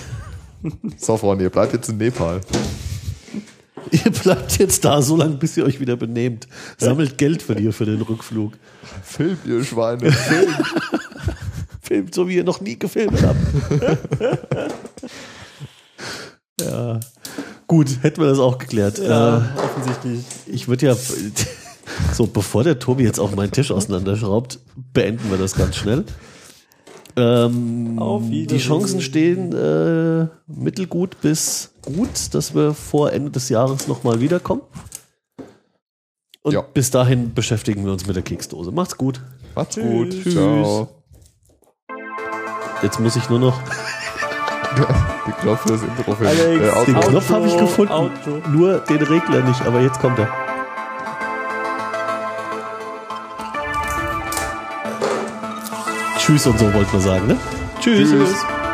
So, 0.96 1.16
Freunde, 1.16 1.44
ihr 1.44 1.50
bleibt 1.50 1.72
jetzt 1.72 1.88
in 1.88 1.98
Nepal. 1.98 2.40
Ihr 3.90 4.10
bleibt 4.10 4.58
jetzt 4.58 4.84
da 4.84 5.00
so 5.00 5.16
lange, 5.16 5.36
bis 5.36 5.56
ihr 5.56 5.64
euch 5.64 5.80
wieder 5.80 5.96
benehmt. 5.96 6.46
Sammelt 6.76 7.16
Geld 7.16 7.40
für 7.42 7.54
dir 7.54 7.72
für 7.72 7.86
den 7.86 8.02
Rückflug. 8.02 8.52
Filmt, 9.02 9.46
ihr 9.46 9.64
Schweine, 9.64 10.12
filmt. 10.12 10.56
Filmt 11.80 12.14
so, 12.14 12.28
wie 12.28 12.34
ihr 12.36 12.44
noch 12.44 12.60
nie 12.60 12.78
gefilmt 12.78 13.22
habt. 13.22 13.38
ja. 16.60 17.00
Gut, 17.66 18.02
hätten 18.02 18.20
wir 18.20 18.28
das 18.28 18.38
auch 18.38 18.58
geklärt. 18.58 18.98
Ja, 18.98 19.38
Äh, 19.38 19.42
offensichtlich. 19.58 20.20
ich 20.46 20.68
würde 20.68 20.86
ja, 20.86 20.96
so 22.12 22.26
bevor 22.26 22.64
der 22.64 22.78
Tobi 22.78 23.04
jetzt 23.04 23.20
auch 23.20 23.34
meinen 23.34 23.52
Tisch 23.52 23.70
auseinanderschraubt, 23.70 24.58
beenden 24.92 25.30
wir 25.30 25.38
das 25.38 25.54
ganz 25.54 25.76
schnell. 25.76 26.04
Ähm, 27.16 27.98
die. 28.30 28.58
Chancen 28.58 29.00
stehen 29.00 29.52
äh, 29.52 30.28
mittelgut 30.46 31.20
bis 31.20 31.72
gut, 31.82 32.32
dass 32.32 32.54
wir 32.54 32.74
vor 32.74 33.12
Ende 33.12 33.30
des 33.30 33.48
Jahres 33.48 33.88
nochmal 33.88 34.20
wiederkommen. 34.20 34.62
Und 36.42 36.52
Ja. 36.52 36.60
bis 36.62 36.90
dahin 36.90 37.34
beschäftigen 37.34 37.84
wir 37.84 37.92
uns 37.92 38.06
mit 38.06 38.14
der 38.16 38.22
Keksdose. 38.22 38.70
Macht's 38.70 38.96
gut. 38.96 39.20
Macht's 39.54 39.76
gut. 39.76 40.10
Tschüss. 40.10 40.34
Ciao. 40.34 40.88
Jetzt 42.82 43.00
muss 43.00 43.16
ich 43.16 43.28
nur 43.28 43.40
noch. 43.40 43.60
Die 45.26 45.32
Knopf 45.32 45.62
für 45.62 45.68
das 45.72 45.82
Intro 45.82 46.14
finden. 46.14 46.26
Alex, 46.26 46.82
Äh. 46.82 46.84
Den 46.92 47.00
Knopf 47.00 47.30
habe 47.30 47.46
ich 47.48 47.56
gefunden. 47.56 47.92
Outro. 47.92 48.48
Nur 48.50 48.78
den 48.80 49.02
Regler 49.02 49.42
nicht, 49.42 49.60
aber 49.62 49.80
jetzt 49.80 49.98
kommt 49.98 50.18
er. 50.20 50.28
Tschüss 56.28 56.46
und 56.46 56.58
so 56.58 56.74
wollten 56.74 56.92
wir 56.92 57.00
sagen, 57.00 57.26
ne? 57.26 57.38
Tschüss. 57.80 58.10
Tschüss. 58.10 58.67